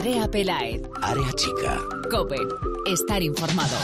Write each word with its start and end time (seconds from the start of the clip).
Andrea 0.00 0.30
Pelaez. 0.30 0.80
Área 1.02 1.30
chica. 1.34 1.78
Cope. 2.10 2.38
Estar 2.86 3.22
informado. 3.22 3.76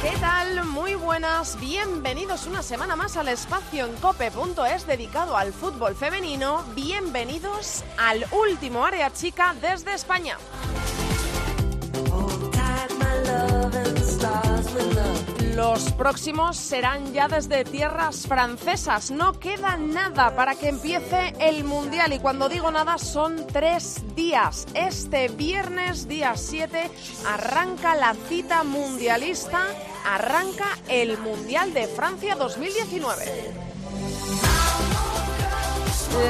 ¿Qué 0.00 0.10
tal? 0.18 0.64
Muy 0.64 0.94
buenas, 0.94 1.60
bienvenidos 1.60 2.46
una 2.46 2.62
semana 2.62 2.96
más 2.96 3.18
al 3.18 3.28
espacio 3.28 3.84
en 3.84 3.94
cope.es 3.96 4.86
dedicado 4.86 5.36
al 5.36 5.52
fútbol 5.52 5.94
femenino. 5.94 6.64
Bienvenidos 6.74 7.84
al 7.98 8.24
último 8.32 8.86
área 8.86 9.12
chica 9.12 9.54
desde 9.60 9.92
España. 9.92 10.38
Los 15.54 15.92
próximos 15.92 16.56
serán 16.56 17.12
ya 17.12 17.28
desde 17.28 17.64
tierras 17.64 18.26
francesas. 18.26 19.12
No 19.12 19.38
queda 19.38 19.76
nada 19.76 20.34
para 20.34 20.56
que 20.56 20.68
empiece 20.68 21.32
el 21.38 21.62
Mundial 21.62 22.12
y 22.12 22.18
cuando 22.18 22.48
digo 22.48 22.72
nada 22.72 22.98
son 22.98 23.46
tres 23.46 24.02
días. 24.16 24.66
Este 24.74 25.28
viernes, 25.28 26.08
día 26.08 26.36
7, 26.36 26.90
arranca 27.28 27.94
la 27.94 28.14
cita 28.28 28.64
mundialista, 28.64 29.62
arranca 30.04 30.76
el 30.88 31.18
Mundial 31.18 31.72
de 31.72 31.86
Francia 31.86 32.34
2019. 32.34 33.52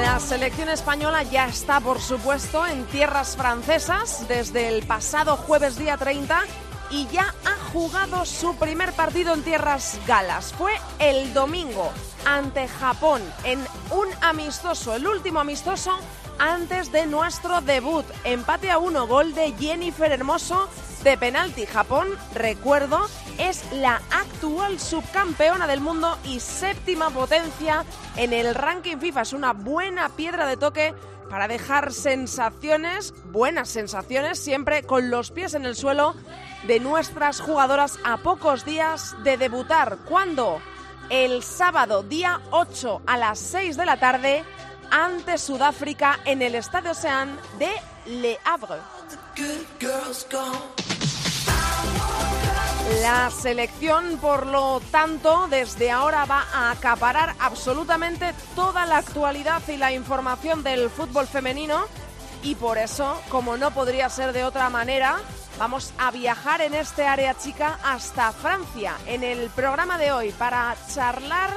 La 0.01 0.19
selección 0.19 0.69
española 0.69 1.23
ya 1.23 1.47
está, 1.47 1.79
por 1.79 1.99
supuesto, 1.99 2.67
en 2.67 2.85
tierras 2.85 3.35
francesas 3.35 4.27
desde 4.27 4.67
el 4.67 4.85
pasado 4.85 5.35
jueves 5.35 5.79
día 5.79 5.97
30 5.97 6.43
y 6.91 7.07
ya 7.07 7.33
ha 7.43 7.64
jugado 7.75 8.23
su 8.23 8.55
primer 8.55 8.93
partido 8.93 9.33
en 9.33 9.43
tierras 9.43 9.99
galas. 10.07 10.53
Fue 10.53 10.71
el 10.97 11.33
domingo 11.33 11.91
ante 12.25 12.69
Japón 12.69 13.21
en 13.43 13.59
un 13.91 14.07
amistoso, 14.21 14.95
el 14.95 15.05
último 15.05 15.41
amistoso 15.41 15.91
antes 16.39 16.93
de 16.93 17.05
nuestro 17.05 17.59
debut. 17.59 18.05
Empate 18.23 18.71
a 18.71 18.77
uno, 18.77 19.07
gol 19.07 19.35
de 19.35 19.53
Jennifer 19.59 20.09
Hermoso 20.09 20.69
de 21.03 21.17
penalti. 21.17 21.65
Japón, 21.65 22.07
recuerdo, 22.33 23.09
es 23.39 23.69
la 23.73 24.01
actual 24.09 24.79
subcampeona 24.79 25.67
del 25.67 25.81
mundo 25.81 26.17
y 26.23 26.39
séptima 26.39 27.09
potencia 27.09 27.83
en 28.15 28.31
el 28.31 28.55
ranking 28.55 28.99
FIFA. 28.99 29.21
Es 29.21 29.33
una 29.33 29.51
buena 29.51 30.07
piedra 30.07 30.47
de 30.47 30.55
toque 30.55 30.93
para 31.29 31.49
dejar 31.49 31.91
sensaciones, 31.91 33.13
buenas 33.33 33.67
sensaciones, 33.67 34.39
siempre 34.39 34.83
con 34.83 35.09
los 35.09 35.31
pies 35.31 35.55
en 35.55 35.65
el 35.65 35.75
suelo 35.75 36.15
de 36.67 36.79
nuestras 36.79 37.39
jugadoras 37.39 37.99
a 38.03 38.17
pocos 38.17 38.65
días 38.65 39.15
de 39.23 39.37
debutar. 39.37 39.97
¿Cuándo? 40.05 40.61
El 41.09 41.43
sábado, 41.43 42.01
día 42.03 42.41
8 42.51 43.01
a 43.05 43.17
las 43.17 43.39
6 43.39 43.77
de 43.77 43.85
la 43.85 43.97
tarde, 43.97 44.43
ante 44.89 45.37
Sudáfrica 45.37 46.19
en 46.25 46.41
el 46.41 46.55
Estadio 46.55 46.91
Ocean 46.91 47.37
de 47.59 47.69
Le 48.05 48.39
Havre. 48.43 48.79
La 53.01 53.29
selección, 53.29 54.17
por 54.17 54.47
lo 54.47 54.81
tanto, 54.91 55.47
desde 55.49 55.91
ahora 55.91 56.25
va 56.25 56.45
a 56.53 56.71
acaparar 56.71 57.35
absolutamente 57.39 58.33
toda 58.55 58.85
la 58.85 58.97
actualidad 58.97 59.61
y 59.67 59.77
la 59.77 59.91
información 59.91 60.63
del 60.63 60.89
fútbol 60.89 61.27
femenino 61.27 61.85
y 62.45 62.53
por 62.55 62.77
eso, 62.77 63.19
como 63.29 63.57
no 63.57 63.71
podría 63.71 64.07
ser 64.09 64.31
de 64.31 64.43
otra 64.43 64.69
manera, 64.69 65.17
Vamos 65.57 65.93
a 65.97 66.11
viajar 66.11 66.59
en 66.61 66.73
este 66.73 67.07
área 67.07 67.33
chica 67.33 67.79
hasta 67.81 68.33
Francia 68.33 68.95
en 69.07 69.23
el 69.23 69.49
programa 69.51 69.97
de 69.97 70.11
hoy 70.11 70.31
para 70.31 70.75
charlar 70.93 71.49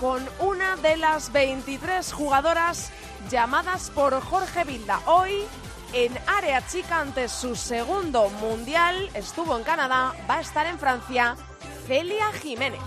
con 0.00 0.26
una 0.40 0.76
de 0.76 0.96
las 0.96 1.30
23 1.32 2.12
jugadoras 2.12 2.90
llamadas 3.30 3.90
por 3.90 4.18
Jorge 4.22 4.64
Vilda. 4.64 5.00
Hoy 5.04 5.44
en 5.92 6.18
área 6.26 6.66
chica 6.66 7.00
ante 7.00 7.28
su 7.28 7.54
segundo 7.54 8.30
mundial, 8.40 9.10
estuvo 9.12 9.56
en 9.58 9.64
Canadá, 9.64 10.14
va 10.28 10.36
a 10.36 10.40
estar 10.40 10.66
en 10.66 10.78
Francia, 10.78 11.36
Celia 11.86 12.32
Jiménez. 12.32 12.80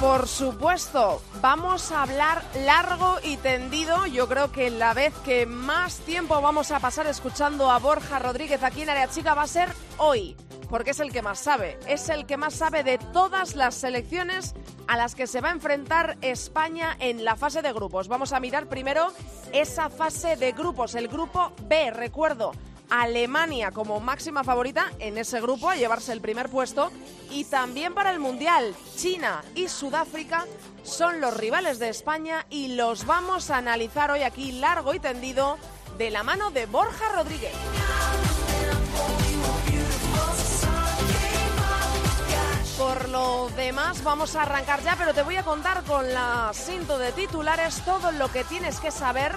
Por 0.00 0.28
supuesto, 0.28 1.20
vamos 1.40 1.90
a 1.90 2.02
hablar 2.02 2.44
largo 2.64 3.18
y 3.22 3.36
tendido. 3.36 4.06
Yo 4.06 4.28
creo 4.28 4.52
que 4.52 4.70
la 4.70 4.94
vez 4.94 5.12
que 5.24 5.44
más 5.44 5.98
tiempo 5.98 6.40
vamos 6.40 6.70
a 6.70 6.78
pasar 6.78 7.06
escuchando 7.06 7.70
a 7.70 7.78
Borja 7.78 8.18
Rodríguez 8.18 8.62
aquí 8.62 8.82
en 8.82 8.90
Área 8.90 9.08
Chica 9.08 9.34
va 9.34 9.42
a 9.42 9.46
ser 9.48 9.72
hoy, 9.96 10.36
porque 10.70 10.90
es 10.90 11.00
el 11.00 11.10
que 11.10 11.22
más 11.22 11.40
sabe. 11.40 11.78
Es 11.88 12.08
el 12.10 12.26
que 12.26 12.36
más 12.36 12.54
sabe 12.54 12.84
de 12.84 12.98
todas 12.98 13.56
las 13.56 13.74
selecciones 13.74 14.54
a 14.86 14.96
las 14.96 15.14
que 15.14 15.26
se 15.26 15.40
va 15.40 15.48
a 15.48 15.52
enfrentar 15.52 16.16
España 16.20 16.96
en 17.00 17.24
la 17.24 17.34
fase 17.34 17.60
de 17.62 17.72
grupos. 17.72 18.06
Vamos 18.06 18.32
a 18.32 18.40
mirar 18.40 18.68
primero 18.68 19.08
esa 19.52 19.90
fase 19.90 20.36
de 20.36 20.52
grupos, 20.52 20.94
el 20.94 21.08
grupo 21.08 21.52
B, 21.64 21.90
recuerdo. 21.90 22.52
Alemania 22.90 23.70
como 23.70 24.00
máxima 24.00 24.44
favorita 24.44 24.92
en 24.98 25.18
ese 25.18 25.40
grupo 25.40 25.70
a 25.70 25.76
llevarse 25.76 26.12
el 26.12 26.20
primer 26.20 26.48
puesto 26.48 26.90
y 27.30 27.44
también 27.44 27.94
para 27.94 28.10
el 28.10 28.18
Mundial 28.18 28.74
China 28.96 29.42
y 29.54 29.68
Sudáfrica 29.68 30.46
son 30.82 31.20
los 31.20 31.36
rivales 31.36 31.78
de 31.78 31.88
España 31.88 32.46
y 32.50 32.68
los 32.68 33.04
vamos 33.04 33.50
a 33.50 33.58
analizar 33.58 34.10
hoy 34.10 34.22
aquí 34.22 34.52
largo 34.52 34.94
y 34.94 35.00
tendido 35.00 35.58
de 35.98 36.10
la 36.10 36.22
mano 36.22 36.50
de 36.50 36.66
Borja 36.66 37.08
Rodríguez. 37.14 37.52
Por 42.78 43.08
lo 43.08 43.48
demás, 43.56 44.04
vamos 44.04 44.36
a 44.36 44.42
arrancar 44.42 44.82
ya, 44.84 44.94
pero 44.96 45.12
te 45.12 45.22
voy 45.22 45.34
a 45.34 45.42
contar 45.42 45.82
con 45.82 46.14
la 46.14 46.52
cinto 46.54 46.96
de 46.96 47.10
titulares 47.10 47.82
todo 47.84 48.12
lo 48.12 48.30
que 48.30 48.44
tienes 48.44 48.78
que 48.78 48.92
saber 48.92 49.34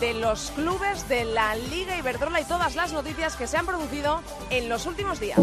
de 0.00 0.14
los 0.14 0.50
clubes 0.52 1.08
de 1.08 1.24
la 1.24 1.54
Liga 1.54 1.96
Iberdrola 1.98 2.40
y 2.40 2.44
todas 2.44 2.76
las 2.76 2.92
noticias 2.92 3.36
que 3.36 3.46
se 3.46 3.56
han 3.56 3.66
producido 3.66 4.20
en 4.50 4.68
los 4.68 4.86
últimos 4.86 5.20
días. 5.20 5.38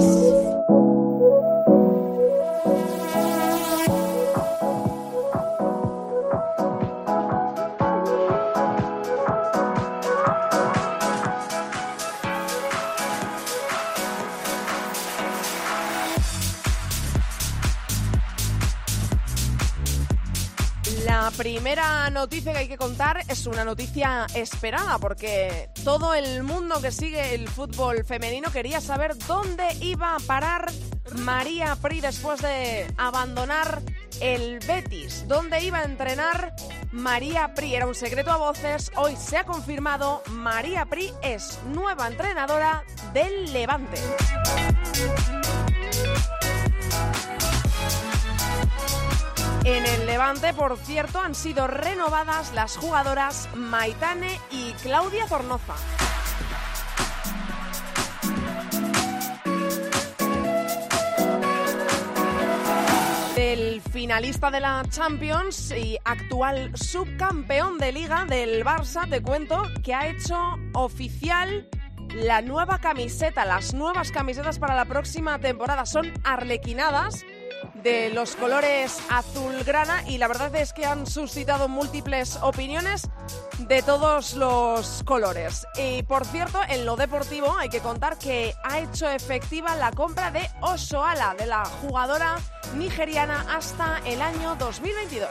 Primera 22.04 22.22
noticia 22.22 22.52
que 22.52 22.58
hay 22.60 22.68
que 22.68 22.78
contar 22.78 23.22
es 23.30 23.48
una 23.48 23.64
noticia 23.64 24.28
esperada 24.36 24.98
porque 24.98 25.70
todo 25.86 26.14
el 26.14 26.44
mundo 26.44 26.82
que 26.82 26.92
sigue 26.92 27.34
el 27.34 27.48
fútbol 27.48 28.04
femenino 28.04 28.52
quería 28.52 28.82
saber 28.82 29.18
dónde 29.26 29.64
iba 29.80 30.16
a 30.16 30.20
parar 30.20 30.70
María 31.16 31.78
Pri 31.82 32.02
después 32.02 32.42
de 32.42 32.88
abandonar 32.98 33.82
el 34.20 34.60
Betis. 34.60 35.26
¿Dónde 35.28 35.64
iba 35.64 35.80
a 35.80 35.84
entrenar 35.84 36.54
María 36.92 37.54
Pri? 37.54 37.76
Era 37.76 37.88
un 37.88 37.96
secreto 37.96 38.32
a 38.32 38.38
voces. 38.38 38.92
Hoy 38.98 39.16
se 39.16 39.38
ha 39.38 39.46
confirmado, 39.46 40.24
María 40.30 40.86
Pri 40.86 41.14
es 41.22 41.60
nueva 41.74 42.08
entrenadora 42.08 42.84
del 43.14 43.54
Levante. 43.54 44.00
En 49.66 49.86
el 49.86 50.06
Levante, 50.06 50.54
por 50.54 50.78
cierto, 50.78 51.20
han 51.20 51.34
sido 51.34 51.68
renovadas 51.68 52.54
las 52.54 52.76
jugadoras 52.76 53.48
Maitane 53.56 54.38
y 54.52 54.74
Claudia 54.74 55.26
Zornoza. 55.26 55.76
Del 63.38 63.82
finalista 63.82 64.52
de 64.52 64.60
la 64.60 64.84
Champions 64.90 65.72
y 65.72 65.98
actual 66.04 66.76
subcampeón 66.76 67.78
de 67.78 67.94
liga 67.94 68.26
del 68.26 68.66
Barça, 68.66 69.10
te 69.10 69.22
cuento 69.22 69.64
que 69.82 69.94
ha 69.94 70.08
hecho 70.08 70.38
oficial 70.74 71.70
la 72.16 72.42
nueva 72.42 72.80
camiseta, 72.80 73.46
las 73.46 73.74
nuevas 73.74 74.12
camisetas 74.12 74.60
para 74.60 74.76
la 74.76 74.84
próxima 74.84 75.40
temporada. 75.40 75.86
Son 75.86 76.12
arlequinadas 76.26 77.26
de 77.84 78.10
los 78.12 78.36
colores 78.36 78.98
azulgrana 79.10 80.08
y 80.08 80.18
la 80.18 80.28
verdad 80.28 80.56
es 80.56 80.72
que 80.72 80.86
han 80.86 81.06
suscitado 81.06 81.68
múltiples 81.68 82.40
opiniones 82.42 83.10
de 83.60 83.84
todos 83.84 84.34
los 84.36 85.04
colores. 85.06 85.68
Y 85.78 86.04
por 86.04 86.26
cierto, 86.26 86.60
en 86.70 86.86
lo 86.86 86.96
deportivo 86.96 87.56
hay 87.58 87.70
que 87.70 87.80
contar 87.80 88.18
que 88.18 88.54
ha 88.64 88.80
hecho 88.80 89.10
efectiva 89.10 89.76
la 89.76 89.92
compra 89.92 90.32
de 90.32 90.50
Osoala, 90.62 91.36
de 91.38 91.46
la 91.46 91.66
jugadora 91.66 92.38
nigeriana, 92.78 93.46
hasta 93.54 94.00
el 94.06 94.22
año 94.22 94.56
2022. 94.56 95.30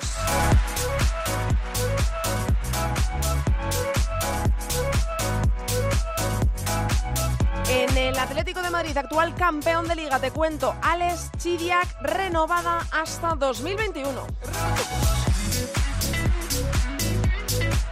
En 7.74 7.96
el 7.96 8.18
Atlético 8.18 8.60
de 8.60 8.68
Madrid, 8.68 8.94
actual 8.98 9.34
campeón 9.34 9.88
de 9.88 9.96
liga, 9.96 10.18
te 10.18 10.30
cuento, 10.30 10.74
Alex 10.82 11.30
Chidiac 11.38 12.02
renovada 12.02 12.86
hasta 12.92 13.34
2021. 13.34 14.26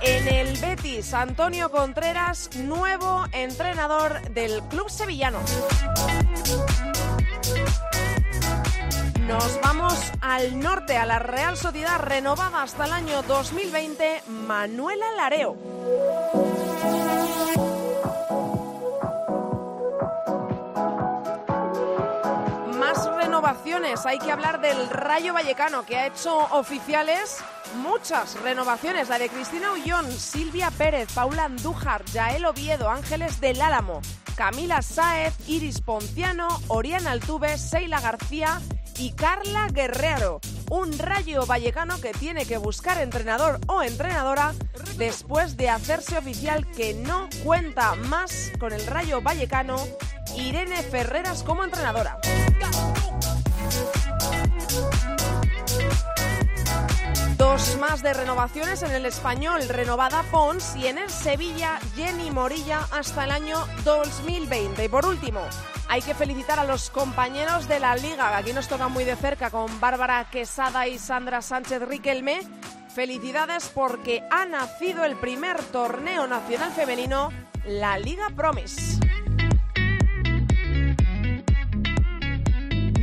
En 0.02 0.28
el 0.28 0.58
Betis, 0.58 1.14
Antonio 1.14 1.70
Contreras, 1.70 2.50
nuevo 2.56 3.24
entrenador 3.32 4.20
del 4.32 4.62
club 4.64 4.90
sevillano. 4.90 5.38
Nos 9.26 9.60
vamos 9.62 9.94
al 10.20 10.60
norte, 10.60 10.98
a 10.98 11.06
la 11.06 11.20
Real 11.20 11.56
Sociedad, 11.56 12.00
renovada 12.00 12.62
hasta 12.62 12.84
el 12.84 12.92
año 12.92 13.22
2020, 13.22 14.24
Manuela 14.46 15.06
Lareo. 15.16 15.56
Hay 24.06 24.19
que 24.20 24.31
hablar 24.31 24.61
del 24.61 24.88
Rayo 24.88 25.35
Vallecano, 25.35 25.85
que 25.85 25.97
ha 25.97 26.06
hecho 26.06 26.38
oficiales 26.52 27.38
muchas 27.82 28.41
renovaciones, 28.43 29.08
la 29.08 29.19
de 29.19 29.29
Cristina 29.29 29.73
Ullón, 29.73 30.08
Silvia 30.12 30.70
Pérez, 30.70 31.08
Paula 31.12 31.44
Andújar, 31.47 32.05
Yael 32.12 32.44
Oviedo, 32.44 32.88
Ángeles 32.88 33.41
del 33.41 33.61
Álamo, 33.61 34.02
Camila 34.37 34.82
Sáez, 34.82 35.35
Iris 35.49 35.81
Ponciano, 35.81 36.47
Oriana 36.69 37.11
Altuve, 37.11 37.58
Seila 37.58 38.00
García 38.00 38.61
y 38.99 39.12
Carla 39.12 39.67
Guerrero, 39.67 40.41
un 40.70 40.97
rayo 40.97 41.44
vallecano 41.44 42.00
que 42.00 42.12
tiene 42.12 42.47
que 42.47 42.56
buscar 42.56 42.99
entrenador 42.99 43.58
o 43.67 43.82
entrenadora 43.82 44.55
después 44.97 45.56
de 45.56 45.70
hacerse 45.70 46.17
oficial 46.17 46.70
que 46.70 46.94
no 46.94 47.29
cuenta 47.43 47.97
más 47.97 48.52
con 48.61 48.73
el 48.73 48.87
rayo 48.87 49.20
vallecano 49.20 49.76
Irene 50.37 50.82
Ferreras 50.85 51.43
como 51.43 51.64
entrenadora. 51.64 52.20
Más 57.78 58.02
de 58.02 58.14
renovaciones 58.14 58.82
en 58.82 58.92
el 58.92 59.04
español, 59.04 59.68
renovada 59.68 60.22
Pons 60.30 60.76
y 60.76 60.86
en 60.86 60.96
el 60.96 61.10
Sevilla, 61.10 61.78
Jenny 61.94 62.30
Morilla 62.30 62.86
hasta 62.90 63.24
el 63.24 63.30
año 63.30 63.58
2020. 63.84 64.84
Y 64.84 64.88
por 64.88 65.04
último, 65.04 65.40
hay 65.88 66.00
que 66.00 66.14
felicitar 66.14 66.58
a 66.58 66.64
los 66.64 66.88
compañeros 66.88 67.68
de 67.68 67.78
la 67.78 67.96
liga, 67.96 68.36
aquí 68.36 68.54
nos 68.54 68.66
toca 68.66 68.88
muy 68.88 69.04
de 69.04 69.14
cerca 69.14 69.50
con 69.50 69.78
Bárbara 69.78 70.28
Quesada 70.30 70.88
y 70.88 70.98
Sandra 70.98 71.42
Sánchez 71.42 71.82
Riquelme. 71.82 72.40
Felicidades 72.94 73.70
porque 73.74 74.22
ha 74.30 74.46
nacido 74.46 75.04
el 75.04 75.16
primer 75.16 75.62
torneo 75.64 76.26
nacional 76.26 76.72
femenino, 76.72 77.30
la 77.66 77.98
Liga 77.98 78.30
Promise. 78.34 79.00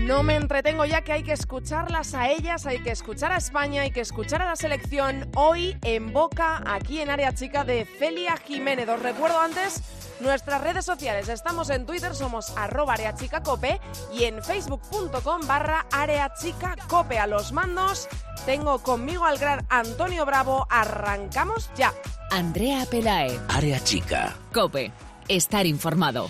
No 0.08 0.24
me 0.24 0.36
entretengo 0.36 0.86
ya 0.86 1.02
que 1.02 1.12
hay 1.12 1.24
que 1.24 1.34
escucharlas 1.34 2.14
a 2.14 2.30
ellas, 2.30 2.66
hay 2.66 2.80
que 2.80 2.92
escuchar 2.92 3.34
a 3.34 3.38
España, 3.38 3.82
hay 3.82 3.92
que 3.92 4.00
escuchar 4.00 4.42
a 4.42 4.46
la 4.46 4.56
selección 4.56 5.30
hoy 5.36 5.78
en 5.84 6.14
boca, 6.14 6.64
aquí 6.66 7.02
en 7.02 7.10
Área 7.10 7.36
Chica 7.36 7.66
de 7.66 7.84
Celia 7.84 8.38
Jiménez. 8.38 8.88
Os 8.88 9.02
recuerdo 9.02 9.38
antes 9.38 9.82
nuestras 10.22 10.62
redes 10.62 10.86
sociales. 10.86 11.28
Estamos 11.28 11.70
en 11.70 11.86
Twitter, 11.86 12.16
somos 12.16 12.56
arroba 12.56 12.94
areachicacope 12.94 13.82
y 14.14 14.24
en 14.24 14.42
facebook.com 14.42 15.42
barra 15.46 15.86
areachicacope. 15.92 17.20
A 17.20 17.28
los 17.28 17.52
mandos 17.52 18.08
tengo 18.46 18.80
conmigo 18.80 19.26
al 19.26 19.38
gran 19.38 19.68
Antonio 19.70 20.26
Bravo. 20.26 20.68
Arrancamos 20.70 21.70
ya. 21.76 21.94
Andrea 22.32 22.86
Pelae. 22.90 23.38
Área 23.50 23.84
Chica. 23.84 24.38
Cope. 24.54 24.90
Estar 25.28 25.66
informado. 25.66 26.30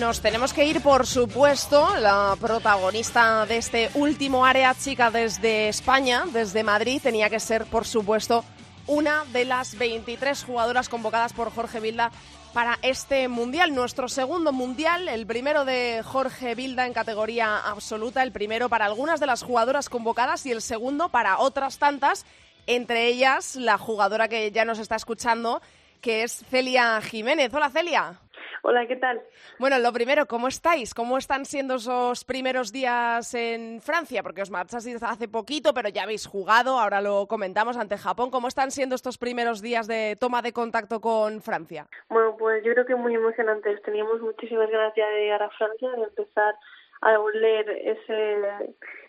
Nos 0.00 0.22
tenemos 0.22 0.54
que 0.54 0.64
ir, 0.64 0.80
por 0.80 1.06
supuesto, 1.06 1.94
la 1.98 2.34
protagonista 2.40 3.44
de 3.44 3.58
este 3.58 3.90
último 3.92 4.46
área 4.46 4.74
chica 4.74 5.10
desde 5.10 5.68
España, 5.68 6.24
desde 6.32 6.64
Madrid, 6.64 7.02
tenía 7.02 7.28
que 7.28 7.38
ser, 7.38 7.66
por 7.66 7.86
supuesto, 7.86 8.42
una 8.86 9.26
de 9.26 9.44
las 9.44 9.76
23 9.76 10.42
jugadoras 10.42 10.88
convocadas 10.88 11.34
por 11.34 11.52
Jorge 11.52 11.80
Vilda 11.80 12.12
para 12.54 12.78
este 12.80 13.28
mundial, 13.28 13.74
nuestro 13.74 14.08
segundo 14.08 14.52
mundial, 14.52 15.06
el 15.06 15.26
primero 15.26 15.66
de 15.66 16.02
Jorge 16.02 16.54
Vilda 16.54 16.86
en 16.86 16.94
categoría 16.94 17.58
absoluta, 17.58 18.22
el 18.22 18.32
primero 18.32 18.70
para 18.70 18.86
algunas 18.86 19.20
de 19.20 19.26
las 19.26 19.42
jugadoras 19.42 19.90
convocadas 19.90 20.46
y 20.46 20.50
el 20.50 20.62
segundo 20.62 21.10
para 21.10 21.38
otras 21.38 21.76
tantas, 21.76 22.24
entre 22.66 23.06
ellas 23.08 23.54
la 23.54 23.76
jugadora 23.76 24.28
que 24.28 24.50
ya 24.50 24.64
nos 24.64 24.78
está 24.78 24.96
escuchando, 24.96 25.60
que 26.00 26.22
es 26.22 26.42
Celia 26.50 27.02
Jiménez. 27.02 27.52
Hola 27.52 27.68
Celia. 27.68 28.18
Hola, 28.62 28.86
¿qué 28.86 28.96
tal? 28.96 29.22
Bueno, 29.58 29.78
lo 29.78 29.92
primero, 29.92 30.26
¿cómo 30.26 30.48
estáis? 30.48 30.92
¿Cómo 30.92 31.16
están 31.16 31.46
siendo 31.46 31.76
esos 31.76 32.24
primeros 32.24 32.72
días 32.72 33.32
en 33.34 33.80
Francia? 33.80 34.22
Porque 34.22 34.42
os 34.42 34.50
marchasteis 34.50 35.02
hace 35.02 35.28
poquito, 35.28 35.72
pero 35.72 35.88
ya 35.88 36.02
habéis 36.02 36.26
jugado, 36.26 36.78
ahora 36.78 37.00
lo 37.00 37.26
comentamos 37.26 37.78
ante 37.78 37.96
Japón. 37.96 38.30
¿Cómo 38.30 38.48
están 38.48 38.70
siendo 38.70 38.94
estos 38.94 39.16
primeros 39.16 39.62
días 39.62 39.86
de 39.86 40.16
toma 40.20 40.42
de 40.42 40.52
contacto 40.52 41.00
con 41.00 41.40
Francia? 41.40 41.86
Bueno, 42.10 42.36
pues 42.38 42.62
yo 42.62 42.72
creo 42.74 42.84
que 42.84 42.94
muy 42.94 43.14
emocionantes. 43.14 43.80
Teníamos 43.82 44.20
muchísimas 44.20 44.70
ganas 44.70 44.92
ya 44.94 45.08
de 45.08 45.20
llegar 45.20 45.42
a 45.42 45.50
Francia, 45.50 45.90
de 45.92 46.04
empezar 46.04 46.54
a 47.00 47.18
oler 47.18 47.70
ese, 47.70 48.38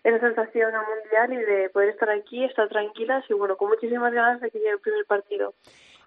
esa 0.02 0.20
sensación 0.20 0.74
a 0.74 0.82
mundial 0.82 1.32
y 1.34 1.44
de 1.44 1.68
poder 1.68 1.90
estar 1.90 2.08
aquí, 2.08 2.42
estar 2.42 2.68
tranquilas 2.70 3.22
y 3.28 3.34
bueno, 3.34 3.58
con 3.58 3.68
muchísimas 3.68 4.14
ganas 4.14 4.40
de 4.40 4.50
que 4.50 4.58
llegue 4.58 4.70
el 4.70 4.80
primer 4.80 5.04
partido 5.04 5.52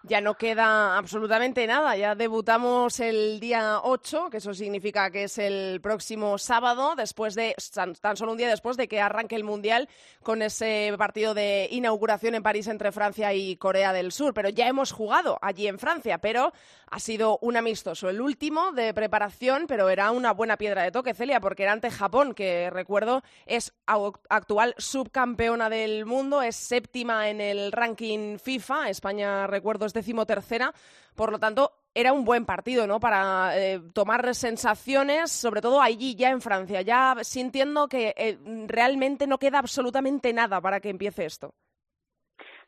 ya 0.08 0.22
no 0.22 0.36
queda 0.36 0.98
absolutamente 0.98 1.66
nada. 1.68 1.96
Ya 1.98 2.16
debutamos 2.16 3.00
el 3.00 3.40
día 3.40 3.80
8, 3.84 4.30
que 4.30 4.38
eso 4.38 4.54
significa 4.54 5.10
que 5.12 5.24
es 5.24 5.38
el 5.38 5.80
próximo 5.82 6.38
sábado, 6.38 6.96
después 6.96 7.36
de 7.36 7.56
tan 8.02 8.18
solo 8.18 8.32
un 8.32 8.38
día 8.38 8.50
después 8.50 8.78
de 8.78 8.88
que 8.88 9.02
arranque 9.02 9.36
el 9.36 9.44
Mundial 9.44 9.90
con 10.24 10.42
ese 10.42 10.94
partido 10.98 11.34
de 11.34 11.68
inauguración 11.72 12.36
en 12.36 12.44
París 12.44 12.68
entre 12.68 12.92
Francia 12.92 13.34
y 13.34 13.58
Corea 13.58 13.94
del 13.94 14.12
Sur. 14.12 14.34
Pero 14.34 14.50
ya 14.50 14.68
hemos 14.68 14.92
jugado 14.92 15.38
allí 15.42 15.68
en 15.68 15.80
Francia, 15.80 16.18
pero 16.20 16.54
ha 16.90 17.00
sido 17.00 17.40
un 17.42 17.58
amistoso, 17.58 18.10
el 18.10 18.22
último 18.22 18.72
de 18.72 18.94
preparación, 18.94 19.66
pero 19.68 19.90
era 19.90 20.12
una 20.12 20.32
buena 20.32 20.58
piedra 20.58 20.84
de 20.84 20.92
toque, 20.92 21.14
Celia, 21.14 21.40
porque 21.40 21.64
era 21.64 21.72
ante 21.72 21.92
Japón, 21.92 22.34
que 22.34 22.70
recuerdo 22.70 23.24
es 23.46 23.74
actual 23.86 24.76
subcampeona 24.78 25.70
del 25.70 26.06
mundo, 26.06 26.42
es 26.42 26.56
séptima 26.56 27.30
en 27.30 27.42
el 27.42 27.72
ranking 27.72 28.38
FIFA. 28.38 28.90
España, 28.90 29.48
recuerdo, 29.48 29.86
decimotercera. 29.96 30.72
Por 31.16 31.32
lo 31.32 31.40
tanto, 31.40 31.72
era 31.96 32.14
un 32.14 32.26
buen 32.26 32.46
partido, 32.46 32.86
¿no? 32.86 33.00
Para 33.00 33.58
eh, 33.58 33.82
tomar 33.94 34.36
sensaciones, 34.36 35.32
sobre 35.32 35.62
todo 35.62 35.82
allí, 35.82 36.14
ya 36.14 36.30
en 36.30 36.42
Francia, 36.42 36.82
ya 36.84 37.16
sintiendo 37.24 37.88
que 37.88 38.14
eh, 38.18 38.38
realmente 38.68 39.26
no 39.26 39.40
queda 39.40 39.58
absolutamente 39.58 40.34
nada 40.34 40.62
para 40.62 40.80
que 40.80 40.90
empiece 40.90 41.26
esto. 41.26 41.56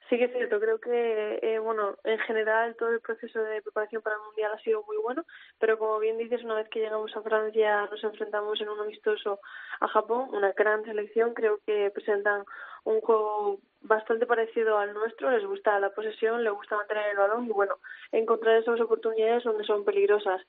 Sí 0.09 0.17
que 0.17 0.25
es 0.25 0.31
cierto, 0.31 0.57
creo 0.61 0.79
que, 0.79 1.39
eh, 1.41 1.59
bueno, 1.59 1.97
en 2.05 2.17
general 2.19 2.75
todo 2.77 2.91
el 2.91 3.01
proceso 3.01 3.43
de 3.43 3.61
preparación 3.61 4.01
para 4.01 4.15
el 4.15 4.21
Mundial 4.21 4.53
ha 4.53 4.59
sido 4.59 4.81
muy 4.83 4.95
bueno, 4.97 5.25
pero 5.59 5.77
como 5.77 5.99
bien 5.99 6.17
dices, 6.17 6.45
una 6.45 6.55
vez 6.55 6.69
que 6.69 6.79
llegamos 6.79 7.13
a 7.17 7.21
Francia 7.21 7.87
nos 7.91 8.01
enfrentamos 8.01 8.61
en 8.61 8.69
un 8.69 8.79
amistoso 8.79 9.41
a 9.81 9.87
Japón, 9.89 10.29
una 10.31 10.53
gran 10.53 10.85
selección, 10.85 11.33
creo 11.33 11.59
que 11.65 11.91
presentan 11.91 12.45
un 12.85 13.01
juego 13.01 13.59
bastante 13.81 14.25
parecido 14.25 14.77
al 14.77 14.93
nuestro, 14.93 15.29
les 15.29 15.45
gusta 15.45 15.77
la 15.79 15.89
posesión, 15.89 16.41
les 16.41 16.53
gusta 16.53 16.77
mantener 16.77 17.11
el 17.11 17.17
balón 17.17 17.45
y 17.45 17.49
bueno, 17.49 17.75
encontrar 18.13 18.57
esas 18.57 18.79
oportunidades 18.79 19.43
donde 19.43 19.65
son 19.65 19.83
peligrosas 19.83 20.41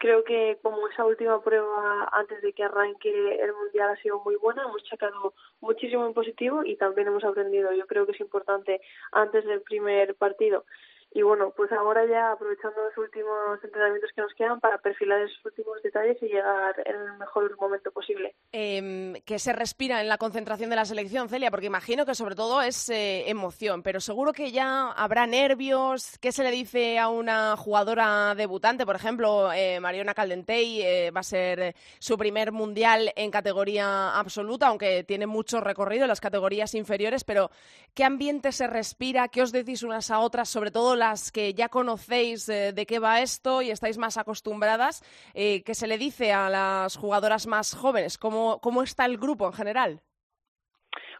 creo 0.00 0.24
que 0.24 0.58
como 0.62 0.88
esa 0.88 1.04
última 1.04 1.40
prueba 1.42 2.08
antes 2.12 2.40
de 2.40 2.54
que 2.54 2.64
arranque 2.64 3.10
el 3.10 3.52
mundial 3.52 3.90
ha 3.90 4.02
sido 4.02 4.18
muy 4.24 4.34
buena, 4.36 4.64
hemos 4.64 4.82
sacado 4.88 5.34
muchísimo 5.60 6.06
en 6.06 6.14
positivo 6.14 6.64
y 6.64 6.76
también 6.76 7.08
hemos 7.08 7.22
aprendido. 7.22 7.70
Yo 7.74 7.86
creo 7.86 8.06
que 8.06 8.12
es 8.12 8.20
importante 8.20 8.80
antes 9.12 9.44
del 9.44 9.60
primer 9.60 10.14
partido 10.14 10.64
y 11.12 11.22
bueno, 11.22 11.52
pues 11.56 11.72
ahora 11.72 12.06
ya 12.06 12.32
aprovechando 12.32 12.82
los 12.84 12.96
últimos 12.96 13.62
entrenamientos 13.64 14.10
que 14.14 14.22
nos 14.22 14.32
quedan 14.34 14.60
para 14.60 14.78
perfilar 14.78 15.20
esos 15.22 15.44
últimos 15.44 15.82
detalles 15.82 16.16
y 16.22 16.26
llegar 16.26 16.74
en 16.86 16.94
el 16.94 17.18
mejor 17.18 17.56
momento 17.58 17.90
posible. 17.90 18.34
Eh, 18.52 19.20
¿Qué 19.24 19.38
se 19.38 19.52
respira 19.52 20.00
en 20.00 20.08
la 20.08 20.18
concentración 20.18 20.70
de 20.70 20.76
la 20.76 20.84
selección, 20.84 21.28
Celia? 21.28 21.50
Porque 21.50 21.66
imagino 21.66 22.06
que 22.06 22.14
sobre 22.14 22.36
todo 22.36 22.62
es 22.62 22.88
eh, 22.90 23.28
emoción, 23.28 23.82
pero 23.82 24.00
seguro 24.00 24.32
que 24.32 24.52
ya 24.52 24.92
habrá 24.92 25.26
nervios. 25.26 26.18
¿Qué 26.20 26.30
se 26.30 26.44
le 26.44 26.50
dice 26.52 26.98
a 26.98 27.08
una 27.08 27.56
jugadora 27.56 28.34
debutante? 28.36 28.86
Por 28.86 28.96
ejemplo, 28.96 29.52
eh, 29.52 29.80
Mariona 29.80 30.14
Caldentey 30.14 30.82
eh, 30.82 31.10
va 31.10 31.20
a 31.20 31.24
ser 31.24 31.74
su 31.98 32.16
primer 32.16 32.52
mundial 32.52 33.12
en 33.16 33.30
categoría 33.30 34.16
absoluta, 34.16 34.68
aunque 34.68 35.02
tiene 35.02 35.26
mucho 35.26 35.60
recorrido 35.60 36.04
en 36.04 36.08
las 36.08 36.20
categorías 36.20 36.74
inferiores, 36.74 37.24
pero 37.24 37.50
¿qué 37.94 38.04
ambiente 38.04 38.52
se 38.52 38.66
respira? 38.66 39.28
¿Qué 39.28 39.42
os 39.42 39.50
decís 39.50 39.82
unas 39.82 40.10
a 40.10 40.20
otras? 40.20 40.48
Sobre 40.48 40.70
todo 40.70 40.96
las 41.00 41.32
que 41.32 41.54
ya 41.54 41.68
conocéis 41.68 42.48
eh, 42.48 42.72
de 42.72 42.86
qué 42.86 43.00
va 43.00 43.20
esto 43.20 43.62
y 43.62 43.70
estáis 43.70 43.98
más 43.98 44.16
acostumbradas, 44.18 45.02
eh, 45.34 45.64
¿qué 45.64 45.74
se 45.74 45.88
le 45.88 45.98
dice 45.98 46.32
a 46.32 46.48
las 46.48 46.96
jugadoras 46.96 47.48
más 47.48 47.74
jóvenes? 47.74 48.18
¿Cómo, 48.18 48.60
¿Cómo 48.60 48.82
está 48.82 49.06
el 49.06 49.16
grupo 49.16 49.46
en 49.46 49.52
general? 49.54 50.00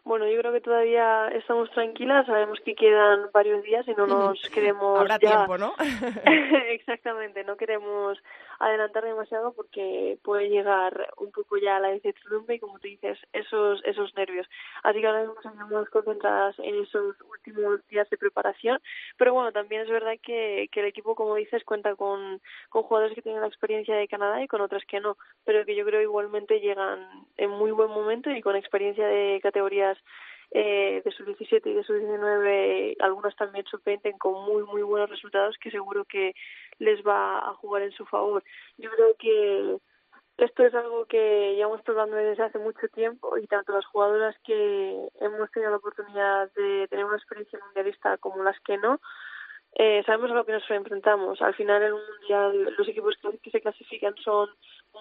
Bueno, 0.03 0.27
yo 0.27 0.39
creo 0.39 0.51
que 0.51 0.61
todavía 0.61 1.27
estamos 1.29 1.69
tranquilas, 1.71 2.25
sabemos 2.25 2.59
que 2.65 2.73
quedan 2.73 3.29
varios 3.33 3.61
días 3.63 3.87
y 3.87 3.93
no 3.93 4.07
nos 4.07 4.41
queremos. 4.49 4.99
Habrá 4.99 5.19
tiempo, 5.19 5.57
¿no? 5.57 5.73
Exactamente, 6.69 7.43
no 7.43 7.55
queremos 7.55 8.17
adelantar 8.61 9.03
demasiado 9.03 9.53
porque 9.53 10.17
puede 10.23 10.49
llegar 10.49 11.13
un 11.17 11.31
poco 11.31 11.57
ya 11.57 11.79
la 11.79 11.93
incertidumbre 11.93 12.55
y, 12.55 12.59
como 12.59 12.79
tú 12.79 12.87
dices, 12.87 13.17
esos 13.33 13.81
esos 13.85 14.13
nervios. 14.15 14.47
Así 14.83 15.01
que 15.01 15.07
ahora 15.07 15.21
mismo 15.21 15.35
estamos 15.37 15.89
concentradas 15.89 16.57
en 16.59 16.83
esos 16.83 17.15
últimos 17.21 17.85
días 17.87 18.09
de 18.09 18.17
preparación, 18.17 18.79
pero 19.17 19.33
bueno, 19.33 19.51
también 19.51 19.81
es 19.81 19.89
verdad 19.89 20.13
que, 20.21 20.69
que 20.71 20.81
el 20.81 20.87
equipo, 20.87 21.15
como 21.15 21.35
dices, 21.35 21.63
cuenta 21.63 21.95
con, 21.95 22.41
con 22.69 22.83
jugadores 22.83 23.15
que 23.15 23.21
tienen 23.21 23.41
la 23.41 23.47
experiencia 23.47 23.95
de 23.95 24.07
Canadá 24.07 24.41
y 24.43 24.47
con 24.47 24.61
otras 24.61 24.83
que 24.85 24.99
no, 24.99 25.17
pero 25.45 25.65
que 25.65 25.75
yo 25.75 25.85
creo 25.85 26.01
igualmente 26.01 26.59
llegan 26.59 27.07
en 27.37 27.49
muy 27.49 27.71
buen 27.71 27.89
momento 27.89 28.29
y 28.31 28.41
con 28.41 28.55
experiencia 28.55 29.07
de 29.07 29.39
categorías 29.41 29.97
eh, 30.51 31.01
de 31.03 31.11
sus 31.11 31.25
17 31.25 31.69
y 31.69 31.73
de 31.73 31.83
sus 31.83 31.97
19, 31.97 32.97
algunos 32.99 33.35
también 33.35 33.65
sub 33.65 33.81
con 34.19 34.33
muy, 34.45 34.63
muy 34.63 34.81
buenos 34.81 35.09
resultados 35.09 35.57
que 35.57 35.71
seguro 35.71 36.03
que 36.05 36.33
les 36.79 37.01
va 37.05 37.39
a 37.39 37.53
jugar 37.53 37.83
en 37.83 37.91
su 37.93 38.05
favor. 38.05 38.43
Yo 38.77 38.89
creo 38.91 39.15
que 39.17 39.77
esto 40.37 40.63
es 40.65 40.73
algo 40.73 41.05
que 41.05 41.53
llevamos 41.55 41.81
probando 41.83 42.17
desde 42.17 42.43
hace 42.43 42.59
mucho 42.59 42.87
tiempo 42.93 43.37
y 43.37 43.47
tanto 43.47 43.73
las 43.73 43.85
jugadoras 43.85 44.35
que 44.43 45.07
hemos 45.19 45.51
tenido 45.51 45.71
la 45.71 45.77
oportunidad 45.77 46.51
de 46.53 46.87
tener 46.89 47.05
una 47.05 47.17
experiencia 47.17 47.59
mundialista 47.63 48.17
como 48.17 48.43
las 48.43 48.59
que 48.61 48.77
no, 48.77 48.99
eh, 49.75 50.03
sabemos 50.05 50.31
a 50.31 50.33
lo 50.33 50.45
que 50.45 50.51
nos 50.51 50.69
enfrentamos. 50.69 51.41
Al 51.41 51.55
final 51.55 51.81
en 51.81 51.93
un 51.93 52.01
mundial 52.19 52.75
los 52.77 52.87
equipos 52.87 53.15
que 53.41 53.51
se 53.51 53.61
clasifican 53.61 54.15
son 54.17 54.49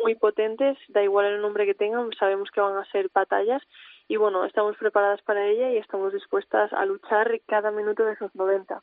muy 0.02 0.14
potentes, 0.14 0.78
da 0.88 1.02
igual 1.02 1.26
el 1.26 1.40
nombre 1.40 1.66
que 1.66 1.74
tengan, 1.74 2.12
sabemos 2.18 2.50
que 2.50 2.60
van 2.60 2.76
a 2.76 2.84
ser 2.92 3.10
batallas 3.12 3.62
y 4.10 4.16
bueno, 4.16 4.44
estamos 4.44 4.76
preparadas 4.76 5.22
para 5.22 5.46
ella 5.46 5.70
y 5.70 5.76
estamos 5.76 6.12
dispuestas 6.12 6.72
a 6.72 6.84
luchar 6.84 7.30
cada 7.46 7.70
minuto 7.70 8.04
de 8.04 8.14
esos 8.14 8.34
90. 8.34 8.82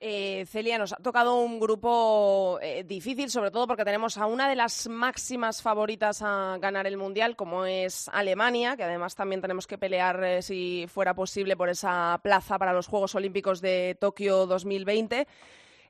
Eh, 0.00 0.46
Celia, 0.46 0.78
nos 0.78 0.94
ha 0.94 0.96
tocado 0.96 1.36
un 1.40 1.60
grupo 1.60 2.58
eh, 2.62 2.82
difícil, 2.82 3.28
sobre 3.28 3.50
todo 3.50 3.66
porque 3.66 3.84
tenemos 3.84 4.16
a 4.16 4.24
una 4.24 4.48
de 4.48 4.56
las 4.56 4.88
máximas 4.88 5.60
favoritas 5.60 6.22
a 6.22 6.56
ganar 6.58 6.86
el 6.86 6.96
Mundial, 6.96 7.36
como 7.36 7.66
es 7.66 8.08
Alemania, 8.14 8.74
que 8.74 8.84
además 8.84 9.14
también 9.14 9.42
tenemos 9.42 9.66
que 9.66 9.76
pelear, 9.76 10.24
eh, 10.24 10.40
si 10.40 10.86
fuera 10.88 11.12
posible, 11.12 11.54
por 11.54 11.68
esa 11.68 12.18
plaza 12.22 12.58
para 12.58 12.72
los 12.72 12.86
Juegos 12.86 13.14
Olímpicos 13.14 13.60
de 13.60 13.98
Tokio 14.00 14.46
2020. 14.46 15.26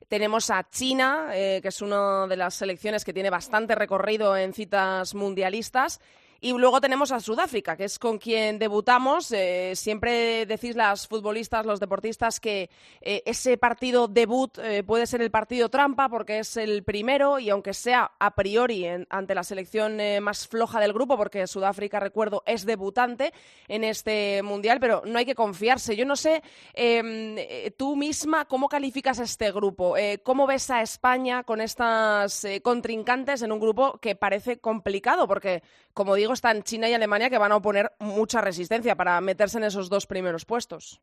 Tenemos 0.09 0.49
a 0.49 0.69
China, 0.69 1.29
que 1.31 1.61
es 1.63 1.81
una 1.81 2.27
de 2.27 2.35
las 2.35 2.55
selecciones 2.55 3.05
que 3.05 3.13
tiene 3.13 3.29
bastante 3.29 3.73
recorrido 3.73 4.35
en 4.35 4.51
citas 4.53 5.15
mundialistas. 5.15 6.01
Y 6.43 6.51
luego 6.51 6.81
tenemos 6.81 7.13
a 7.13 7.21
Sudáfrica, 7.21 7.77
que 7.77 7.85
es 7.85 7.97
con 7.97 8.17
quien 8.17 8.59
debutamos. 8.59 9.31
Eh, 9.31 9.77
siempre 9.77 10.45
decís 10.45 10.75
las 10.75 11.07
futbolistas, 11.07 11.65
los 11.65 11.79
deportistas, 11.79 12.41
que 12.41 12.69
eh, 12.99 13.23
ese 13.25 13.57
partido 13.57 14.09
debut 14.09 14.57
eh, 14.57 14.83
puede 14.83 15.07
ser 15.07 15.21
el 15.21 15.31
partido 15.31 15.69
trampa 15.69 16.09
porque 16.09 16.39
es 16.39 16.57
el 16.57 16.83
primero 16.83 17.39
y 17.39 17.49
aunque 17.49 17.73
sea 17.73 18.11
a 18.19 18.35
priori 18.35 18.85
ante 19.09 19.33
la 19.33 19.45
selección 19.45 19.97
más 20.21 20.45
floja 20.45 20.81
del 20.81 20.91
grupo, 20.91 21.15
porque 21.15 21.47
Sudáfrica, 21.47 22.01
recuerdo, 22.01 22.43
es 22.45 22.65
debutante 22.65 23.31
en 23.69 23.85
este 23.85 24.43
mundial, 24.43 24.81
pero 24.81 25.01
no 25.05 25.19
hay 25.19 25.25
que 25.25 25.35
confiarse. 25.35 25.95
Yo 25.95 26.05
no 26.05 26.17
sé 26.17 26.43
em, 26.73 27.37
tú 27.77 27.95
misma 27.95 28.43
cómo 28.49 28.67
calificas 28.67 29.19
este 29.19 29.49
grupo, 29.53 29.95
cómo 30.23 30.45
ves 30.45 30.69
a 30.71 30.81
España 30.81 31.43
con 31.43 31.61
estas 31.61 32.45
contrincantes 32.61 33.43
en 33.43 33.53
un 33.53 33.61
grupo 33.61 33.97
que 34.01 34.17
parece 34.17 34.59
complicado, 34.59 35.25
porque 35.25 35.63
como 35.93 36.15
digo, 36.15 36.32
están 36.33 36.63
China 36.63 36.89
y 36.89 36.93
Alemania 36.93 37.29
que 37.29 37.37
van 37.37 37.51
a 37.51 37.57
oponer 37.57 37.91
mucha 37.99 38.41
resistencia 38.41 38.95
para 38.95 39.19
meterse 39.21 39.57
en 39.57 39.65
esos 39.65 39.89
dos 39.89 40.07
primeros 40.07 40.45
puestos. 40.45 41.01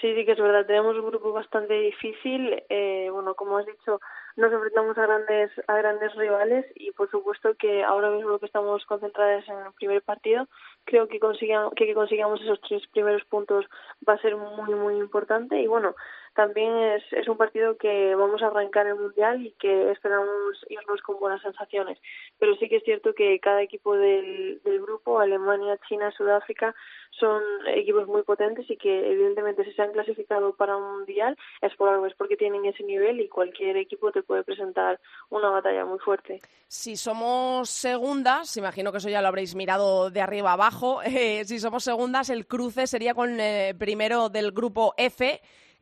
Sí, 0.00 0.14
sí 0.14 0.24
que 0.24 0.32
es 0.32 0.40
verdad. 0.40 0.64
Tenemos 0.66 0.96
un 0.96 1.06
grupo 1.06 1.32
bastante 1.32 1.74
difícil. 1.74 2.62
Eh, 2.70 3.08
bueno, 3.12 3.34
como 3.34 3.58
has 3.58 3.66
dicho, 3.66 4.00
nos 4.36 4.52
enfrentamos 4.52 4.96
a 4.96 5.02
grandes 5.02 5.50
a 5.66 5.76
grandes 5.76 6.14
rivales 6.14 6.64
y 6.74 6.92
por 6.92 7.10
supuesto 7.10 7.54
que 7.58 7.82
ahora 7.82 8.10
mismo 8.10 8.30
lo 8.30 8.38
que 8.38 8.46
estamos 8.46 8.84
concentradas 8.86 9.46
en 9.48 9.58
el 9.58 9.72
primer 9.74 10.02
partido 10.02 10.48
creo 10.84 11.08
que 11.08 11.20
consigamos 11.20 11.74
que, 11.74 11.86
que 11.86 11.94
consigamos 11.94 12.40
esos 12.40 12.60
tres 12.62 12.86
primeros 12.88 13.24
puntos 13.24 13.66
va 14.08 14.14
a 14.14 14.22
ser 14.22 14.36
muy 14.36 14.74
muy 14.74 14.96
importante 14.96 15.60
y 15.60 15.66
bueno 15.66 15.94
también 16.40 16.74
es, 16.74 17.04
es 17.12 17.28
un 17.28 17.36
partido 17.36 17.76
que 17.76 18.14
vamos 18.14 18.42
a 18.42 18.46
arrancar 18.46 18.86
el 18.86 18.94
mundial 18.94 19.44
y 19.44 19.52
que 19.60 19.90
esperamos 19.90 20.56
irnos 20.70 21.02
con 21.02 21.20
buenas 21.20 21.42
sensaciones 21.42 21.98
pero 22.40 22.56
sí 22.56 22.68
que 22.68 22.76
es 22.76 22.84
cierto 22.84 23.14
que 23.14 23.38
cada 23.38 23.62
equipo 23.62 23.94
del, 23.94 24.60
grupo 24.64 25.20
Alemania 25.20 25.78
China 25.86 26.10
Sudáfrica 26.16 26.74
son 27.10 27.42
equipos 27.74 28.08
muy 28.08 28.22
potentes 28.22 28.68
y 28.70 28.76
que 28.78 29.12
evidentemente 29.12 29.64
si 29.64 29.72
se 29.72 29.82
han 29.82 29.92
clasificado 29.92 30.54
para 30.54 30.76
un 30.76 30.98
mundial 30.98 31.36
es 31.60 31.74
por 31.76 31.90
algo 31.90 32.06
es 32.06 32.14
porque 32.14 32.36
tienen 32.36 32.64
ese 32.64 32.82
nivel 32.82 33.20
y 33.20 33.28
cualquier 33.28 33.76
equipo 33.76 34.10
te 34.10 34.22
puede 34.22 34.42
presentar 34.42 34.98
una 35.28 35.50
batalla 35.50 35.84
muy 35.84 35.98
fuerte. 35.98 36.40
Si 36.66 36.96
somos 36.96 37.68
segundas, 37.68 38.56
imagino 38.56 38.90
que 38.90 38.98
eso 38.98 39.10
ya 39.10 39.20
lo 39.20 39.28
habréis 39.28 39.54
mirado 39.54 40.10
de 40.10 40.22
arriba 40.22 40.52
abajo, 40.52 41.02
eh, 41.04 41.44
si 41.44 41.58
somos 41.58 41.84
segundas, 41.84 42.30
el 42.30 42.46
cruce 42.46 42.86
sería 42.86 43.12
con 43.12 43.38
el 43.38 43.40
eh, 43.40 43.74
primero 43.78 44.30
del 44.30 44.52
grupo 44.52 44.94
F 44.96 45.40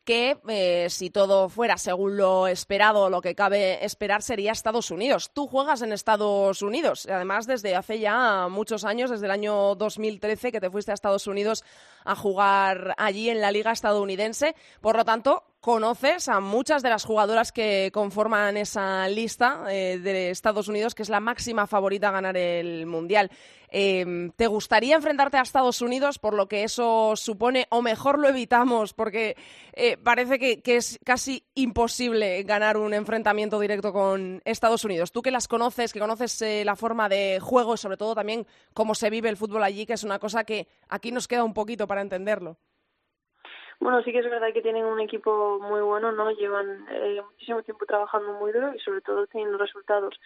que 0.09 0.41
eh, 0.49 0.87
si 0.89 1.11
todo 1.11 1.51
fuera 1.51 1.77
según 1.77 2.17
lo 2.17 2.47
esperado, 2.47 3.11
lo 3.11 3.21
que 3.21 3.35
cabe 3.35 3.85
esperar 3.85 4.23
sería 4.23 4.53
Estados 4.53 4.91
Unidos. 4.91 5.31
Tú 5.35 5.47
juegas 5.47 5.83
en 5.83 5.93
Estados 5.93 6.63
Unidos, 6.63 7.07
además 7.11 7.47
desde 7.47 7.77
hace 7.77 7.99
ya 7.99 8.49
muchos 8.49 8.85
años, 8.85 9.11
desde 9.11 9.27
el 9.27 9.33
año 9.33 9.75
2013 9.75 10.51
que 10.51 10.61
te 10.61 10.71
fuiste 10.71 10.93
a 10.93 10.95
Estados 10.95 11.27
Unidos 11.27 11.63
a 12.07 12.17
jugar 12.17 12.95
allí 12.97 13.29
en 13.29 13.43
la 13.43 13.53
liga 13.53 13.71
estadounidense. 13.71 14.55
Por 14.81 14.97
lo 14.97 15.05
tanto, 15.05 15.45
conoces 15.61 16.29
a 16.29 16.41
muchas 16.41 16.83
de 16.83 16.91
las 16.91 17.05
jugadoras 17.05 17.53
que 17.53 17.91
conforman 17.93 18.57
esa 18.57 19.09
lista 19.09 19.65
eh, 19.69 19.99
de 19.99 20.31
Estados 20.31 20.69
Unidos, 20.69 20.95
que 20.95 21.03
es 21.03 21.09
la 21.09 21.21
máxima 21.21 21.67
favorita 21.67 22.09
a 22.09 22.13
ganar 22.13 22.37
el 22.37 22.87
Mundial. 22.87 23.31
Em, 23.71 24.31
¿Te 24.31 24.47
gustaría 24.47 24.97
enfrentarte 24.97 25.37
a 25.37 25.43
Estados 25.43 25.83
Unidos 25.83 26.19
por 26.19 26.33
lo 26.33 26.49
que 26.49 26.65
eso 26.65 27.15
supone, 27.17 27.67
o 27.71 27.83
mejor 27.83 28.19
lo 28.19 28.29
evitamos, 28.29 28.95
porque 28.95 29.37
eh, 29.75 29.97
parece 29.99 30.39
que, 30.39 30.63
es 30.77 30.99
casi 31.05 31.45
imposible 31.55 32.43
ganar 32.45 32.77
un 32.77 32.95
enfrentamiento 32.95 33.61
directo 33.61 33.93
con 33.93 34.41
Estados 34.45 34.85
Unidos? 34.85 35.13
Tú 35.13 35.23
que 35.23 35.31
las 35.31 35.49
conoces, 35.49 35.93
que 35.93 36.01
conoces 36.01 36.41
eh, 36.41 36.65
la 36.65 36.77
forma 36.77 37.09
de 37.09 37.41
juego 37.41 37.75
y 37.75 37.79
sobre 37.79 37.97
todo 37.97 38.15
también 38.15 38.47
cómo 38.73 38.95
se 38.95 39.11
vive 39.11 39.29
el 39.29 39.37
fútbol 39.37 39.65
allí, 39.65 39.85
que 39.85 39.95
es 39.95 40.05
una 40.05 40.19
cosa 40.19 40.45
que 40.45 40.69
aquí 40.89 41.13
nos 41.13 41.29
queda 41.29 41.45
un 41.45 41.53
poquito 41.53 41.87
para 41.87 42.01
entenderlo. 42.01 42.59
Bueno, 43.81 44.03
sí 44.03 44.13
que 44.13 44.19
es 44.19 44.31
verdad 44.31 44.53
que 44.53 44.63
tienen 44.63 44.85
un 44.85 45.01
equipo 45.01 45.61
muy 45.61 45.81
bueno, 45.81 46.11
¿no? 46.13 46.31
Llevan 46.33 46.87
eh, 46.91 47.23
muchísimo 47.23 47.63
tiempo 47.63 47.87
trabajando 47.87 48.33
muy 48.35 48.53
duro 48.53 48.75
y 48.75 48.79
sobre 48.81 49.01
todo 49.01 49.27
teniendo 49.27 49.57
resultados. 49.57 50.19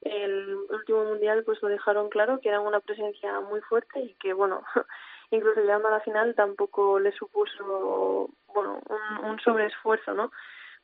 El 0.00 0.56
último 0.70 1.04
mundial 1.04 1.44
pues 1.44 1.62
lo 1.62 1.68
dejaron 1.68 2.08
claro 2.08 2.40
que 2.40 2.48
eran 2.48 2.62
una 2.62 2.80
presencia 2.80 3.40
muy 3.40 3.60
fuerte 3.62 4.00
y 4.00 4.14
que 4.14 4.32
bueno, 4.32 4.62
incluso 5.30 5.60
llegando 5.60 5.88
a 5.88 5.92
la 5.92 6.00
final 6.00 6.34
tampoco 6.34 6.98
le 6.98 7.12
supuso 7.12 8.30
bueno 8.54 8.80
un 9.22 9.38
sobreesfuerzo, 9.40 10.14
¿no? 10.14 10.30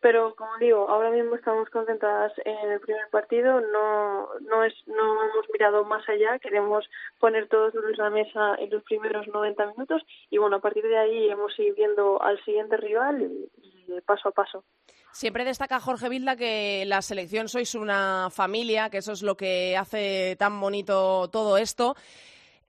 Pero 0.00 0.34
como 0.34 0.50
digo 0.58 0.88
ahora 0.88 1.10
mismo 1.10 1.36
estamos 1.36 1.68
concentradas 1.70 2.32
en 2.44 2.70
el 2.70 2.80
primer 2.80 3.08
partido 3.10 3.60
no 3.60 4.28
no 4.40 4.64
es 4.64 4.74
no 4.86 5.24
hemos 5.24 5.46
mirado 5.52 5.84
más 5.84 6.08
allá 6.08 6.38
queremos 6.38 6.88
poner 7.18 7.48
todos 7.48 7.72
sobre 7.72 7.96
la 7.96 8.10
mesa 8.10 8.54
en 8.58 8.70
los 8.70 8.82
primeros 8.84 9.26
90 9.28 9.66
minutos 9.66 10.02
y 10.30 10.38
bueno 10.38 10.56
a 10.56 10.60
partir 10.60 10.84
de 10.84 10.98
ahí 10.98 11.28
hemos 11.28 11.58
ido 11.58 11.74
viendo 11.74 12.22
al 12.22 12.42
siguiente 12.44 12.76
rival 12.76 13.22
y, 13.22 13.50
y 13.62 14.00
paso 14.00 14.28
a 14.28 14.32
paso 14.32 14.64
Siempre 15.12 15.44
destaca 15.44 15.80
Jorge 15.80 16.08
Vilda 16.08 16.36
que 16.36 16.84
la 16.86 17.02
selección 17.02 17.48
sois 17.48 17.74
una 17.74 18.28
familia, 18.30 18.90
que 18.90 18.98
eso 18.98 19.10
es 19.10 19.22
lo 19.22 19.36
que 19.36 19.76
hace 19.76 20.36
tan 20.38 20.60
bonito 20.60 21.28
todo 21.30 21.58
esto. 21.58 21.96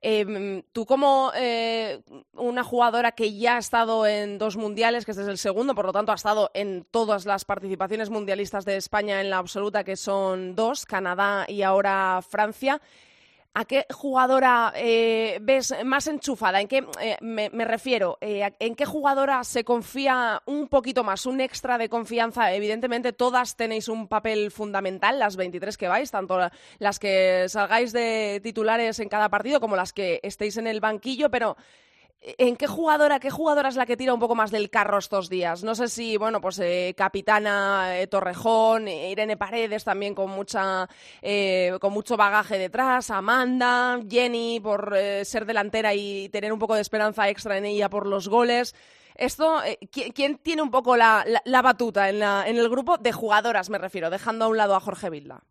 Em, 0.04 0.64
tú 0.72 0.84
como 0.84 1.30
eh, 1.36 2.02
una 2.32 2.64
jugadora 2.64 3.12
que 3.12 3.38
ya 3.38 3.54
ha 3.54 3.58
estado 3.58 4.04
en 4.04 4.36
dos 4.36 4.56
mundiales, 4.56 5.04
que 5.04 5.12
este 5.12 5.22
es 5.22 5.28
el 5.28 5.38
segundo, 5.38 5.76
por 5.76 5.86
lo 5.86 5.92
tanto 5.92 6.10
ha 6.10 6.16
estado 6.16 6.50
en 6.54 6.84
todas 6.90 7.24
las 7.24 7.44
participaciones 7.44 8.10
mundialistas 8.10 8.64
de 8.64 8.76
España 8.76 9.20
en 9.20 9.30
la 9.30 9.38
absoluta, 9.38 9.84
que 9.84 9.94
son 9.94 10.56
dos, 10.56 10.86
Canadá 10.86 11.46
y 11.46 11.62
ahora 11.62 12.20
Francia. 12.28 12.80
¿A 13.54 13.66
qué 13.66 13.84
jugadora 13.92 14.72
eh, 14.74 15.38
ves 15.42 15.74
más 15.84 16.06
enchufada? 16.06 16.62
¿En 16.62 16.68
qué 16.68 16.86
eh, 17.02 17.18
me, 17.20 17.50
refiero? 17.66 18.16
Eh, 18.22 18.50
¿En 18.58 18.74
qué 18.74 18.86
jugadora 18.86 19.44
se 19.44 19.62
confía 19.62 20.42
un 20.46 20.68
poquito 20.68 21.04
más, 21.04 21.26
un 21.26 21.38
extra 21.42 21.76
de 21.76 21.90
confianza? 21.90 22.54
Evidentemente, 22.54 23.12
todas 23.12 23.54
tenéis 23.54 23.88
un 23.88 24.08
papel 24.08 24.50
fundamental, 24.50 25.18
las 25.18 25.36
23 25.36 25.76
que 25.76 25.86
vais, 25.86 26.10
tanto 26.10 26.38
las 26.78 26.98
que 26.98 27.44
salgáis 27.50 27.92
de 27.92 28.40
titulares 28.42 28.98
en 29.00 29.10
cada 29.10 29.28
partido 29.28 29.60
como 29.60 29.76
las 29.76 29.92
que 29.92 30.20
estéis 30.22 30.56
en 30.56 30.66
el 30.66 30.80
banquillo, 30.80 31.30
pero 31.30 31.58
¿En 32.24 32.54
qué 32.54 32.68
jugadora, 32.68 33.18
qué 33.18 33.30
jugadora 33.30 33.68
es 33.68 33.74
la 33.74 33.84
que 33.84 33.96
tira 33.96 34.14
un 34.14 34.20
poco 34.20 34.36
más 34.36 34.52
del 34.52 34.70
carro 34.70 34.98
estos 34.98 35.28
días? 35.28 35.64
No 35.64 35.74
sé 35.74 35.88
si, 35.88 36.16
bueno, 36.16 36.40
pues 36.40 36.56
eh, 36.60 36.94
capitana 36.96 37.98
eh, 37.98 38.06
Torrejón, 38.06 38.86
Irene 38.86 39.36
Paredes 39.36 39.82
también 39.82 40.14
con 40.14 40.30
mucha, 40.30 40.88
eh, 41.20 41.76
con 41.80 41.92
mucho 41.92 42.16
bagaje 42.16 42.58
detrás, 42.58 43.10
Amanda, 43.10 43.98
Jenny 44.08 44.60
por 44.60 44.96
ser 45.24 45.46
delantera 45.46 45.94
y 45.94 46.28
tener 46.28 46.52
un 46.52 46.60
poco 46.60 46.76
de 46.76 46.82
esperanza 46.82 47.28
extra 47.28 47.58
en 47.58 47.64
ella 47.64 47.90
por 47.90 48.06
los 48.06 48.28
goles. 48.28 48.76
Esto, 49.16 49.60
¿quién, 49.90 50.38
tiene 50.38 50.62
un 50.62 50.70
poco 50.70 50.96
la, 50.96 51.24
batuta 51.44 52.08
en, 52.08 52.22
en 52.22 52.56
el 52.56 52.68
grupo 52.70 52.98
de 52.98 53.10
jugadoras, 53.10 53.68
me 53.68 53.78
refiero, 53.78 54.10
dejando 54.10 54.44
a 54.44 54.48
un 54.48 54.56
lado 54.56 54.76
a 54.76 54.80
Jorge 54.80 55.10
Vilda? 55.10 55.42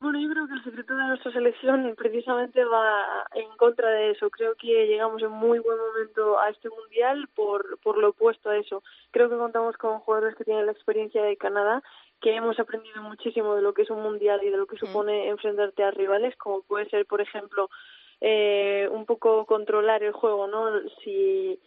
Bueno, 0.00 0.18
yo 0.18 0.30
creo 0.30 0.48
que 0.48 0.54
el 0.54 0.64
secreto 0.64 0.96
de 0.96 1.04
nuestra 1.04 1.30
selección 1.30 1.94
precisamente 1.94 2.64
va 2.64 3.26
en 3.34 3.54
contra 3.58 3.90
de 3.90 4.12
eso. 4.12 4.30
Creo 4.30 4.54
que 4.54 4.86
llegamos 4.86 5.22
en 5.22 5.30
muy 5.30 5.58
buen 5.58 5.76
momento 5.76 6.38
a 6.40 6.48
este 6.48 6.70
mundial 6.70 7.28
por, 7.34 7.78
por 7.80 7.98
lo 7.98 8.08
opuesto 8.08 8.48
a 8.48 8.56
eso. 8.56 8.82
Creo 9.10 9.28
que 9.28 9.36
contamos 9.36 9.76
con 9.76 10.00
jugadores 10.00 10.36
que 10.36 10.44
tienen 10.44 10.64
la 10.64 10.72
experiencia 10.72 11.22
de 11.22 11.36
Canadá, 11.36 11.82
que 12.22 12.34
hemos 12.34 12.58
aprendido 12.58 13.02
muchísimo 13.02 13.54
de 13.54 13.60
lo 13.60 13.74
que 13.74 13.82
es 13.82 13.90
un 13.90 14.02
mundial 14.02 14.40
y 14.42 14.48
de 14.48 14.56
lo 14.56 14.66
que 14.66 14.78
supone 14.78 15.28
enfrentarte 15.28 15.84
a 15.84 15.90
rivales, 15.90 16.34
como 16.36 16.62
puede 16.62 16.88
ser, 16.88 17.04
por 17.04 17.20
ejemplo, 17.20 17.68
eh, 18.22 18.88
un 18.90 19.04
poco 19.04 19.44
controlar 19.44 20.02
el 20.02 20.12
juego, 20.12 20.46
¿no? 20.46 20.80
Si 21.04 21.60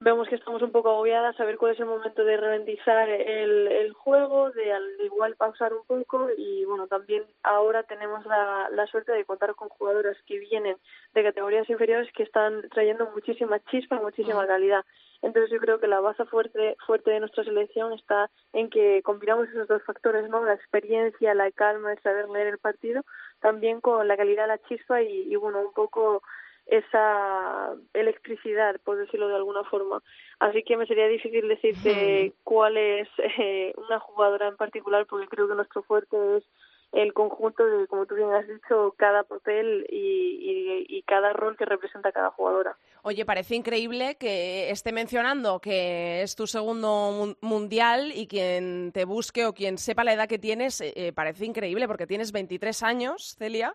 vemos 0.00 0.28
que 0.28 0.34
estamos 0.34 0.60
un 0.62 0.72
poco 0.72 0.90
agobiadas, 0.90 1.36
saber 1.36 1.56
cuál 1.56 1.72
es 1.72 1.80
el 1.80 1.86
momento 1.86 2.24
de 2.24 2.36
ralentizar 2.36 3.08
el, 3.08 3.68
el 3.68 3.92
juego, 3.92 4.50
de 4.50 4.72
al 4.72 4.84
igual 5.02 5.36
pausar 5.36 5.72
un 5.72 5.84
poco 5.86 6.28
y 6.36 6.64
bueno, 6.64 6.86
también 6.86 7.24
ahora 7.42 7.84
tenemos 7.84 8.24
la, 8.26 8.68
la 8.70 8.86
suerte 8.86 9.12
de 9.12 9.24
contar 9.24 9.54
con 9.54 9.68
jugadoras 9.68 10.16
que 10.26 10.38
vienen 10.38 10.76
de 11.14 11.22
categorías 11.22 11.68
inferiores 11.70 12.12
que 12.12 12.24
están 12.24 12.68
trayendo 12.70 13.10
muchísima 13.14 13.60
chispa, 13.70 13.96
muchísima 13.96 14.46
calidad. 14.46 14.84
Entonces 15.22 15.50
yo 15.50 15.58
creo 15.58 15.80
que 15.80 15.86
la 15.86 16.00
base 16.00 16.26
fuerte, 16.26 16.76
fuerte 16.86 17.10
de 17.10 17.20
nuestra 17.20 17.44
selección 17.44 17.94
está 17.94 18.30
en 18.52 18.68
que 18.68 19.00
combinamos 19.02 19.48
esos 19.48 19.66
dos 19.68 19.82
factores, 19.84 20.28
¿no? 20.28 20.44
La 20.44 20.52
experiencia, 20.52 21.32
la 21.32 21.50
calma, 21.50 21.92
el 21.92 21.98
saber 22.00 22.28
leer 22.28 22.48
el 22.48 22.58
partido, 22.58 23.02
también 23.40 23.80
con 23.80 24.06
la 24.06 24.18
calidad, 24.18 24.46
la 24.46 24.58
chispa 24.58 25.00
y, 25.00 25.32
y 25.32 25.36
bueno, 25.36 25.60
un 25.60 25.72
poco 25.72 26.22
esa 26.66 27.74
electricidad, 27.92 28.80
por 28.84 28.96
decirlo 28.96 29.28
de 29.28 29.36
alguna 29.36 29.64
forma. 29.64 30.02
Así 30.38 30.62
que 30.62 30.76
me 30.76 30.86
sería 30.86 31.08
difícil 31.08 31.46
decirte 31.48 32.32
cuál 32.42 32.76
es 32.76 33.08
eh, 33.38 33.72
una 33.76 34.00
jugadora 34.00 34.48
en 34.48 34.56
particular, 34.56 35.06
porque 35.06 35.28
creo 35.28 35.48
que 35.48 35.54
nuestro 35.54 35.82
fuerte 35.82 36.16
es 36.36 36.44
el 36.94 37.12
conjunto 37.12 37.64
de, 37.66 37.86
como 37.88 38.06
tú 38.06 38.14
bien 38.14 38.32
has 38.32 38.46
dicho, 38.46 38.94
cada 38.96 39.24
papel 39.24 39.86
y, 39.90 40.86
y, 40.88 41.02
cada 41.02 41.32
rol 41.32 41.56
que 41.56 41.64
representa 41.64 42.12
cada 42.12 42.30
jugadora. 42.30 42.76
Oye, 43.02 43.26
parece 43.26 43.56
increíble 43.56 44.16
que 44.16 44.70
esté 44.70 44.92
mencionando 44.92 45.60
que 45.60 46.22
es 46.22 46.36
tu 46.36 46.46
segundo 46.46 47.36
mundial 47.40 48.12
y 48.14 48.26
quien 48.26 48.92
te 48.92 49.04
busque 49.04 49.44
o 49.44 49.52
quien 49.52 49.76
sepa 49.76 50.04
la 50.04 50.14
edad 50.14 50.28
que 50.28 50.38
tienes, 50.38 50.80
eh, 50.80 50.92
eh, 50.96 51.12
parece 51.12 51.44
increíble 51.44 51.88
porque 51.88 52.06
tienes 52.06 52.32
23 52.32 52.82
años, 52.84 53.34
Celia. 53.38 53.74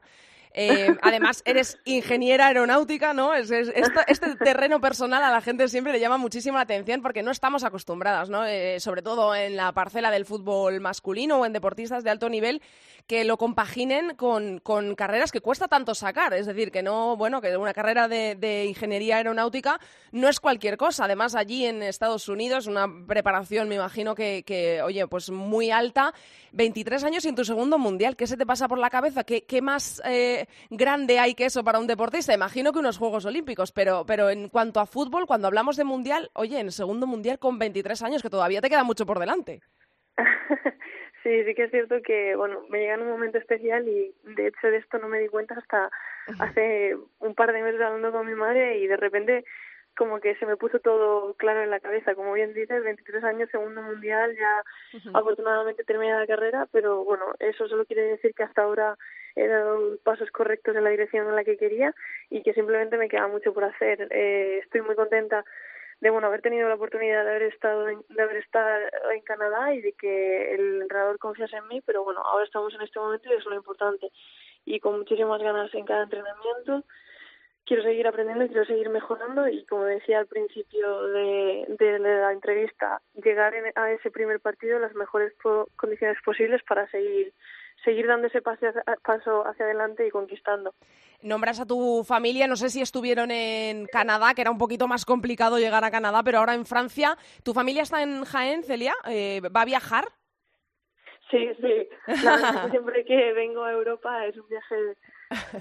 Eh, 0.54 0.96
además, 1.02 1.44
eres 1.46 1.78
ingeniera 1.86 2.48
aeronáutica, 2.48 3.14
¿no? 3.14 3.34
Es, 3.34 3.52
este 3.52 4.36
terreno 4.36 4.82
personal 4.82 5.24
a 5.24 5.30
la 5.30 5.42
gente 5.42 5.68
siempre 5.68 5.94
le 5.94 6.00
llama 6.00 6.18
muchísima 6.18 6.62
atención 6.62 7.02
porque 7.02 7.22
no 7.22 7.32
estamos 7.32 7.64
acostumbradas, 7.64 8.30
¿no? 8.30 8.46
Eh, 8.46 8.80
sobre 8.80 9.02
todo 9.02 9.36
en 9.36 9.56
la 9.56 9.72
parcela 9.74 10.10
del 10.10 10.26
fútbol 10.26 10.80
masculino 10.80 11.38
o 11.38 11.46
en 11.46 11.54
deportistas 11.54 12.04
de 12.04 12.10
alto 12.10 12.30
nivel 12.30 12.62
que 13.06 13.24
lo 13.24 13.38
compaginen 13.38 14.16
con, 14.16 14.60
carreras 14.96 15.32
que 15.32 15.42
cuesta 15.42 15.68
tanto 15.68 15.96
sacar. 15.96 16.34
Es 16.34 16.46
decir, 16.46 16.72
que 16.72 16.84
no, 16.84 17.16
bueno, 17.18 17.42
que 17.42 17.56
una 17.58 17.74
carrera 17.74 18.08
de, 18.08 18.66
ingeniería 18.68 19.18
aeronáutica 19.18 19.80
no 20.12 20.30
es 20.30 20.40
cualquier 20.40 20.78
cosa. 20.78 21.06
Además, 21.06 21.36
allí 21.36 21.66
en 21.66 21.82
Estados 21.82 22.30
Unidos, 22.30 22.68
una 22.68 22.88
preparación, 23.08 23.68
me 23.68 23.76
imagino 23.76 24.14
que, 24.14 24.82
oye, 24.84 25.08
pues 25.08 25.32
muy 25.32 25.72
alta. 25.72 26.14
23 26.52 27.04
años 27.04 27.26
y 27.26 27.30
en 27.30 27.36
tu 27.36 27.46
segundo 27.46 27.78
mundial. 27.80 28.16
¿Qué 28.16 28.28
se 28.28 28.38
te 28.38 28.46
pasa 28.46 28.68
por 28.68 28.78
la 28.78 28.90
cabeza? 28.90 29.24
¿Qué, 29.24 29.44
qué 29.44 29.62
más 29.62 30.02
eh, 30.06 30.39
grande 30.70 31.20
hay 31.20 31.36
que 31.36 31.46
eso 31.46 31.64
para 31.64 31.80
un 31.80 31.88
deportista? 31.88 32.34
Imagino 32.34 32.72
que 32.72 32.80
unos 32.80 32.98
Juegos 32.98 33.26
Olímpicos, 33.26 33.72
pero, 33.72 34.06
pero 34.06 34.30
en 34.30 34.50
cuanto 34.50 34.80
a 34.80 34.86
fútbol, 34.86 35.26
cuando 35.26 35.48
hablamos 35.48 35.76
de 35.78 35.84
mundial, 35.84 36.30
oye, 36.34 36.60
en 36.60 36.72
segundo 36.72 37.08
mundial 37.08 37.40
con 37.40 37.60
23 37.60 38.02
años, 38.04 38.22
que 38.22 38.30
todavía 38.30 38.62
te 38.62 38.70
queda 38.70 38.84
mucho 38.84 39.06
por 39.06 39.20
delante. 39.20 39.62
Sí, 41.24 41.44
sí 41.44 41.54
que 41.54 41.66
es 41.66 41.72
cierto 41.72 42.02
que, 42.02 42.36
bueno, 42.36 42.62
me 42.70 42.80
llega 42.80 42.94
en 42.94 43.02
un 43.02 43.10
momento 43.10 43.38
especial 43.38 43.86
y 43.88 44.16
de 44.24 44.48
hecho 44.48 44.68
de 44.68 44.78
esto 44.78 45.00
no 45.00 45.10
me 45.10 45.20
di 45.20 45.28
cuenta 45.28 45.56
hasta 45.56 45.92
hace 46.40 46.96
un 47.20 47.36
par 47.36 47.52
de 47.52 47.62
meses 47.62 47.82
hablando 47.82 48.12
con 48.12 48.26
mi 48.26 48.36
madre 48.36 48.78
y 48.78 48.88
de 48.88 48.96
repente 48.96 49.44
como 49.98 50.22
que 50.22 50.36
se 50.36 50.46
me 50.46 50.56
puso 50.56 50.80
todo 50.80 51.34
claro 51.34 51.62
en 51.62 51.72
la 51.72 51.82
cabeza. 51.82 52.16
Como 52.16 52.32
bien 52.32 52.54
dices, 52.54 52.84
23 52.84 53.24
años, 53.26 53.50
segundo 53.52 53.82
mundial, 53.82 54.34
ya 54.38 54.64
afortunadamente 55.14 55.84
terminé 55.84 56.14
la 56.14 56.26
carrera, 56.26 56.68
pero 56.72 57.04
bueno, 57.04 57.26
eso 57.40 57.68
solo 57.68 57.86
quiere 57.86 58.04
decir 58.04 58.34
que 58.34 58.44
hasta 58.44 58.62
ahora 58.62 58.98
he 59.36 59.48
dado 59.48 59.98
pasos 60.04 60.32
correctos 60.32 60.76
en 60.76 60.84
la 60.84 60.90
dirección 60.90 61.28
en 61.28 61.36
la 61.36 61.44
que 61.44 61.58
quería 61.58 61.94
y 62.30 62.44
que 62.44 62.54
simplemente 62.54 62.98
me 62.98 63.10
queda 63.10 63.28
mucho 63.28 63.54
por 63.54 63.64
hacer. 63.64 64.08
Eh, 64.12 64.60
estoy 64.64 64.82
muy 64.82 64.96
contenta 64.96 65.46
de 66.02 66.10
bueno 66.10 66.28
haber 66.28 66.42
tenido 66.42 66.68
la 66.70 66.76
oportunidad 66.76 67.24
de 67.24 67.30
haber 67.30 67.44
estado 67.44 67.90
en, 67.90 68.02
de 68.10 68.22
haber 68.22 68.38
estado 68.38 68.80
en 69.14 69.22
Canadá 69.22 69.74
y 69.74 69.82
de 69.82 69.94
que 69.94 70.54
el 70.54 70.82
entrenador 70.82 71.20
confiase 71.20 71.58
en 71.58 71.68
mí 71.68 71.82
pero 71.82 72.04
bueno 72.04 72.22
ahora 72.22 72.46
estamos 72.46 72.74
en 72.74 72.82
este 72.82 73.00
momento 73.00 73.28
y 73.28 73.34
eso 73.34 73.40
es 73.40 73.46
lo 73.48 73.56
importante 73.56 74.10
y 74.66 74.80
con 74.80 74.98
muchísimas 74.98 75.42
ganas 75.42 75.74
en 75.74 75.86
cada 75.86 76.04
entrenamiento 76.04 76.86
quiero 77.66 77.84
seguir 77.84 78.08
aprendiendo 78.08 78.48
quiero 78.48 78.66
seguir 78.66 78.90
mejorando 78.90 79.48
y 79.48 79.66
como 79.66 79.86
decía 79.86 80.20
al 80.20 80.28
principio 80.28 81.04
de, 81.08 81.66
de 81.78 82.00
la 82.00 82.32
entrevista, 82.32 83.02
llegar 83.14 83.54
a 83.76 83.92
ese 83.92 84.10
primer 84.10 84.40
partido 84.40 84.78
en 84.78 84.84
las 84.84 84.96
mejores 84.96 85.34
condiciones 85.76 86.18
posibles 86.24 86.64
para 86.64 86.90
seguir 86.90 87.34
seguir 87.84 88.08
dando 88.08 88.28
ese 88.28 88.42
paso 88.42 88.68
hacia, 88.68 88.84
paso 89.04 89.46
hacia 89.46 89.66
adelante 89.66 90.06
y 90.06 90.12
conquistando. 90.12 90.74
Nombras 91.22 91.60
a 91.60 91.66
tu 91.66 92.04
familia, 92.04 92.48
no 92.48 92.56
sé 92.56 92.70
si 92.70 92.82
estuvieron 92.82 93.32
en 93.32 93.86
Canadá, 93.88 94.34
que 94.34 94.42
era 94.42 94.52
un 94.52 94.58
poquito 94.58 94.88
más 94.88 95.06
complicado 95.06 95.60
llegar 95.60 95.84
a 95.84 95.92
Canadá, 95.92 96.22
pero 96.24 96.40
ahora 96.40 96.56
en 96.56 96.66
Francia. 96.66 97.18
¿Tu 97.44 97.54
familia 97.54 97.84
está 97.84 98.02
en 98.02 98.24
Jaén, 98.24 98.64
Celia? 98.64 98.94
Eh, 99.08 99.42
¿Va 99.56 99.62
a 99.62 99.66
viajar? 99.66 100.06
Sí, 101.30 101.50
sí. 101.62 101.88
siempre 102.72 103.06
que 103.06 103.34
vengo 103.34 103.64
a 103.64 103.72
Europa 103.72 104.26
es 104.26 104.38
un 104.38 104.48
viaje 104.48 104.76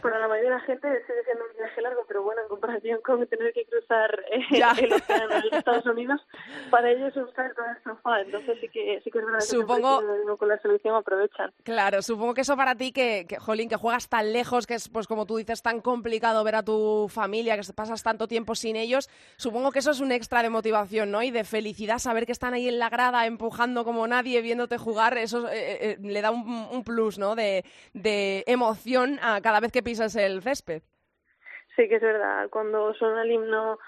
para 0.03 0.19
la 0.19 0.29
mayoría 0.29 0.51
de 0.51 0.57
la 0.57 0.63
gente 0.63 0.89
sigue 1.07 1.25
siendo 1.25 1.45
un 1.45 1.57
viaje 1.57 1.83
largo, 1.83 2.05
pero 2.09 2.23
bueno, 2.23 2.41
en 2.43 2.49
comparación 2.49 3.01
con 3.05 3.27
tener 3.27 3.53
que 3.53 3.67
cruzar 3.67 4.25
eh, 4.31 4.41
el 4.83 4.93
océano 4.93 5.35
en 5.35 5.55
Estados 5.55 5.87
Unidos, 5.87 6.21
para 6.71 6.91
ellos 6.91 7.09
es 7.11 7.17
un 7.17 7.35
salto 7.35 7.63
de 7.63 7.83
sofá, 7.85 8.21
entonces 8.23 8.59
sí 8.61 8.69
que, 8.69 9.01
sí 9.05 9.11
que 9.11 9.19
es 9.19 9.25
verdad 9.27 9.41
supongo, 9.41 10.01
que 10.01 10.37
con 10.39 10.49
la 10.49 10.59
selección 10.59 10.95
aprovechan. 10.95 11.53
Claro, 11.65 12.01
supongo 12.01 12.33
que 12.33 12.41
eso 12.41 12.57
para 12.57 12.77
ti, 12.77 12.93
que, 12.93 13.27
que, 13.29 13.39
Jolín, 13.39 13.69
que 13.69 13.77
juegas 13.77 14.09
tan 14.09 14.33
lejos, 14.33 14.67
que 14.67 14.75
es, 14.75 14.89
pues 14.89 15.07
como 15.07 15.27
tú 15.27 15.37
dices, 15.37 15.61
tan 15.61 15.81
complicado 15.81 16.43
ver 16.45 16.55
a 16.55 16.63
tu 16.63 17.09
familia, 17.11 17.57
que 17.57 17.73
pasas 17.75 18.03
tanto 18.03 18.27
tiempo 18.27 18.55
sin 18.55 18.77
ellos, 18.77 19.11
supongo 19.37 19.71
que 19.71 19.81
eso 19.81 19.91
es 19.91 20.01
un 20.01 20.13
extra 20.13 20.43
de 20.43 20.49
motivación, 20.49 21.11
¿no? 21.11 21.23
Y 21.23 21.31
de 21.31 21.45
felicidad, 21.45 21.99
saber 21.99 22.25
que 22.25 22.33
están 22.33 22.55
ahí 22.55 22.69
en 22.69 22.79
la 22.79 22.89
grada 22.89 23.27
empujando 23.27 23.85
como 23.85 24.07
nadie, 24.07 24.41
viéndote 24.41 24.79
jugar, 24.79 25.19
eso 25.19 25.47
eh, 25.49 25.93
eh, 25.93 25.99
le 26.01 26.23
da 26.23 26.31
un, 26.31 26.69
un 26.71 26.85
plus, 26.85 27.19
¿no? 27.19 27.35
De, 27.35 27.65
de 27.93 28.45
emoción 28.47 29.19
a 29.23 29.41
cada 29.43 29.58
vez 29.61 29.73
que 29.73 29.83
pisas 29.83 30.17
el 30.17 30.43
césped. 30.43 30.83
Sí, 31.77 31.89
que 31.89 31.97
es 31.97 32.03
verdad. 32.03 32.49
Cuando 32.51 32.93
suena 32.95 33.23
el 33.23 33.31
himno 33.31 33.79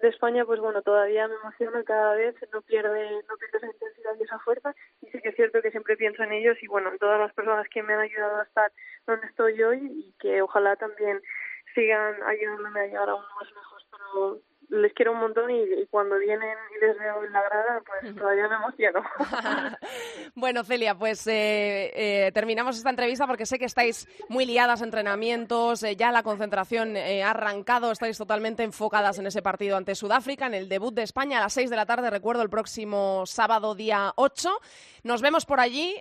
de 0.00 0.08
España, 0.08 0.44
pues 0.44 0.60
bueno, 0.60 0.82
todavía 0.82 1.28
me 1.28 1.34
emociona 1.36 1.82
cada 1.84 2.14
vez, 2.14 2.34
no 2.52 2.62
pierde, 2.62 3.22
no 3.28 3.36
pierde 3.36 3.58
esa 3.58 3.66
intensidad 3.66 4.14
y 4.18 4.22
esa 4.22 4.38
fuerza. 4.40 4.74
Y 5.00 5.06
sí 5.06 5.20
que 5.20 5.30
es 5.30 5.36
cierto 5.36 5.62
que 5.62 5.70
siempre 5.70 5.96
pienso 5.96 6.22
en 6.22 6.32
ellos 6.32 6.56
y 6.60 6.66
bueno, 6.66 6.90
en 6.90 6.98
todas 6.98 7.20
las 7.20 7.32
personas 7.34 7.68
que 7.68 7.82
me 7.82 7.94
han 7.94 8.00
ayudado 8.00 8.40
a 8.40 8.44
estar 8.44 8.72
donde 9.06 9.26
estoy 9.26 9.62
hoy 9.62 9.78
y 9.82 10.14
que 10.20 10.42
ojalá 10.42 10.76
también 10.76 11.20
sigan 11.74 12.22
ayudándome 12.24 12.80
a 12.80 12.86
llegar 12.86 13.08
aún 13.08 13.24
más 13.40 13.48
lejos. 13.48 13.88
Pero 13.90 14.40
les 14.72 14.92
quiero 14.94 15.12
un 15.12 15.20
montón 15.20 15.50
y, 15.50 15.86
cuando 15.90 16.18
vienen 16.18 16.56
y 16.74 16.84
les 16.84 16.98
veo 16.98 17.24
en 17.24 17.32
la 17.32 17.42
grada, 17.42 17.82
pues 17.86 18.16
todavía 18.16 18.48
me 18.48 18.56
emociono. 18.56 19.02
bueno, 20.34 20.64
Celia, 20.64 20.94
pues 20.94 21.26
eh, 21.26 21.92
eh, 21.94 22.32
terminamos 22.32 22.78
esta 22.78 22.88
entrevista 22.88 23.26
porque 23.26 23.44
sé 23.44 23.58
que 23.58 23.66
estáis 23.66 24.08
muy 24.30 24.46
liadas 24.46 24.80
a 24.80 24.84
entrenamientos, 24.84 25.82
eh, 25.82 25.94
ya 25.94 26.10
la 26.10 26.22
concentración 26.22 26.96
ha 26.96 27.30
arrancado, 27.30 27.92
estáis 27.92 28.16
totalmente 28.16 28.62
enfocadas 28.62 29.18
en 29.18 29.26
ese 29.26 29.42
partido 29.42 29.76
ante 29.76 29.94
Sudáfrica, 29.94 30.46
en 30.46 30.54
el 30.54 30.70
debut 30.70 30.94
de 30.94 31.02
España 31.02 31.38
a 31.38 31.42
las 31.42 31.52
6 31.52 31.68
de 31.68 31.76
la 31.76 31.84
tarde, 31.84 32.08
recuerdo, 32.08 32.42
el 32.42 32.50
próximo 32.50 33.24
sábado 33.26 33.74
día 33.74 34.12
8. 34.16 34.50
Nos 35.04 35.20
vemos 35.20 35.44
por 35.44 35.60
allí 35.60 35.96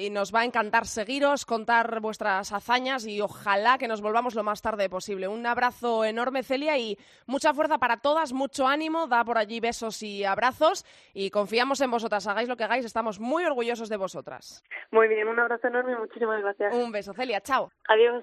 y 0.00 0.08
nos 0.10 0.32
va 0.32 0.40
a 0.40 0.44
encantar 0.44 0.86
seguiros, 0.86 1.44
contar 1.44 2.00
vuestras 2.00 2.52
hazañas 2.52 3.04
y 3.04 3.20
ojalá 3.20 3.78
que 3.78 3.88
nos 3.88 4.00
volvamos 4.00 4.36
lo 4.36 4.44
más 4.44 4.62
tarde 4.62 4.88
posible. 4.88 5.26
Un 5.26 5.44
abrazo 5.44 6.04
enorme, 6.04 6.44
Celia, 6.44 6.78
y 6.78 6.96
mucha 7.26 7.52
fuerza 7.52 7.78
para 7.78 7.97
todas, 7.98 8.32
mucho 8.32 8.66
ánimo, 8.66 9.06
da 9.06 9.24
por 9.24 9.38
allí 9.38 9.60
besos 9.60 10.02
y 10.02 10.24
abrazos 10.24 10.84
y 11.14 11.30
confiamos 11.30 11.80
en 11.80 11.90
vosotras, 11.90 12.26
hagáis 12.26 12.48
lo 12.48 12.56
que 12.56 12.64
hagáis, 12.64 12.84
estamos 12.84 13.20
muy 13.20 13.44
orgullosos 13.44 13.88
de 13.88 13.96
vosotras. 13.96 14.62
Muy 14.90 15.08
bien, 15.08 15.28
un 15.28 15.38
abrazo 15.38 15.68
enorme 15.68 15.92
y 15.92 15.96
muchísimas 15.96 16.40
gracias. 16.40 16.74
Un 16.74 16.92
beso, 16.92 17.12
Celia, 17.12 17.40
chao. 17.40 17.70
Adiós. 17.88 18.22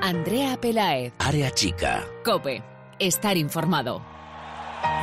Andrea 0.00 0.56
Pelaez. 0.60 1.12
Área 1.18 1.50
chica. 1.50 2.04
Cope. 2.24 2.62
estar 2.98 3.36
informado. 3.36 4.02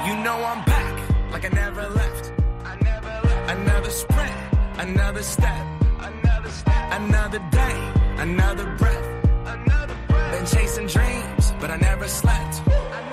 You 0.05 0.15
know 0.17 0.35
I'm 0.35 0.63
back, 0.65 1.31
like 1.31 1.45
I 1.45 1.49
never 1.49 1.87
left. 1.89 2.33
I 2.63 2.75
never 2.81 3.07
left. 3.23 3.51
Another 3.51 3.89
sprint, 3.89 4.35
another 4.79 5.23
step, 5.23 5.65
another 5.99 6.49
step, 6.49 6.91
another 6.91 7.39
day, 7.51 7.93
another 8.17 8.65
breath, 8.77 9.25
another 9.45 9.95
breath. 10.07 10.31
Been 10.31 10.45
chasing 10.45 10.87
dreams, 10.87 11.53
but 11.59 11.69
I 11.71 11.77
never 11.77 12.07
slept. 12.07 12.61
I 12.67 13.04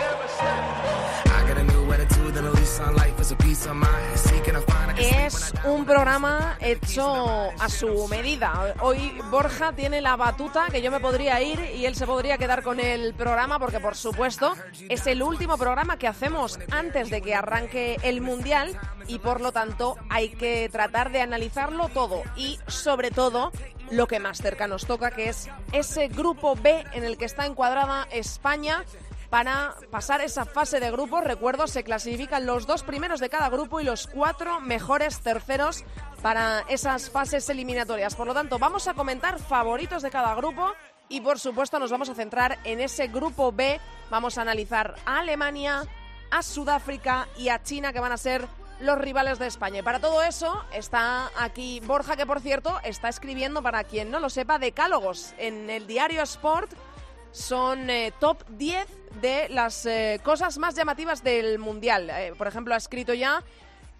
Es 4.96 5.52
un 5.64 5.84
programa 5.84 6.56
hecho 6.60 7.50
a 7.58 7.68
su 7.68 8.06
medida. 8.06 8.76
Hoy 8.80 9.20
Borja 9.32 9.72
tiene 9.72 10.00
la 10.00 10.14
batuta 10.14 10.68
que 10.70 10.80
yo 10.80 10.92
me 10.92 11.00
podría 11.00 11.42
ir 11.42 11.58
y 11.74 11.86
él 11.86 11.96
se 11.96 12.06
podría 12.06 12.38
quedar 12.38 12.62
con 12.62 12.78
el 12.78 13.14
programa 13.14 13.58
porque, 13.58 13.80
por 13.80 13.96
supuesto, 13.96 14.54
es 14.88 15.08
el 15.08 15.24
último 15.24 15.58
programa 15.58 15.96
que 15.96 16.06
hacemos 16.06 16.60
antes 16.70 17.10
de 17.10 17.20
que 17.20 17.34
arranque 17.34 17.98
el 18.04 18.20
Mundial 18.20 18.78
y, 19.08 19.18
por 19.18 19.40
lo 19.40 19.50
tanto, 19.50 19.96
hay 20.08 20.28
que 20.28 20.68
tratar 20.70 21.10
de 21.10 21.20
analizarlo 21.20 21.88
todo 21.88 22.22
y, 22.36 22.60
sobre 22.68 23.10
todo, 23.10 23.50
lo 23.90 24.06
que 24.06 24.20
más 24.20 24.38
cerca 24.38 24.68
nos 24.68 24.86
toca, 24.86 25.10
que 25.10 25.28
es 25.28 25.48
ese 25.72 26.06
grupo 26.06 26.54
B 26.54 26.84
en 26.92 27.02
el 27.02 27.18
que 27.18 27.24
está 27.24 27.44
encuadrada 27.44 28.06
España 28.12 28.84
para 29.32 29.76
pasar 29.90 30.20
esa 30.20 30.44
fase 30.44 30.78
de 30.78 30.90
grupos. 30.90 31.24
Recuerdo, 31.24 31.66
se 31.66 31.84
clasifican 31.84 32.44
los 32.44 32.66
dos 32.66 32.82
primeros 32.82 33.18
de 33.18 33.30
cada 33.30 33.48
grupo 33.48 33.80
y 33.80 33.84
los 33.84 34.06
cuatro 34.06 34.60
mejores 34.60 35.20
terceros 35.20 35.84
para 36.20 36.66
esas 36.68 37.08
fases 37.08 37.48
eliminatorias. 37.48 38.14
Por 38.14 38.26
lo 38.26 38.34
tanto, 38.34 38.58
vamos 38.58 38.88
a 38.88 38.94
comentar 38.94 39.38
favoritos 39.38 40.02
de 40.02 40.10
cada 40.10 40.34
grupo 40.34 40.74
y, 41.08 41.22
por 41.22 41.38
supuesto, 41.38 41.78
nos 41.78 41.90
vamos 41.90 42.10
a 42.10 42.14
centrar 42.14 42.58
en 42.64 42.78
ese 42.80 43.06
grupo 43.06 43.52
B. 43.52 43.80
Vamos 44.10 44.36
a 44.36 44.42
analizar 44.42 44.96
a 45.06 45.20
Alemania, 45.20 45.82
a 46.30 46.42
Sudáfrica 46.42 47.26
y 47.38 47.48
a 47.48 47.62
China, 47.62 47.94
que 47.94 48.00
van 48.00 48.12
a 48.12 48.18
ser 48.18 48.46
los 48.80 48.98
rivales 48.98 49.38
de 49.38 49.46
España. 49.46 49.78
Y 49.78 49.82
para 49.82 49.98
todo 49.98 50.22
eso 50.22 50.62
está 50.74 51.30
aquí 51.38 51.80
Borja, 51.80 52.16
que 52.16 52.26
por 52.26 52.42
cierto 52.42 52.78
está 52.84 53.08
escribiendo, 53.08 53.62
para 53.62 53.84
quien 53.84 54.10
no 54.10 54.20
lo 54.20 54.28
sepa, 54.28 54.58
decálogos 54.58 55.32
en 55.38 55.70
el 55.70 55.86
diario 55.86 56.20
Sport 56.22 56.70
son 57.32 57.90
eh, 57.90 58.12
top 58.20 58.44
10 58.50 58.86
de 59.20 59.48
las 59.48 59.84
eh, 59.86 60.20
cosas 60.22 60.58
más 60.58 60.74
llamativas 60.74 61.24
del 61.24 61.58
Mundial. 61.58 62.10
Eh, 62.10 62.34
por 62.36 62.46
ejemplo, 62.46 62.74
ha 62.74 62.76
escrito 62.76 63.14
ya 63.14 63.42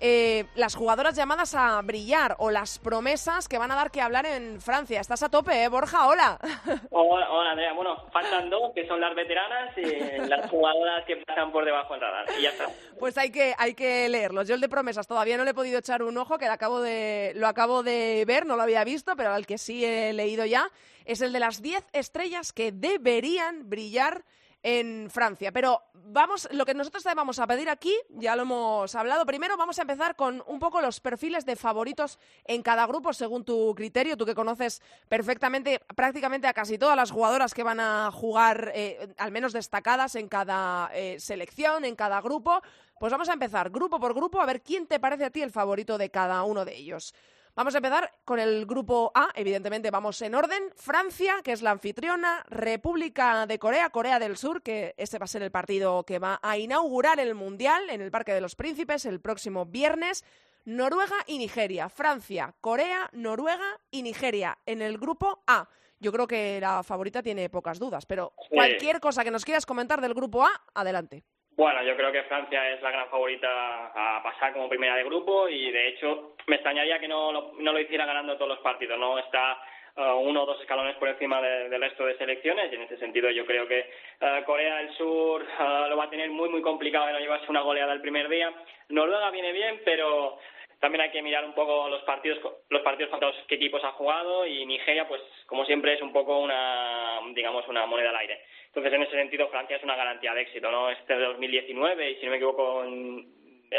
eh, 0.04 0.46
las 0.56 0.74
jugadoras 0.74 1.14
llamadas 1.14 1.54
a 1.54 1.80
brillar 1.80 2.34
o 2.40 2.50
las 2.50 2.80
promesas 2.80 3.46
que 3.46 3.56
van 3.56 3.70
a 3.70 3.76
dar 3.76 3.92
que 3.92 4.00
hablar 4.00 4.26
en 4.26 4.60
Francia. 4.60 5.00
Estás 5.00 5.22
a 5.22 5.28
tope, 5.28 5.62
¿eh, 5.62 5.68
Borja? 5.68 6.08
Hola. 6.08 6.40
Hola, 6.90 7.30
hola, 7.30 7.50
Andrea. 7.52 7.72
Bueno, 7.72 7.96
faltan 8.12 8.50
dos, 8.50 8.72
que 8.74 8.84
son 8.88 9.00
las 9.00 9.14
veteranas 9.14 9.78
y 9.78 10.28
las 10.28 10.50
jugadoras 10.50 11.04
que 11.06 11.18
pasan 11.18 11.52
por 11.52 11.64
debajo 11.64 11.92
del 11.92 12.00
radar. 12.00 12.26
Y 12.36 12.42
ya 12.42 12.48
está. 12.48 12.66
Pues 12.98 13.16
hay 13.16 13.30
que, 13.30 13.54
hay 13.56 13.74
que 13.74 14.08
leerlos. 14.08 14.48
Yo 14.48 14.56
el 14.56 14.60
de 14.60 14.68
promesas 14.68 15.06
todavía 15.06 15.36
no 15.36 15.44
le 15.44 15.50
he 15.52 15.54
podido 15.54 15.78
echar 15.78 16.02
un 16.02 16.18
ojo, 16.18 16.36
que 16.36 16.46
lo 16.46 16.52
acabo, 16.52 16.80
de, 16.80 17.30
lo 17.36 17.46
acabo 17.46 17.84
de 17.84 18.24
ver, 18.26 18.44
no 18.44 18.56
lo 18.56 18.62
había 18.62 18.82
visto, 18.82 19.14
pero 19.14 19.32
al 19.32 19.46
que 19.46 19.56
sí 19.56 19.84
he 19.84 20.12
leído 20.12 20.44
ya, 20.46 20.68
es 21.04 21.20
el 21.20 21.32
de 21.32 21.38
las 21.38 21.62
10 21.62 21.86
estrellas 21.92 22.52
que 22.52 22.72
deberían 22.72 23.70
brillar 23.70 24.24
en 24.62 25.10
Francia. 25.10 25.52
Pero 25.52 25.82
vamos, 25.92 26.48
lo 26.52 26.64
que 26.64 26.74
nosotros 26.74 27.02
te 27.02 27.14
vamos 27.14 27.38
a 27.38 27.46
pedir 27.46 27.68
aquí, 27.68 27.94
ya 28.10 28.36
lo 28.36 28.42
hemos 28.42 28.94
hablado. 28.94 29.26
Primero 29.26 29.56
vamos 29.56 29.78
a 29.78 29.82
empezar 29.82 30.16
con 30.16 30.42
un 30.46 30.58
poco 30.58 30.80
los 30.80 31.00
perfiles 31.00 31.44
de 31.44 31.56
favoritos 31.56 32.18
en 32.44 32.62
cada 32.62 32.86
grupo, 32.86 33.12
según 33.12 33.44
tu 33.44 33.74
criterio. 33.74 34.16
Tú 34.16 34.24
que 34.24 34.34
conoces 34.34 34.82
perfectamente 35.08 35.80
prácticamente 35.94 36.46
a 36.46 36.52
casi 36.52 36.78
todas 36.78 36.96
las 36.96 37.10
jugadoras 37.10 37.54
que 37.54 37.62
van 37.62 37.80
a 37.80 38.10
jugar, 38.12 38.72
eh, 38.74 39.14
al 39.18 39.32
menos 39.32 39.52
destacadas 39.52 40.14
en 40.14 40.28
cada 40.28 40.90
eh, 40.94 41.18
selección, 41.18 41.84
en 41.84 41.96
cada 41.96 42.20
grupo. 42.20 42.62
Pues 42.98 43.10
vamos 43.10 43.28
a 43.28 43.32
empezar 43.32 43.70
grupo 43.70 43.98
por 43.98 44.14
grupo 44.14 44.40
a 44.40 44.46
ver 44.46 44.62
quién 44.62 44.86
te 44.86 45.00
parece 45.00 45.24
a 45.24 45.30
ti 45.30 45.42
el 45.42 45.50
favorito 45.50 45.98
de 45.98 46.10
cada 46.10 46.44
uno 46.44 46.64
de 46.64 46.76
ellos. 46.76 47.14
Vamos 47.54 47.74
a 47.74 47.78
empezar 47.78 48.10
con 48.24 48.38
el 48.38 48.64
grupo 48.64 49.12
A, 49.14 49.28
evidentemente 49.34 49.90
vamos 49.90 50.22
en 50.22 50.34
orden. 50.34 50.70
Francia, 50.74 51.42
que 51.44 51.52
es 51.52 51.60
la 51.60 51.70
anfitriona, 51.72 52.42
República 52.48 53.46
de 53.46 53.58
Corea, 53.58 53.90
Corea 53.90 54.18
del 54.18 54.38
Sur, 54.38 54.62
que 54.62 54.94
este 54.96 55.18
va 55.18 55.24
a 55.24 55.28
ser 55.28 55.42
el 55.42 55.50
partido 55.50 56.02
que 56.04 56.18
va 56.18 56.40
a 56.42 56.56
inaugurar 56.56 57.20
el 57.20 57.34
Mundial 57.34 57.90
en 57.90 58.00
el 58.00 58.10
Parque 58.10 58.32
de 58.32 58.40
los 58.40 58.56
Príncipes 58.56 59.04
el 59.04 59.20
próximo 59.20 59.66
viernes. 59.66 60.24
Noruega 60.64 61.16
y 61.26 61.36
Nigeria. 61.36 61.90
Francia, 61.90 62.54
Corea, 62.62 63.10
Noruega 63.12 63.80
y 63.90 64.02
Nigeria 64.02 64.56
en 64.64 64.80
el 64.80 64.96
grupo 64.96 65.42
A. 65.46 65.68
Yo 66.00 66.10
creo 66.10 66.26
que 66.26 66.58
la 66.60 66.82
favorita 66.82 67.22
tiene 67.22 67.50
pocas 67.50 67.78
dudas, 67.78 68.06
pero 68.06 68.32
Sí. 68.48 68.54
cualquier 68.54 68.98
cosa 68.98 69.24
que 69.24 69.30
nos 69.30 69.44
quieras 69.44 69.66
comentar 69.66 70.00
del 70.00 70.14
grupo 70.14 70.42
A, 70.44 70.50
adelante. 70.74 71.22
Bueno, 71.56 71.82
yo 71.82 71.94
creo 71.96 72.10
que 72.10 72.22
Francia 72.24 72.70
es 72.70 72.80
la 72.82 72.90
gran 72.90 73.08
favorita 73.10 73.48
a 73.94 74.22
pasar 74.22 74.52
como 74.54 74.68
primera 74.70 74.96
de 74.96 75.04
grupo 75.04 75.48
y 75.48 75.70
de 75.70 75.88
hecho 75.88 76.34
me 76.46 76.56
extrañaría 76.56 76.98
que 76.98 77.08
no 77.08 77.30
lo, 77.30 77.52
no 77.58 77.72
lo 77.72 77.78
hiciera 77.80 78.06
ganando 78.06 78.36
todos 78.36 78.48
los 78.48 78.58
partidos. 78.60 78.98
No 78.98 79.18
está 79.18 79.58
eh, 79.96 80.00
uno 80.22 80.42
o 80.42 80.46
dos 80.46 80.60
escalones 80.62 80.96
por 80.96 81.08
encima 81.08 81.42
de- 81.42 81.68
del 81.68 81.80
resto 81.82 82.06
de 82.06 82.16
selecciones 82.16 82.72
y 82.72 82.76
en 82.76 82.82
ese 82.82 82.96
sentido 82.96 83.30
yo 83.30 83.44
creo 83.44 83.68
que 83.68 83.80
eh, 83.80 84.42
Corea 84.46 84.76
del 84.78 84.94
Sur 84.96 85.42
eh, 85.42 85.86
lo 85.90 85.96
va 85.98 86.04
a 86.04 86.10
tener 86.10 86.30
muy 86.30 86.48
muy 86.48 86.62
complicado 86.62 87.06
de 87.06 87.12
no 87.12 87.18
llevarse 87.20 87.50
una 87.50 87.60
goleada 87.60 87.92
el 87.92 88.00
primer 88.00 88.28
día. 88.30 88.50
Noruega 88.88 89.30
viene 89.30 89.52
bien, 89.52 89.80
pero 89.84 90.38
también 90.82 91.02
hay 91.02 91.10
que 91.10 91.22
mirar 91.22 91.44
un 91.44 91.54
poco 91.54 91.88
los 91.88 92.02
partidos 92.02 92.40
los 92.68 92.82
partidos 92.82 93.08
contra 93.10 93.28
los 93.28 93.46
que 93.46 93.54
equipos 93.54 93.84
ha 93.84 93.92
jugado 93.92 94.44
y 94.44 94.66
Nigeria 94.66 95.06
pues 95.06 95.22
como 95.46 95.64
siempre 95.64 95.94
es 95.94 96.02
un 96.02 96.12
poco 96.12 96.40
una 96.40 97.20
digamos 97.36 97.68
una 97.68 97.86
moneda 97.86 98.10
al 98.10 98.16
aire. 98.16 98.42
Entonces, 98.66 98.92
en 98.94 99.02
ese 99.02 99.12
sentido, 99.12 99.48
Francia 99.48 99.76
es 99.76 99.82
una 99.84 99.94
garantía 99.94 100.34
de 100.34 100.40
éxito, 100.40 100.70
¿no? 100.70 100.90
Este 100.90 101.14
de 101.14 101.24
2019, 101.26 102.10
y 102.10 102.16
si 102.16 102.24
no 102.24 102.30
me 102.30 102.38
equivoco, 102.38 102.82
en, 102.82 103.30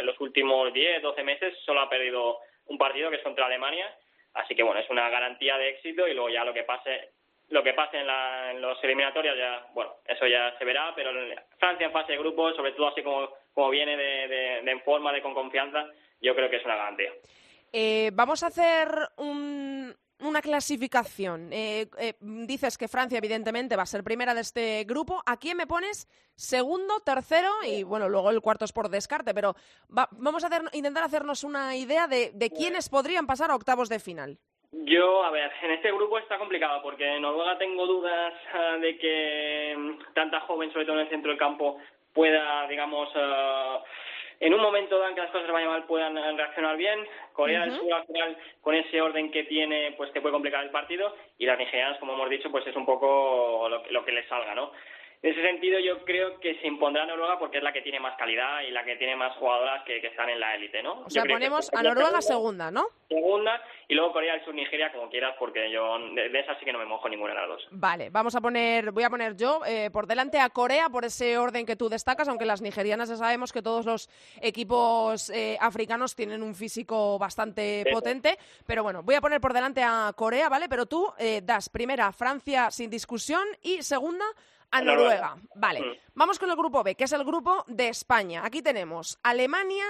los 0.04 0.20
últimos 0.22 0.72
10, 0.72 1.02
12 1.02 1.24
meses 1.24 1.58
solo 1.66 1.82
ha 1.82 1.90
perdido 1.90 2.38
un 2.68 2.78
partido 2.78 3.10
que 3.10 3.18
es 3.18 3.24
contra 3.24 3.48
Alemania. 3.48 3.92
Así 4.36 4.56
que, 4.56 4.64
bueno, 4.64 4.80
es 4.80 4.90
una 4.90 5.10
garantía 5.10 5.58
de 5.58 5.70
éxito 5.70 6.08
y 6.08 6.14
luego 6.14 6.30
ya 6.30 6.46
lo 6.46 6.54
que 6.54 6.64
pase 6.64 7.10
lo 7.50 7.62
que 7.64 7.74
pase 7.74 7.98
en, 7.98 8.08
la, 8.08 8.52
en 8.52 8.62
los 8.62 8.82
eliminatorios 8.84 9.38
ya, 9.38 9.68
bueno, 9.74 9.94
eso 10.08 10.26
ya 10.26 10.56
se 10.58 10.66
verá, 10.66 10.94
pero 10.96 11.12
Francia 11.60 11.86
en 11.86 11.92
fase 11.92 12.14
de 12.14 12.18
grupo, 12.18 12.52
sobre 12.54 12.72
todo 12.72 12.88
así 12.88 13.04
como, 13.04 13.30
como 13.54 13.70
viene 13.70 13.98
de, 13.98 14.28
de, 14.28 14.62
de 14.62 14.72
en 14.72 14.82
forma, 14.82 15.12
de 15.12 15.22
con 15.22 15.34
confianza, 15.34 15.88
yo 16.24 16.34
creo 16.36 16.50
que 16.50 16.56
es 16.58 16.66
una 16.66 16.76
garantía. 16.76 17.12
Eh, 17.72 18.10
vamos 18.14 18.42
a 18.44 18.48
hacer 18.48 18.88
un- 19.18 19.94
una 20.20 20.42
clasificación. 20.42 21.52
Eh, 21.52 21.88
eh, 22.00 22.14
dices 22.22 22.78
que 22.78 22.88
Francia, 22.88 23.18
evidentemente, 23.18 23.76
va 23.76 23.84
a 23.84 23.88
ser 23.88 24.04
primera 24.04 24.34
de 24.34 24.42
este 24.42 24.84
grupo. 24.86 25.22
¿A 25.26 25.38
quién 25.38 25.58
me 25.58 25.68
pones? 25.68 26.08
Segundo, 26.36 27.00
tercero 27.02 27.50
y, 27.68 27.84
bueno, 27.84 28.08
luego 28.10 28.30
el 28.32 28.40
cuarto 28.42 28.64
es 28.66 28.72
por 28.72 28.90
descarte, 28.90 29.34
pero 29.34 29.54
va- 29.96 30.08
vamos 30.12 30.44
a 30.44 30.48
hacer, 30.48 30.62
intentar 30.74 31.04
hacernos 31.04 31.44
una 31.44 31.76
idea 31.76 32.08
de, 32.08 32.32
de 32.34 32.50
quiénes 32.52 32.90
podrían 32.90 33.28
pasar 33.28 33.52
a 33.52 33.56
octavos 33.56 33.90
de 33.90 34.00
final. 34.00 34.38
Yo, 34.72 35.24
a 35.24 35.30
ver, 35.30 35.52
en 35.62 35.72
este 35.72 35.92
grupo 35.92 36.18
está 36.18 36.38
complicado 36.40 36.82
porque 36.82 37.06
en 37.16 37.22
Noruega 37.22 37.58
tengo 37.60 37.86
dudas 37.86 38.34
ah, 38.54 38.78
de 38.82 38.98
que 38.98 39.76
mm, 39.78 40.14
tanta 40.16 40.40
joven, 40.42 40.72
sobre 40.72 40.86
todo 40.86 40.96
en 40.96 41.02
el 41.06 41.10
centro 41.10 41.30
del 41.30 41.38
campo, 41.40 41.78
pueda, 42.14 42.66
digamos, 42.68 43.10
ah, 43.16 43.84
en 44.40 44.54
un 44.54 44.62
momento 44.62 44.98
dado 44.98 45.10
en 45.10 45.16
que 45.16 45.22
las 45.22 45.32
cosas 45.32 45.52
vayan 45.52 45.70
mal, 45.70 45.84
puedan 45.86 46.18
eh, 46.18 46.32
reaccionar 46.38 46.76
bien. 46.78 47.00
Corea 47.34 47.62
del 47.62 47.72
Sur, 47.80 47.94
al 47.94 48.06
final, 48.06 48.38
con 48.62 48.76
ese 48.76 49.02
orden 49.02 49.32
que 49.32 49.44
tiene, 49.44 49.94
pues 49.98 50.12
te 50.14 50.22
puede 50.22 50.34
complicar 50.34 50.64
el 50.64 50.70
partido. 50.72 51.16
Y 51.38 51.46
las 51.46 51.58
nigerianas, 51.58 51.98
como 52.00 52.14
hemos 52.14 52.30
dicho, 52.30 52.52
pues 52.52 52.66
es 52.68 52.76
un 52.76 52.86
poco 52.86 53.68
lo, 53.70 53.84
que- 53.84 53.92
lo 53.92 54.04
que 54.06 54.12
les 54.12 54.28
salga, 54.28 54.54
¿no? 54.56 54.72
En 55.24 55.32
ese 55.32 55.42
sentido, 55.42 55.80
yo 55.80 56.04
creo 56.04 56.38
que 56.42 56.60
se 56.60 56.68
impondrá 56.68 57.06
Noruega 57.06 57.40
porque 57.40 57.58
es 57.60 57.64
la 57.64 57.72
que 57.72 57.82
tiene 57.82 57.98
más 57.98 58.18
calidad 58.18 58.60
y 58.68 58.72
la 58.72 58.84
que 58.84 58.98
tiene 58.98 59.16
más 59.16 59.34
jugadoras 59.38 59.82
que, 59.86 60.02
que 60.02 60.08
están 60.08 60.28
en 60.30 60.38
la 60.38 60.54
élite, 60.54 60.84
¿no? 60.84 61.04
O 61.06 61.10
sea, 61.10 61.22
Yo 61.24 61.28
que 61.28 61.34
ponemos 61.36 61.72
a 61.74 61.82
Noruega 61.82 62.22
segunda 62.22 62.70
segunda, 62.70 62.72
¿no? 62.72 62.88
segunda 63.08 63.62
y 63.88 63.94
luego 63.96 64.12
Corea 64.12 64.34
del 64.34 64.44
Sur 64.44 64.54
Nigeria 64.54 64.92
como 64.92 65.10
quieras 65.10 65.36
porque 65.40 65.72
yo 65.72 65.98
de, 66.14 66.28
de 66.30 66.40
esas 66.40 66.58
sí 66.60 66.66
que 66.66 66.74
no 66.74 66.80
me 66.80 66.86
mojo 66.86 67.08
ninguna 67.08 67.34
de 67.34 67.40
las 67.40 67.48
dos 67.48 67.68
Vale, 67.72 68.10
vamos 68.10 68.36
a 68.36 68.42
poner, 68.42 68.92
voy 68.92 69.04
a 69.04 69.10
poner 69.10 69.38
yo 69.38 69.62
eh, 69.66 69.90
por 69.94 70.08
delante 70.08 70.40
a 70.40 70.50
Corea 70.50 70.90
por 70.90 71.06
ese 71.06 71.38
orden 71.38 71.66
que 71.66 71.76
tú 71.78 71.88
destacas, 71.90 72.28
aunque 72.28 72.44
las 72.46 72.62
nigerianas 72.62 73.08
ya 73.08 73.16
sabemos 73.16 73.54
que 73.54 73.62
todos 73.62 73.86
los 73.86 74.10
equipos 74.42 75.30
eh, 75.30 75.58
africanos 75.62 76.16
tienen 76.16 76.44
un 76.44 76.54
físico 76.56 77.18
bastante 77.18 77.84
Sí. 77.86 77.92
potente, 77.94 78.38
pero 78.68 78.84
bueno, 78.84 79.04
voy 79.04 79.16
a 79.16 79.22
poner 79.22 79.40
por 79.40 79.54
delante 79.54 79.82
a 79.84 80.12
Corea, 80.16 80.50
¿vale? 80.50 80.68
Pero 80.68 80.86
tú 80.86 81.08
eh, 81.18 81.42
das 81.44 81.70
primera 81.70 82.08
a 82.08 82.12
Francia 82.12 82.72
sin 82.72 82.90
discusión 82.90 83.44
y 83.62 83.82
segunda 83.84 84.26
a 84.74 84.82
Noruega. 84.82 85.36
Vale, 85.56 85.80
Mm. 85.82 85.94
vamos 86.16 86.40
con 86.40 86.50
el 86.50 86.56
grupo 86.56 86.84
B, 86.84 86.96
que 86.96 87.04
es 87.06 87.14
el 87.14 87.24
grupo 87.24 87.64
de 87.68 87.88
España. 87.90 88.42
Aquí 88.44 88.62
tenemos 88.62 89.20
Alemania, 89.24 89.86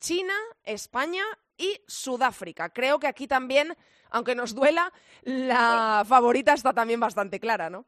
China, 0.00 0.34
España 0.64 1.24
y 1.56 1.80
Sudáfrica. 1.86 2.70
Creo 2.70 2.98
que 2.98 3.06
aquí 3.08 3.26
también, 3.26 3.74
aunque 4.10 4.34
nos 4.34 4.54
duela, 4.54 4.92
la 5.22 6.04
favorita 6.08 6.52
está 6.52 6.72
también 6.72 7.00
bastante 7.00 7.40
clara, 7.40 7.68
¿no? 7.70 7.84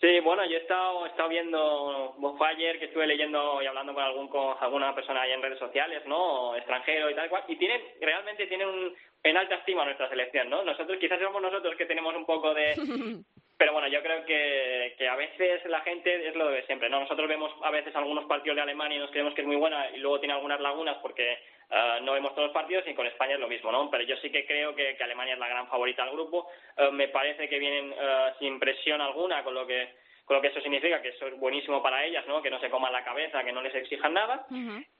sí 0.00 0.18
bueno 0.18 0.44
yo 0.44 0.56
he 0.56 0.62
estado, 0.62 1.06
he 1.06 1.10
estado 1.10 1.28
viendo 1.28 2.16
fue 2.36 2.48
ayer 2.48 2.76
que 2.80 2.86
estuve 2.86 3.06
leyendo 3.06 3.62
y 3.62 3.66
hablando 3.66 3.94
con 3.94 4.02
algún 4.02 4.26
con 4.26 4.56
alguna 4.58 4.92
persona 4.96 5.22
ahí 5.22 5.30
en 5.30 5.40
redes 5.40 5.60
sociales 5.60 6.02
no 6.08 6.56
extranjero 6.56 7.08
y 7.08 7.14
tal 7.14 7.28
cual 7.30 7.44
y 7.46 7.54
tienen 7.54 7.80
realmente 8.00 8.48
tienen 8.48 8.66
un, 8.66 8.92
en 9.22 9.36
alta 9.36 9.54
estima 9.54 9.84
nuestra 9.84 10.08
selección 10.08 10.50
no 10.50 10.64
nosotros 10.64 10.98
quizás 10.98 11.20
somos 11.20 11.40
nosotros 11.40 11.76
que 11.78 11.86
tenemos 11.86 12.16
un 12.16 12.26
poco 12.26 12.52
de 12.52 12.74
pero 13.62 13.74
bueno 13.74 13.86
yo 13.86 14.02
creo 14.02 14.24
que, 14.24 14.96
que 14.98 15.08
a 15.08 15.14
veces 15.14 15.64
la 15.66 15.82
gente 15.82 16.26
es 16.26 16.34
lo 16.34 16.50
de 16.50 16.66
siempre, 16.66 16.90
¿no? 16.90 16.98
Nosotros 16.98 17.28
vemos 17.28 17.52
a 17.62 17.70
veces 17.70 17.94
algunos 17.94 18.24
partidos 18.24 18.56
de 18.56 18.62
Alemania 18.62 18.96
y 18.96 19.00
nos 19.00 19.12
creemos 19.12 19.34
que 19.34 19.42
es 19.42 19.46
muy 19.46 19.54
buena 19.54 19.88
y 19.94 19.98
luego 19.98 20.18
tiene 20.18 20.34
algunas 20.34 20.60
lagunas 20.60 20.96
porque 21.00 21.34
eh, 21.70 22.00
no 22.02 22.14
vemos 22.14 22.34
todos 22.34 22.48
los 22.48 22.54
partidos 22.54 22.84
y 22.88 22.94
con 22.94 23.06
España 23.06 23.34
es 23.34 23.40
lo 23.40 23.46
mismo, 23.46 23.70
¿no? 23.70 23.88
Pero 23.88 24.02
yo 24.02 24.16
sí 24.16 24.32
que 24.32 24.44
creo 24.46 24.74
que, 24.74 24.96
Alemania 25.00 25.34
es 25.34 25.38
la 25.38 25.46
gran 25.46 25.68
favorita 25.68 26.02
del 26.02 26.14
grupo. 26.14 26.48
Eh, 26.76 26.90
me 26.90 27.06
parece 27.06 27.48
que 27.48 27.60
vienen 27.60 27.94
eh, 27.96 28.32
sin 28.40 28.58
presión 28.58 29.00
alguna 29.00 29.44
con 29.44 29.54
lo 29.54 29.64
que 29.64 29.90
con 30.24 30.36
lo 30.36 30.42
que 30.42 30.48
eso 30.48 30.60
significa 30.60 31.00
que 31.00 31.10
eso 31.10 31.28
es 31.28 31.38
buenísimo 31.38 31.80
para 31.80 32.04
ellas, 32.04 32.26
¿no? 32.26 32.42
Que 32.42 32.50
no 32.50 32.58
se 32.58 32.68
coman 32.68 32.92
la 32.92 33.04
cabeza, 33.04 33.44
que 33.44 33.52
no 33.52 33.62
les 33.62 33.76
exijan 33.76 34.12
nada. 34.12 34.44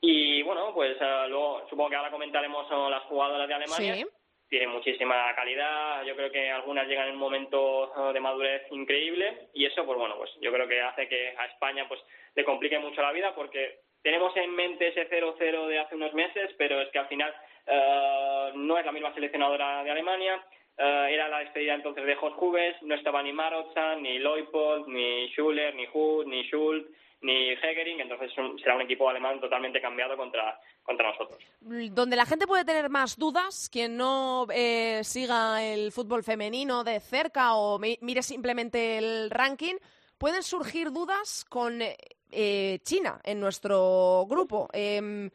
Y 0.01 0.41
bueno, 0.45 0.73
pues 0.73 0.97
luego 1.01 1.67
supongo 1.69 1.91
que 1.91 1.97
ahora 1.97 2.13
comentaremos 2.13 2.71
las 2.91 3.03
jugadoras 3.05 3.49
de 3.49 3.55
Alemania. 3.55 4.07
Tienen 4.53 4.69
muchísima 4.69 5.35
calidad, 5.35 6.05
yo 6.05 6.15
creo 6.15 6.31
que 6.31 6.51
algunas 6.51 6.87
llegan 6.87 7.09
en 7.09 7.15
un 7.15 7.21
momento 7.21 7.91
de 8.13 8.21
madurez 8.21 8.71
increíble 8.71 9.49
y 9.55 9.65
eso, 9.65 9.87
pues 9.87 9.99
bueno, 9.99 10.15
pues 10.19 10.31
yo 10.43 10.53
creo 10.53 10.69
que 10.69 10.79
hace 10.79 11.09
que 11.09 11.35
a 11.39 11.47
España 11.47 11.89
pues 11.89 11.99
le 12.35 12.45
complique 12.45 12.79
mucho 12.79 13.01
la 13.01 13.13
vida 13.13 13.35
porque 13.35 13.79
tenemos 14.03 14.37
en 14.37 14.55
mente 14.55 14.89
ese 14.89 15.09
0-0 15.09 15.69
de 15.69 15.79
hace 15.79 15.95
unos 15.95 16.13
meses, 16.13 16.51
pero 16.59 16.83
es 16.83 16.91
que 16.91 16.99
al 16.99 17.09
final 17.09 17.35
uh, 17.67 18.59
no 18.59 18.77
es 18.77 18.85
la 18.85 18.93
misma 18.93 19.15
seleccionadora 19.15 19.85
de 19.85 19.91
Alemania. 19.91 20.45
Uh, 20.79 21.07
era 21.09 21.29
la 21.29 21.41
despedida 21.41 21.75
entonces 21.75 22.05
de 22.07 22.17
Jorge 22.17 22.39
Hubes, 22.41 22.83
no 22.83 22.95
estaba 22.95 23.23
ni 23.23 23.33
Marotzan, 23.33 24.03
ni 24.03 24.19
Leupold, 24.19 24.89
ni 24.89 25.29
Schuller, 25.29 25.75
ni 25.75 25.87
Hut, 25.93 26.27
ni 26.27 26.43
Schultz, 26.45 26.89
ni 27.23 27.53
Hegering, 27.53 28.01
entonces 28.01 28.33
será 28.63 28.75
un 28.75 28.83
equipo 28.83 29.09
alemán 29.09 29.41
totalmente 29.41 29.81
cambiado 29.81 30.17
contra, 30.17 30.59
contra 30.83 31.11
nosotros. 31.11 31.39
Donde 31.61 32.17
la 32.17 32.27
gente 32.27 32.47
puede 32.47 32.65
tener 32.65 32.89
más 32.91 33.17
dudas, 33.17 33.69
quien 33.71 33.97
no 33.97 34.47
eh, 34.53 35.01
siga 35.05 35.63
el 35.63 35.93
fútbol 35.93 36.25
femenino 36.25 36.83
de 36.83 37.01
cerca 37.01 37.55
o 37.55 37.79
mire 37.79 38.23
simplemente 38.23 38.99
el 38.99 39.31
ranking, 39.31 39.77
pueden 40.19 40.43
surgir 40.43 40.91
dudas 40.91 41.45
con 41.49 41.81
eh, 41.81 42.79
China 42.83 43.21
en 43.23 43.39
nuestro 43.39 44.27
grupo. 44.29 44.69
Em, 44.73 45.31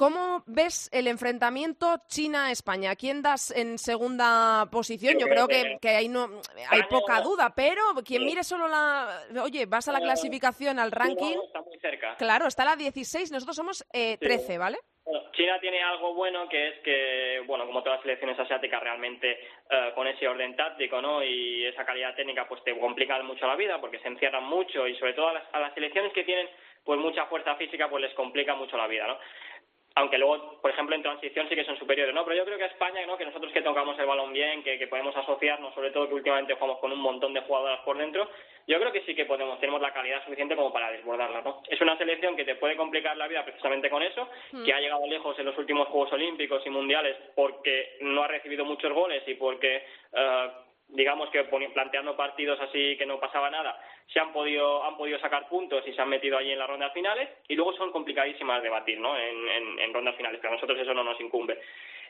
¿Cómo 0.00 0.42
ves 0.46 0.88
el 0.94 1.06
enfrentamiento 1.08 1.98
China-España? 2.08 2.96
¿Quién 2.96 3.20
das 3.20 3.50
en 3.50 3.76
segunda 3.76 4.64
posición? 4.72 5.18
Yo, 5.18 5.26
creo 5.26 5.46
que, 5.46 5.88
ahí 5.90 6.08
no 6.08 6.40
hay 6.70 6.84
poca 6.88 7.20
duda, 7.20 7.52
pero 7.54 7.82
quien 8.02 8.24
mire 8.24 8.42
solo 8.42 8.66
la... 8.66 9.20
Oye, 9.44 9.66
vas 9.66 9.88
a 9.88 9.92
la 9.92 10.00
clasificación, 10.00 10.78
al 10.78 10.90
ranking... 10.90 11.36
Está 11.44 11.60
muy 11.60 11.78
cerca. 11.80 12.16
Claro, 12.16 12.46
está 12.46 12.64
la 12.64 12.76
16, 12.76 13.30
nosotros 13.30 13.54
somos 13.54 13.84
eh, 13.92 14.16
13, 14.16 14.56
¿vale? 14.56 14.78
China 15.32 15.58
tiene 15.60 15.82
algo 15.82 16.14
bueno 16.14 16.48
que 16.48 16.68
es 16.68 16.78
que, 16.78 17.42
bueno, 17.46 17.66
como 17.66 17.82
todas 17.82 17.98
las 17.98 18.02
selecciones 18.02 18.38
asiáticas, 18.38 18.82
realmente 18.82 19.32
eh, 19.32 19.92
con 19.94 20.06
ese 20.06 20.26
orden 20.26 20.56
táctico, 20.56 21.02
¿no? 21.02 21.22
Y 21.22 21.66
esa 21.66 21.84
calidad 21.84 22.14
técnica, 22.14 22.48
pues 22.48 22.64
te 22.64 22.78
complican 22.78 23.26
mucho 23.26 23.46
la 23.46 23.54
vida 23.54 23.78
porque 23.78 23.98
se 23.98 24.08
encierran 24.08 24.44
mucho 24.44 24.88
y 24.88 24.96
sobre 24.96 25.12
todo 25.12 25.28
a 25.28 25.34
las, 25.34 25.44
a 25.52 25.60
las 25.60 25.74
selecciones 25.74 26.14
que 26.14 26.24
tienen 26.24 26.48
pues 26.84 26.98
mucha 26.98 27.26
fuerza 27.26 27.56
física, 27.56 27.88
pues 27.90 28.02
les 28.02 28.14
complica 28.14 28.54
mucho 28.54 28.76
la 28.76 28.86
vida, 28.86 29.06
¿no? 29.06 29.18
Aunque 29.96 30.18
luego, 30.18 30.60
por 30.60 30.70
ejemplo, 30.70 30.94
en 30.94 31.02
transición 31.02 31.48
sí 31.48 31.54
que 31.54 31.64
son 31.64 31.78
superiores, 31.78 32.14
¿no? 32.14 32.24
Pero 32.24 32.36
yo 32.36 32.44
creo 32.44 32.58
que 32.58 32.64
a 32.64 32.68
España, 32.68 33.04
¿no? 33.06 33.16
Que 33.16 33.24
nosotros 33.24 33.52
que 33.52 33.62
tocamos 33.62 33.98
el 33.98 34.06
balón 34.06 34.32
bien, 34.32 34.62
que, 34.62 34.78
que 34.78 34.86
podemos 34.86 35.16
asociarnos, 35.16 35.74
sobre 35.74 35.90
todo 35.90 36.08
que 36.08 36.14
últimamente 36.14 36.54
jugamos 36.54 36.78
con 36.78 36.92
un 36.92 37.00
montón 37.00 37.34
de 37.34 37.40
jugadoras 37.40 37.80
por 37.80 37.98
dentro, 37.98 38.28
yo 38.66 38.78
creo 38.78 38.92
que 38.92 39.02
sí 39.02 39.14
que 39.14 39.24
podemos, 39.24 39.58
tenemos 39.58 39.80
la 39.80 39.92
calidad 39.92 40.22
suficiente 40.24 40.54
como 40.54 40.72
para 40.72 40.92
desbordarla, 40.92 41.42
¿no? 41.42 41.62
Es 41.68 41.80
una 41.80 41.98
selección 41.98 42.36
que 42.36 42.44
te 42.44 42.54
puede 42.54 42.76
complicar 42.76 43.16
la 43.16 43.26
vida 43.26 43.44
precisamente 43.44 43.90
con 43.90 44.02
eso, 44.02 44.28
hmm. 44.52 44.64
que 44.64 44.72
ha 44.72 44.80
llegado 44.80 45.06
lejos 45.06 45.38
en 45.38 45.46
los 45.46 45.58
últimos 45.58 45.88
Juegos 45.88 46.12
Olímpicos 46.12 46.64
y 46.64 46.70
Mundiales 46.70 47.16
porque 47.34 47.96
no 48.00 48.22
ha 48.22 48.28
recibido 48.28 48.64
muchos 48.64 48.92
goles 48.92 49.22
y 49.26 49.34
porque... 49.34 49.84
Uh, 50.12 50.69
digamos 50.92 51.30
que 51.30 51.44
planteando 51.44 52.16
partidos 52.16 52.58
así 52.60 52.96
que 52.96 53.06
no 53.06 53.20
pasaba 53.20 53.50
nada, 53.50 53.78
se 54.12 54.20
han 54.20 54.32
podido, 54.32 54.82
han 54.84 54.96
podido 54.96 55.18
sacar 55.18 55.48
puntos 55.48 55.86
y 55.86 55.92
se 55.92 56.00
han 56.00 56.08
metido 56.08 56.36
allí 56.36 56.50
en 56.52 56.58
las 56.58 56.68
rondas 56.68 56.92
finales 56.92 57.28
y 57.48 57.54
luego 57.54 57.72
son 57.74 57.92
complicadísimas 57.92 58.62
de 58.62 58.68
batir 58.68 58.98
¿no? 58.98 59.16
en, 59.16 59.78
en, 59.78 59.94
rondas 59.94 60.16
finales, 60.16 60.38
pero 60.40 60.52
a 60.52 60.56
nosotros 60.56 60.78
eso 60.78 60.94
no 60.94 61.04
nos 61.04 61.20
incumbe. 61.20 61.58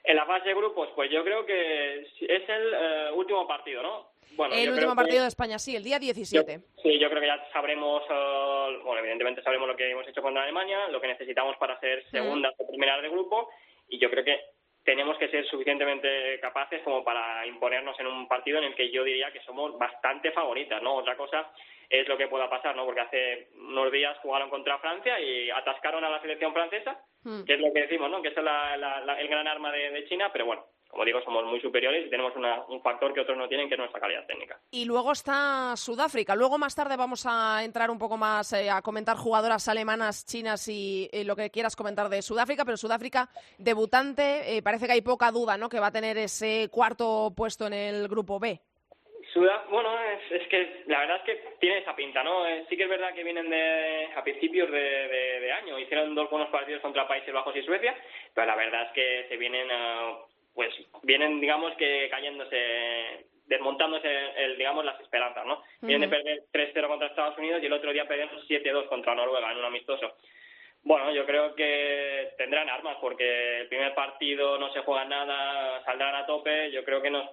En 0.02 0.16
la 0.16 0.24
fase 0.24 0.48
de 0.48 0.54
grupos, 0.54 0.88
pues 0.94 1.10
yo 1.10 1.22
creo 1.22 1.44
que 1.44 2.00
es 2.00 2.48
el 2.48 2.74
eh, 2.74 3.10
último 3.14 3.46
partido, 3.46 3.82
¿no? 3.82 4.10
Bueno, 4.36 4.54
el 4.54 4.70
último 4.70 4.94
partido 4.94 5.22
de 5.22 5.28
España, 5.28 5.58
sí, 5.58 5.76
el 5.76 5.82
día 5.82 5.98
17. 5.98 6.60
sí, 6.82 6.98
yo 6.98 7.10
creo 7.10 7.20
que 7.20 7.26
ya 7.26 7.48
sabremos, 7.52 8.02
eh, 8.08 8.78
bueno, 8.84 9.00
evidentemente 9.00 9.42
sabremos 9.42 9.68
lo 9.68 9.76
que 9.76 9.90
hemos 9.90 10.06
hecho 10.08 10.22
contra 10.22 10.42
Alemania, 10.42 10.88
lo 10.88 11.00
que 11.00 11.08
necesitamos 11.08 11.56
para 11.58 11.78
ser 11.80 12.04
segunda 12.10 12.50
o 12.56 12.68
primera 12.68 13.00
de 13.02 13.08
grupo, 13.08 13.50
y 13.88 13.98
yo 13.98 14.08
creo 14.08 14.24
que 14.24 14.40
tenemos 14.84 15.18
que 15.18 15.28
ser 15.28 15.46
suficientemente 15.46 16.40
capaces 16.40 16.82
como 16.82 17.04
para 17.04 17.46
imponernos 17.46 17.98
en 18.00 18.06
un 18.06 18.26
partido 18.26 18.58
en 18.58 18.64
el 18.64 18.74
que 18.74 18.90
yo 18.90 19.04
diría 19.04 19.32
que 19.32 19.40
somos 19.40 19.78
bastante 19.78 20.32
favoritas, 20.32 20.82
¿no? 20.82 20.94
Otra 20.94 21.16
cosa 21.16 21.50
es 21.88 22.08
lo 22.08 22.16
que 22.16 22.28
pueda 22.28 22.48
pasar, 22.48 22.74
¿no? 22.76 22.86
Porque 22.86 23.00
hace 23.00 23.48
unos 23.56 23.92
días 23.92 24.16
jugaron 24.22 24.48
contra 24.48 24.78
Francia 24.78 25.20
y 25.20 25.50
atascaron 25.50 26.04
a 26.04 26.10
la 26.10 26.20
selección 26.20 26.52
francesa, 26.52 27.02
hmm. 27.24 27.44
que 27.44 27.54
es 27.54 27.60
lo 27.60 27.72
que 27.72 27.82
decimos, 27.82 28.10
¿no? 28.10 28.22
Que 28.22 28.28
es 28.28 28.36
el 28.36 29.28
gran 29.28 29.48
arma 29.48 29.72
de 29.72 30.04
China, 30.08 30.30
pero 30.32 30.46
bueno, 30.46 30.64
como 30.90 31.04
digo, 31.04 31.22
somos 31.22 31.44
muy 31.44 31.60
superiores 31.60 32.06
y 32.06 32.10
tenemos 32.10 32.32
un 32.68 32.82
factor 32.82 33.14
que 33.14 33.20
otros 33.20 33.38
no 33.38 33.48
tienen, 33.48 33.68
que 33.68 33.74
es 33.74 33.78
nuestra 33.78 34.00
calidad 34.00 34.26
técnica. 34.26 34.58
Y 34.72 34.84
luego 34.84 35.12
está 35.12 35.74
Sudáfrica. 35.76 36.34
Luego 36.34 36.58
más 36.58 36.74
tarde 36.74 36.96
vamos 36.96 37.26
a 37.26 37.62
entrar 37.62 37.90
un 37.90 37.98
poco 37.98 38.16
más 38.16 38.52
eh, 38.52 38.68
a 38.70 38.82
comentar 38.82 39.16
jugadoras 39.16 39.68
alemanas, 39.68 40.26
chinas 40.26 40.66
y, 40.68 41.08
lo 41.24 41.36
que 41.36 41.50
quieras 41.50 41.76
comentar 41.76 42.08
de 42.08 42.22
Sudáfrica, 42.22 42.64
pero 42.64 42.76
Sudáfrica, 42.76 43.28
debutante, 43.58 44.56
eh, 44.56 44.62
parece 44.62 44.86
que 44.86 44.92
hay 44.94 45.00
poca 45.00 45.30
duda, 45.30 45.56
¿no? 45.56 45.68
Que 45.68 45.78
va 45.78 45.88
a 45.88 45.92
tener 45.92 46.18
ese 46.18 46.68
cuarto 46.72 47.32
puesto 47.36 47.66
en 47.68 47.74
el 47.74 48.08
grupo 48.08 48.40
B. 48.40 48.60
bueno, 49.70 49.90
es, 50.30 50.48
que 50.48 50.82
la 50.86 51.00
verdad 51.00 51.18
es 51.18 51.22
que 51.22 51.48
tiene 51.60 51.78
esa 51.78 51.94
pinta, 51.94 52.24
¿no? 52.24 52.46
Eh, 52.48 52.64
sí 52.68 52.76
que 52.76 52.82
es 52.82 52.88
verdad 52.88 53.14
que 53.14 53.22
vienen 53.22 53.48
de, 53.48 54.08
a 54.16 54.24
principios 54.24 54.68
de, 54.72 55.52
año, 55.52 55.78
hicieron 55.78 56.14
dos 56.16 56.28
buenos 56.30 56.50
partidos 56.50 56.82
contra 56.82 57.06
Países 57.06 57.32
Bajos 57.32 57.54
y 57.54 57.62
Suecia, 57.62 57.94
pero 58.34 58.48
la 58.48 58.56
verdad 58.56 58.86
es 58.86 58.92
que 58.92 59.26
se 59.28 59.36
vienen 59.36 59.68
pues 60.54 60.74
vienen, 61.02 61.40
digamos, 61.40 61.74
que 61.76 62.08
cayéndose, 62.10 63.26
desmontándose, 63.46 64.08
el, 64.36 64.56
digamos, 64.56 64.84
las 64.84 65.00
esperanzas, 65.00 65.46
¿no? 65.46 65.62
Vienen 65.80 66.08
de 66.08 66.16
perder 66.16 66.42
3-0 66.52 66.88
contra 66.88 67.08
Estados 67.08 67.38
Unidos 67.38 67.62
y 67.62 67.66
el 67.66 67.72
otro 67.72 67.92
día 67.92 68.06
perdieron 68.06 68.40
7-2 68.46 68.86
contra 68.88 69.14
Noruega 69.14 69.50
en 69.52 69.58
un 69.58 69.64
amistoso. 69.64 70.16
Bueno, 70.82 71.12
yo 71.12 71.26
creo 71.26 71.54
que 71.54 72.32
tendrán 72.38 72.70
armas 72.70 72.96
porque 73.00 73.60
el 73.60 73.68
primer 73.68 73.94
partido 73.94 74.58
no 74.58 74.72
se 74.72 74.80
juega 74.80 75.04
nada, 75.04 75.84
saldrán 75.84 76.14
a 76.14 76.26
tope. 76.26 76.70
Yo 76.70 76.84
creo 76.84 77.02
que 77.02 77.10
nos, 77.10 77.28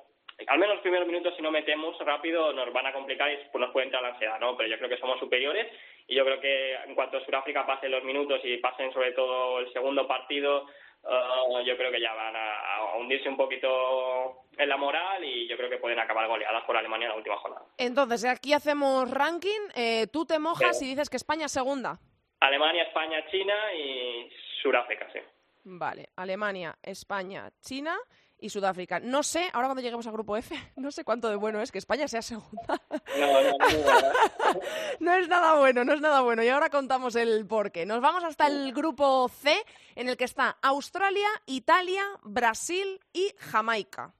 al 0.47 0.60
menos 0.60 0.75
los 0.75 0.82
primeros 0.82 1.08
minutos, 1.08 1.34
si 1.36 1.41
no 1.41 1.49
metemos 1.49 1.97
rápido, 1.99 2.51
nos 2.51 2.71
van 2.73 2.88
a 2.88 2.93
complicar 2.93 3.32
y 3.32 3.38
pues 3.51 3.62
nos 3.62 3.71
puede 3.71 3.86
entrar 3.86 4.03
la 4.03 4.10
ansiedad, 4.10 4.39
¿no? 4.39 4.58
Pero 4.58 4.69
yo 4.69 4.77
creo 4.77 4.89
que 4.89 4.97
somos 4.97 5.19
superiores 5.19 5.67
y 6.08 6.15
yo 6.15 6.25
creo 6.25 6.41
que 6.41 6.73
en 6.73 6.93
cuanto 6.93 7.23
Sudáfrica 7.23 7.65
pase 7.65 7.88
los 7.88 8.03
minutos 8.03 8.41
y 8.43 8.58
pasen 8.58 8.91
sobre 8.91 9.13
todo 9.13 9.60
el 9.60 9.71
segundo 9.71 10.08
partido, 10.08 10.67
uh, 11.08 11.62
yo 11.65 11.78
creo 11.78 11.91
que 11.91 12.02
ya 12.02 12.13
van 12.13 12.36
a, 12.36 12.96
hundirse 12.98 13.30
un 13.30 13.38
poquito 13.38 14.46
en 14.58 14.70
la 14.70 14.78
moral 14.78 15.24
y 15.24 15.48
yo 15.48 15.56
creo 15.56 15.70
que 15.70 15.78
pueden 15.78 16.00
acabar 16.00 16.28
goleadas 16.28 16.63
por 16.65 16.76
Alemania 16.76 17.06
en 17.06 17.12
la 17.12 17.17
última 17.17 17.38
jornada. 17.38 17.65
Entonces, 17.78 18.26
aquí 18.26 18.54
hacemos 18.54 19.10
ranking, 19.12 19.70
eh, 19.76 20.08
tú 20.12 20.26
te 20.26 20.39
mojas 20.39 20.82
y 20.82 20.88
dices 20.88 21.10
que 21.10 21.17
España 21.17 21.46
es 21.46 21.52
segunda. 21.52 22.00
Alemania, 22.39 22.84
España, 22.84 23.26
China 23.32 23.56
y 23.74 24.30
Sudáfrica, 24.62 25.08
sí. 25.13 25.20
Vale, 25.63 26.10
Alemania, 26.15 26.76
España, 26.82 27.50
China 27.62 27.98
y 28.39 28.50
Sudáfrica. 28.50 29.00
No 29.00 29.23
sé, 29.23 29.50
ahora 29.54 29.67
cuando 29.67 29.82
lleguemos 29.82 30.06
al 30.08 30.13
grupo 30.13 30.38
F, 30.38 30.56
no 30.76 30.91
sé 30.91 31.04
cuánto 31.04 31.30
de 31.30 31.36
bueno 31.36 31.62
es 31.62 31.71
que 31.71 31.78
España 31.78 32.08
sea 32.08 32.21
segunda. 32.21 32.82
No, 33.17 33.41
no, 33.41 33.52
no, 33.52 34.60
no 35.00 35.15
es 35.15 35.28
nada 35.28 35.56
bueno, 35.60 35.84
no 35.84 35.93
es 35.93 36.02
nada 36.02 36.21
bueno. 36.21 36.43
Y 36.43 36.50
ahora 36.50 36.69
contamos 36.69 37.15
el 37.15 37.45
porqué. 37.47 37.86
Nos 37.86 38.02
vamos 38.02 38.23
hasta 38.23 38.47
el 38.47 38.73
grupo 38.73 39.28
C, 39.30 39.56
en 39.95 40.10
el 40.10 40.17
que 40.17 40.26
está 40.26 40.58
Australia, 40.62 41.28
Italia, 41.45 42.04
Brasil 42.23 43.00
y 43.13 43.32
Jamaica. 43.38 44.13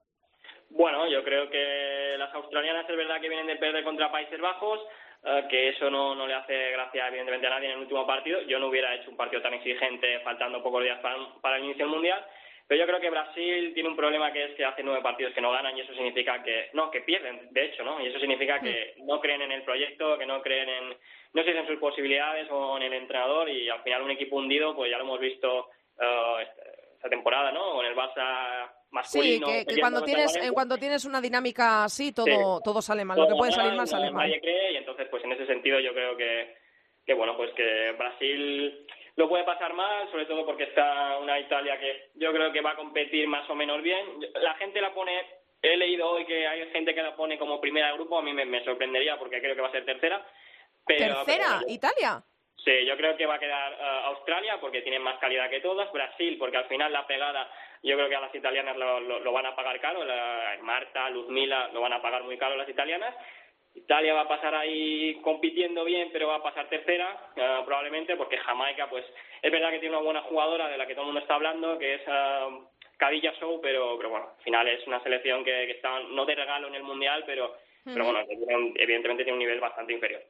Bueno, 0.70 1.08
yo 1.10 1.24
creo 1.24 1.50
que 1.50 2.16
las 2.18 2.34
australianas 2.34 2.90
es 2.90 2.98
verdad 2.98 3.22
que 3.22 3.30
vienen 3.30 3.48
de 3.48 3.56
perder 3.56 3.84
contra 3.84 4.12
Países 4.12 4.40
Bajos, 4.40 4.82
eh, 5.24 5.46
que 5.50 5.70
eso 5.70 5.90
no, 5.90 6.14
no 6.14 6.28
le 6.28 6.34
hace 6.34 6.72
gracia 6.72 7.08
evidentemente 7.08 7.48
a 7.48 7.52
nadie 7.52 7.68
en 7.68 7.74
el 7.74 7.82
último 7.82 8.06
partido. 8.06 8.42
Yo 8.42 8.60
no 8.60 8.68
hubiera 8.68 8.94
hecho 8.96 9.10
un 9.10 9.18
partido 9.18 9.42
tan 9.42 9.54
exigente 9.54 10.20
faltando 10.20 10.62
pocos 10.62 10.84
días 10.84 11.00
para, 11.00 11.18
para 11.42 11.58
el 11.58 11.66
inicio 11.66 11.86
del 11.86 11.94
Mundial. 11.94 12.26
Pero 12.68 12.82
yo 12.82 12.88
creo 12.88 13.00
que 13.00 13.10
Brasil 13.10 13.72
tiene 13.74 13.88
un 13.88 13.96
problema 13.96 14.34
que 14.34 14.44
es 14.44 14.56
que 14.56 14.66
hace 14.66 14.84
nueve 14.84 15.02
partidos 15.02 15.34
que 15.34 15.40
no 15.40 15.52
ganan 15.52 15.78
y 15.78 15.82
eso 15.82 15.94
significa 15.94 16.44
que, 16.44 16.70
no, 16.74 16.92
que 16.92 17.00
pierden, 17.00 17.48
de 17.52 17.66
hecho, 17.66 17.84
¿no? 17.84 18.02
Y 18.02 18.08
eso 18.08 18.20
significa 18.20 18.60
que 18.60 18.96
mm. 18.98 19.06
no 19.06 19.22
creen 19.22 19.42
en 19.42 19.54
el 19.54 19.64
proyecto, 19.64 20.18
que 20.18 20.26
no 20.26 20.42
creen 20.42 20.68
en, 20.68 20.90
no 21.34 21.44
sé 21.44 21.54
si 21.54 21.58
en 21.58 21.68
sus 21.68 21.80
posibilidades 21.80 22.48
o 22.52 22.76
en 22.76 22.84
el 22.84 22.94
entrenador 22.94 23.50
y 23.50 23.70
al 23.70 23.82
final 23.84 24.02
un 24.02 24.12
equipo 24.12 24.36
hundido, 24.36 24.76
pues 24.76 24.92
ya 24.92 24.98
lo 24.98 25.06
hemos 25.06 25.20
visto 25.20 25.70
uh, 25.98 26.40
esta 26.94 27.10
temporada, 27.10 27.54
¿no? 27.54 27.72
Con 27.72 27.86
el 27.86 27.96
Barça 27.96 28.70
masculino. 28.92 29.48
Sí, 29.48 29.66
que, 29.66 29.80
cuando 29.80 30.04
tienes 30.04 30.38
cuando 30.52 30.78
tienes 30.78 31.06
una 31.06 31.22
dinámica 31.22 31.86
así, 31.86 32.12
todo, 32.12 32.60
todo 32.60 32.82
sale 32.82 33.06
mal. 33.06 33.18
lo 33.18 33.30
que 33.30 33.36
puede 33.36 33.54
salir 33.54 33.74
mal, 33.74 33.88
sale 33.88 34.12
mal. 34.12 34.28
Nadie 34.28 34.42
cree 34.42 34.74
y 34.74 34.76
entonces, 34.76 35.08
pues 35.10 35.24
en 35.24 35.32
ese 35.32 35.46
sentido 35.46 35.80
yo 35.80 35.94
creo 35.94 36.18
que, 36.18 36.56
que 37.06 37.14
bueno, 37.14 37.38
pues 37.38 37.54
que 37.54 37.94
Brasil 37.98 38.86
lo 39.18 39.28
puede 39.28 39.44
pasar 39.44 39.74
mal, 39.74 40.10
sobre 40.12 40.26
todo 40.26 40.46
porque 40.46 40.64
está 40.64 41.18
una 41.18 41.40
Italia 41.40 41.78
que 41.80 42.12
yo 42.16 42.32
creo 42.32 42.52
que 42.52 42.62
va 42.62 42.72
a 42.72 42.76
competir 42.76 43.28
más 43.28 43.50
o 43.50 43.56
menos 43.56 43.82
bien. 43.82 44.06
La 44.36 44.54
gente 44.56 44.80
la 44.80 44.94
pone 44.94 45.26
he 45.62 45.76
leído 45.76 46.08
hoy 46.08 46.24
que 46.26 46.48
hay 46.48 46.70
gente 46.70 46.94
que 46.94 47.02
la 47.02 47.16
pone 47.16 47.38
como 47.38 47.60
primera 47.60 47.88
de 47.88 47.94
grupo, 47.94 48.20
a 48.20 48.22
mí 48.22 48.32
me, 48.32 48.64
sorprendería 48.64 49.18
porque 49.18 49.42
creo 49.42 49.56
que 49.56 49.62
va 49.62 49.70
a 49.70 49.72
ser 49.72 49.86
tercera. 49.86 50.24
¿Tercera? 50.86 51.62
¿Italia? 51.68 52.24
Sí, 52.64 52.86
yo 52.86 52.96
creo 52.96 53.18
que 53.18 53.26
va 53.26 53.36
a 53.36 53.40
quedar 53.40 53.74
eh, 53.74 54.02
Australia 54.06 54.60
porque 54.62 54.82
tiene 54.84 55.00
más 55.00 55.18
calidad 55.20 55.50
que 55.50 55.62
todas, 55.62 55.92
Brasil 55.92 56.38
porque 56.38 56.58
al 56.58 56.66
final 56.66 56.94
la 56.94 57.08
pegada 57.08 57.50
yo 57.82 57.96
creo 57.96 58.10
que 58.10 58.16
a 58.16 58.22
las 58.22 58.36
italianas 58.36 58.78
lo, 58.78 59.32
van 59.32 59.46
a 59.48 59.56
pagar 59.56 59.80
caro, 59.80 60.02
Marta, 60.62 61.10
Luzmila 61.10 61.70
lo 61.70 61.82
van 61.82 61.94
a 61.94 62.02
pagar 62.02 62.24
muy 62.24 62.38
caro 62.38 62.56
las 62.56 62.70
italianas. 62.70 63.16
Italia 63.78 64.14
va 64.14 64.22
a 64.22 64.28
pasar 64.28 64.56
ahí 64.56 65.16
compitiendo 65.22 65.84
bien, 65.84 66.10
pero 66.12 66.28
va 66.28 66.36
a 66.36 66.44
pasar 66.44 66.68
tercera 66.68 67.16
eh, 67.36 67.62
probablemente 67.66 68.16
porque 68.16 68.38
Jamaica, 68.38 68.90
pues 68.90 69.06
es 69.42 69.52
verdad 69.52 69.72
que 69.72 69.80
tiene 69.80 69.96
una 69.96 70.04
buena 70.04 70.22
jugadora 70.24 70.68
de 70.68 70.78
la 70.78 70.88
que 70.88 70.94
todo 70.94 71.04
el 71.04 71.08
mundo 71.08 71.22
está 71.22 71.36
hablando, 71.36 71.78
que 71.78 71.96
es 71.96 72.02
Cadilla 72.98 73.34
Show, 73.40 73.62
pero, 73.62 73.96
pero 73.98 74.10
bueno, 74.10 74.30
al 74.36 74.44
final 74.44 74.68
es 74.68 74.86
una 74.88 75.02
selección 75.04 75.44
que, 75.44 75.72
está 75.72 76.00
no 76.00 76.26
de 76.26 76.36
regalo 76.36 76.68
en 76.68 76.76
el 76.76 76.84
mundial, 76.84 77.24
pero, 77.26 77.56
pero 77.86 78.06
bueno, 78.06 78.20
evidentemente 78.76 79.24
tiene 79.24 79.34
un 79.34 79.40
nivel 79.40 79.60
bastante 79.60 79.94
inferior. 79.94 80.22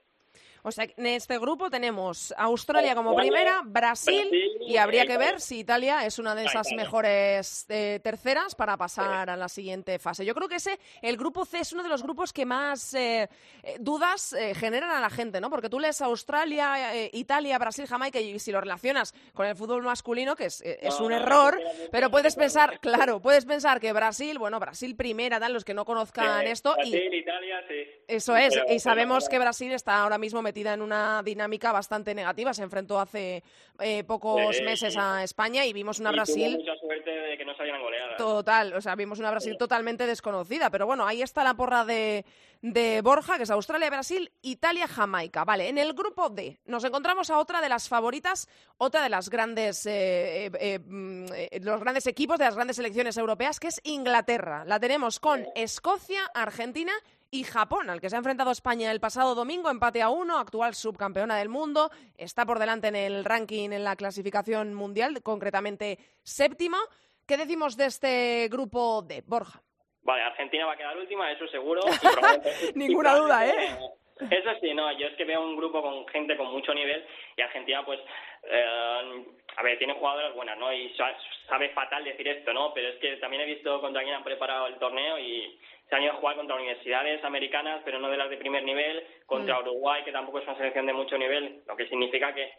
O 0.67 0.71
sea, 0.71 0.85
en 0.97 1.05
este 1.05 1.39
grupo 1.39 1.69
tenemos 1.69 2.33
Australia 2.37 2.93
como 2.93 3.15
primera, 3.15 3.61
Brasil, 3.63 4.29
y 4.67 4.75
habría 4.75 5.05
que 5.05 5.17
ver 5.17 5.39
si 5.39 5.59
Italia 5.59 6.05
es 6.05 6.19
una 6.19 6.35
de 6.35 6.43
esas 6.43 6.73
mejores 6.73 7.65
eh, 7.69 8.01
terceras 8.03 8.53
para 8.53 8.75
pasar 8.75 9.29
a 9.29 9.37
la 9.37 9.47
siguiente 9.47 9.97
fase. 9.97 10.25
Yo 10.25 10.35
creo 10.35 10.49
que 10.49 10.55
ese, 10.55 10.77
el 11.01 11.15
grupo 11.15 11.45
C 11.45 11.59
es 11.59 11.71
uno 11.71 11.83
de 11.83 11.89
los 11.89 12.03
grupos 12.03 12.33
que 12.33 12.45
más 12.45 12.93
eh, 12.95 13.29
eh, 13.63 13.77
dudas 13.79 14.35
generan 14.55 14.89
a 14.91 14.99
la 14.99 15.09
gente, 15.09 15.39
¿no? 15.39 15.49
Porque 15.49 15.69
tú 15.69 15.79
lees 15.79 16.01
Australia, 16.01 16.93
Italia, 17.13 17.57
Brasil, 17.57 17.87
Jamaica 17.87 18.19
y 18.19 18.37
si 18.37 18.51
lo 18.51 18.59
relacionas 18.59 19.15
con 19.33 19.45
el 19.45 19.55
fútbol 19.55 19.83
masculino, 19.83 20.35
que 20.35 20.47
es, 20.47 20.61
es 20.61 20.99
un 20.99 21.13
error, 21.13 21.57
pero 21.93 22.11
puedes 22.11 22.35
pensar, 22.35 22.81
claro, 22.81 23.21
puedes 23.21 23.45
pensar 23.45 23.79
que 23.79 23.93
Brasil, 23.93 24.37
bueno, 24.37 24.59
Brasil 24.59 24.97
primera, 24.97 25.39
dan 25.39 25.53
los 25.53 25.63
que 25.63 25.73
no 25.73 25.85
conozcan 25.85 26.45
esto. 26.45 26.75
y 26.83 26.93
Italia, 26.93 27.63
sí. 27.69 27.75
Eso 28.05 28.35
es, 28.35 28.59
y 28.69 28.79
sabemos 28.79 29.29
que 29.29 29.39
Brasil 29.39 29.71
está 29.71 30.01
ahora 30.01 30.17
mismo 30.17 30.41
metido 30.41 30.56
en 30.65 30.81
una 30.81 31.21
dinámica 31.23 31.71
bastante 31.71 32.15
negativa. 32.15 32.53
Se 32.53 32.63
enfrentó 32.63 32.99
hace 32.99 33.43
eh, 33.79 34.03
pocos 34.03 34.59
meses 34.61 34.95
a 34.97 35.23
España 35.23 35.65
y 35.65 35.73
vimos 35.73 35.99
una 35.99 36.11
Brasil. 36.11 36.57
mucha 36.57 36.75
suerte 36.77 37.11
de 37.11 37.37
que 37.37 37.45
no 37.45 37.55
salieran 37.55 37.81
goleadas. 37.81 38.17
Total, 38.17 38.73
o 38.73 38.81
sea, 38.81 38.95
vimos 38.95 39.19
una 39.19 39.29
Brasil 39.29 39.55
totalmente 39.57 40.07
desconocida. 40.07 40.69
Pero 40.71 40.87
bueno, 40.87 41.05
ahí 41.05 41.21
está 41.21 41.43
la 41.43 41.53
porra 41.53 41.85
de, 41.85 42.25
de 42.61 43.01
Borja, 43.01 43.37
que 43.37 43.43
es 43.43 43.51
Australia, 43.51 43.89
Brasil, 43.89 44.31
Italia, 44.41 44.87
Jamaica. 44.87 45.45
Vale, 45.45 45.69
en 45.69 45.77
el 45.77 45.93
grupo 45.93 46.29
D 46.29 46.59
nos 46.65 46.83
encontramos 46.83 47.29
a 47.29 47.37
otra 47.37 47.61
de 47.61 47.69
las 47.69 47.87
favoritas, 47.87 48.47
otra 48.77 49.03
de 49.03 49.09
las 49.09 49.29
grandes, 49.29 49.85
eh, 49.85 50.49
eh, 50.59 50.79
mm, 50.79 51.25
los 51.61 51.79
grandes 51.79 52.07
equipos 52.07 52.39
de 52.39 52.45
las 52.45 52.55
grandes 52.55 52.77
selecciones 52.77 53.17
europeas, 53.17 53.59
que 53.59 53.67
es 53.67 53.79
Inglaterra. 53.83 54.63
La 54.65 54.79
tenemos 54.79 55.19
con 55.19 55.45
Escocia, 55.55 56.21
Argentina 56.33 56.93
y 57.31 57.43
Japón, 57.43 57.89
al 57.89 58.01
que 58.01 58.09
se 58.09 58.15
ha 58.15 58.19
enfrentado 58.19 58.51
España 58.51 58.91
el 58.91 58.99
pasado 58.99 59.35
domingo, 59.35 59.69
empate 59.69 60.01
a 60.01 60.09
uno, 60.09 60.37
actual 60.37 60.73
subcampeona 60.73 61.37
del 61.37 61.49
mundo, 61.49 61.89
está 62.17 62.45
por 62.45 62.59
delante 62.59 62.87
en 62.87 62.95
el 62.95 63.25
ranking, 63.25 63.71
en 63.71 63.83
la 63.83 63.95
clasificación 63.95 64.73
mundial, 64.73 65.21
concretamente 65.23 65.97
séptima. 66.23 66.77
¿Qué 67.27 67.37
decimos 67.37 67.75
de 67.75 67.85
este 67.85 68.47
grupo 68.49 69.01
de 69.01 69.21
Borja? 69.25 69.61
Vale, 70.03 70.23
Argentina 70.23 70.65
va 70.65 70.73
a 70.73 70.77
quedar 70.77 70.97
última, 70.97 71.29
eso 71.31 71.47
seguro. 71.47 71.81
Ninguna 72.75 73.15
duda, 73.15 73.45
¿eh? 73.45 73.77
Eso 74.19 74.49
sí, 74.61 74.73
no, 74.73 74.91
yo 74.97 75.07
es 75.07 75.15
que 75.15 75.25
veo 75.25 75.41
un 75.41 75.57
grupo 75.57 75.81
con 75.81 76.07
gente 76.07 76.37
con 76.37 76.51
mucho 76.51 76.73
nivel 76.73 77.05
y 77.35 77.41
Argentina, 77.41 77.85
pues, 77.85 77.99
eh, 78.43 79.25
a 79.55 79.63
ver, 79.63 79.77
tiene 79.77 79.93
jugadoras 79.93 80.33
buenas, 80.33 80.57
¿no? 80.57 80.73
Y 80.73 80.95
sabe 81.47 81.69
fatal 81.69 82.03
decir 82.03 82.27
esto, 82.27 82.53
¿no? 82.53 82.73
Pero 82.73 82.89
es 82.89 82.95
que 82.95 83.17
también 83.17 83.43
he 83.43 83.53
visto 83.53 83.79
contra 83.81 84.01
quién 84.01 84.15
han 84.15 84.23
preparado 84.23 84.67
el 84.67 84.75
torneo 84.75 85.19
y 85.19 85.59
se 85.89 85.95
han 85.95 86.03
ido 86.03 86.13
a 86.13 86.15
jugar 86.15 86.35
contra 86.35 86.55
universidades 86.55 87.23
americanas, 87.23 87.81
pero 87.85 87.99
no 87.99 88.09
de 88.09 88.17
las 88.17 88.29
de 88.29 88.37
primer 88.37 88.63
nivel, 88.63 89.05
contra 89.25 89.55
mm. 89.55 89.61
Uruguay, 89.61 90.03
que 90.03 90.11
tampoco 90.11 90.39
es 90.39 90.45
una 90.45 90.57
selección 90.57 90.85
de 90.85 90.93
mucho 90.93 91.17
nivel, 91.17 91.61
lo 91.65 91.75
que 91.75 91.87
significa 91.87 92.33
que, 92.33 92.51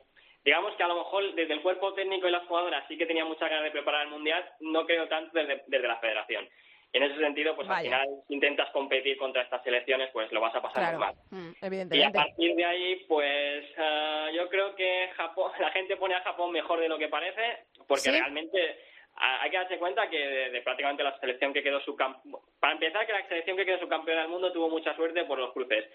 digamos 0.45 0.75
que 0.77 0.83
a 0.83 0.89
lo 0.89 0.97
mejor 0.97 1.35
desde 1.35 1.55
el 1.55 1.63
cuerpo 1.63 1.93
técnico 1.95 2.29
y 2.29 2.31
las 2.31 2.47
jugadoras 2.47 2.85
sí 2.89 2.97
que 2.97 3.07
tenía 3.07 3.25
muchas 3.25 3.51
ganas 3.51 3.65
de 3.65 3.71
preparar 3.71 4.07
el 4.07 4.13
Mundial, 4.13 4.45
no 4.61 4.87
creo 4.87 5.09
tanto 5.09 5.31
desde, 5.39 5.63
desde 5.67 5.89
la 5.89 5.99
federación. 5.99 6.49
Y 6.91 6.97
en 6.97 7.03
ese 7.03 7.19
sentido, 7.19 7.55
pues 7.55 7.69
al 7.69 7.83
final, 7.83 8.09
si 8.27 8.35
intentas 8.35 8.71
competir 8.71 9.19
contra 9.19 9.43
estas 9.43 9.63
selecciones, 9.63 10.09
pues 10.11 10.33
lo 10.33 10.41
vas 10.41 10.55
a 10.55 10.63
pasar 10.63 10.93
muy 10.93 11.01
mal. 11.01 11.15
Mm, 11.31 11.95
y 11.95 12.03
a 12.03 12.11
partir 12.11 12.55
de 12.55 12.65
ahí, 12.65 12.97
pues 13.07 13.65
eh, 13.77 14.31
yo 14.35 14.49
creo 14.49 14.75
que 14.75 15.11
Japón, 15.15 15.53
la 15.61 15.71
gente 15.71 15.97
pone 15.97 16.15
a 16.15 16.23
Japón 16.23 16.51
mejor 16.51 16.81
de 16.81 16.89
lo 16.89 16.97
que 16.97 17.09
parece, 17.09 17.65
porque 17.87 18.11
realmente 18.11 18.79
hay 19.21 19.51
que 19.51 19.57
darse 19.57 19.79
cuenta 19.79 20.09
que 20.09 20.19
de, 20.19 20.61
prácticamente 20.63 21.03
la 21.03 21.19
selección 21.19 21.53
que 21.53 21.63
quedó 21.63 21.81
su 21.81 21.97
para 21.97 22.73
empezar 22.73 23.07
que 23.07 23.13
la 23.13 23.27
selección 23.27 23.57
que 23.57 23.65
quedó 23.65 23.79
su 23.79 23.89
campeona 23.89 24.23
del 24.23 24.31
mundo 24.31 24.53
tuvo 24.53 24.69
mucha 24.69 24.95
suerte 24.95 25.25
por 25.25 25.39
los 25.39 25.53
cruces. 25.53 25.87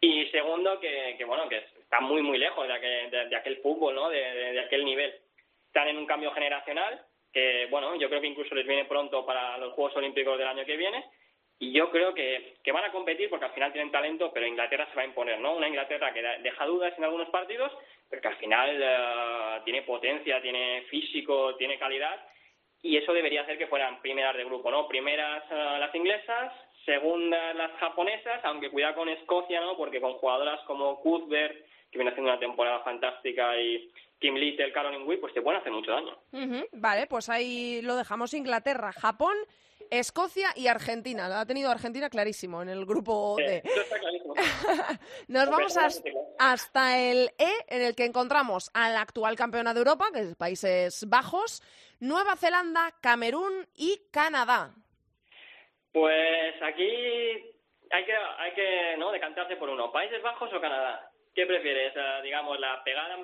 Y 0.00 0.26
segundo 0.26 0.80
que, 0.80 1.16
bueno 1.24 1.48
que 1.48 1.58
está 1.58 2.00
muy 2.00 2.22
muy 2.22 2.38
lejos 2.38 2.66
de 2.66 2.74
aquel, 2.74 3.10
de, 3.10 3.36
aquel 3.36 3.58
fútbol 3.58 3.94
no 3.94 4.08
de, 4.08 4.60
aquel 4.60 4.84
nivel. 4.84 5.14
Están 5.66 5.88
en 5.88 5.98
un 5.98 6.06
cambio 6.06 6.32
generacional 6.32 7.00
que 7.32 7.66
bueno 7.70 7.94
yo 7.96 8.08
creo 8.08 8.20
que 8.20 8.26
incluso 8.26 8.54
les 8.54 8.66
viene 8.66 8.84
pronto 8.84 9.24
para 9.24 9.58
los 9.58 9.72
Juegos 9.74 9.96
Olímpicos 9.96 10.36
del 10.38 10.48
año 10.48 10.64
que 10.64 10.76
viene. 10.76 11.04
Y 11.58 11.70
yo 11.72 11.90
creo 11.92 12.12
que, 12.12 12.56
que 12.64 12.72
van 12.72 12.84
a 12.84 12.90
competir 12.90 13.30
porque 13.30 13.44
al 13.44 13.52
final 13.52 13.72
tienen 13.72 13.92
talento 13.92 14.32
pero 14.32 14.46
Inglaterra 14.46 14.88
se 14.90 14.96
va 14.96 15.02
a 15.02 15.06
imponer 15.06 15.38
no 15.38 15.54
una 15.54 15.68
Inglaterra 15.68 16.12
que 16.12 16.20
deja 16.20 16.66
dudas 16.66 16.92
en 16.98 17.04
algunos 17.04 17.28
partidos 17.28 17.70
pero 18.10 18.20
que 18.20 18.28
al 18.28 18.36
final 18.36 18.80
eh, 18.82 19.60
tiene 19.64 19.82
potencia 19.82 20.42
tiene 20.42 20.82
físico 20.90 21.54
tiene 21.54 21.78
calidad 21.78 22.20
y 22.82 22.96
eso 22.96 23.12
debería 23.12 23.42
hacer 23.42 23.56
que 23.56 23.68
fueran 23.68 24.00
primeras 24.00 24.36
de 24.36 24.44
grupo, 24.44 24.70
¿no? 24.70 24.88
Primeras 24.88 25.44
uh, 25.50 25.78
las 25.78 25.94
inglesas, 25.94 26.52
segundas 26.84 27.54
las 27.54 27.72
japonesas, 27.78 28.40
aunque 28.44 28.70
cuidado 28.70 28.96
con 28.96 29.08
Escocia, 29.08 29.60
¿no? 29.60 29.76
Porque 29.76 30.00
con 30.00 30.14
jugadoras 30.14 30.60
como 30.66 31.00
Cuthbert, 31.00 31.64
que 31.90 31.98
viene 31.98 32.10
haciendo 32.10 32.32
una 32.32 32.40
temporada 32.40 32.80
fantástica, 32.80 33.56
y 33.60 33.90
Kim 34.18 34.34
Little, 34.34 34.72
Caroline 34.72 35.04
Witt, 35.04 35.20
pues 35.20 35.34
te 35.34 35.42
pueden 35.42 35.60
hacer 35.60 35.72
mucho 35.72 35.92
daño. 35.92 36.16
Vale, 36.72 37.06
pues 37.06 37.28
ahí 37.28 37.82
lo 37.82 37.96
dejamos. 37.96 38.34
Inglaterra, 38.34 38.92
Japón, 38.92 39.36
Escocia 39.90 40.48
y 40.56 40.68
Argentina. 40.68 41.28
Lo 41.28 41.34
ha 41.34 41.44
tenido 41.44 41.70
Argentina 41.70 42.08
clarísimo 42.08 42.62
en 42.62 42.70
el 42.70 42.86
grupo 42.86 43.36
D. 43.36 43.62
Nos 45.28 45.50
vamos 45.50 45.76
hasta 46.38 46.98
el 46.98 47.30
E, 47.38 47.50
en 47.68 47.82
el 47.82 47.94
que 47.94 48.06
encontramos 48.06 48.70
a 48.72 48.88
la 48.90 49.02
actual 49.02 49.36
campeona 49.36 49.74
de 49.74 49.80
Europa, 49.80 50.06
que 50.12 50.20
es 50.20 50.34
Países 50.34 51.06
Bajos, 51.08 51.62
Nueva 52.02 52.34
Zelanda, 52.34 52.90
Camerún 53.00 53.64
y 53.76 53.96
Canadá. 54.10 54.74
Pues 55.92 56.60
aquí 56.60 56.82
hay 56.82 58.04
que, 58.04 58.12
hay 58.38 58.52
que 58.54 58.96
¿no? 58.98 59.12
decantarse 59.12 59.54
por 59.54 59.68
uno, 59.68 59.92
Países 59.92 60.20
Bajos 60.20 60.52
o 60.52 60.60
Canadá. 60.60 61.08
¿Qué 61.32 61.46
prefieres, 61.46 61.92
eh, 61.94 62.20
digamos, 62.24 62.58
la 62.58 62.82
pegada 62.82 63.16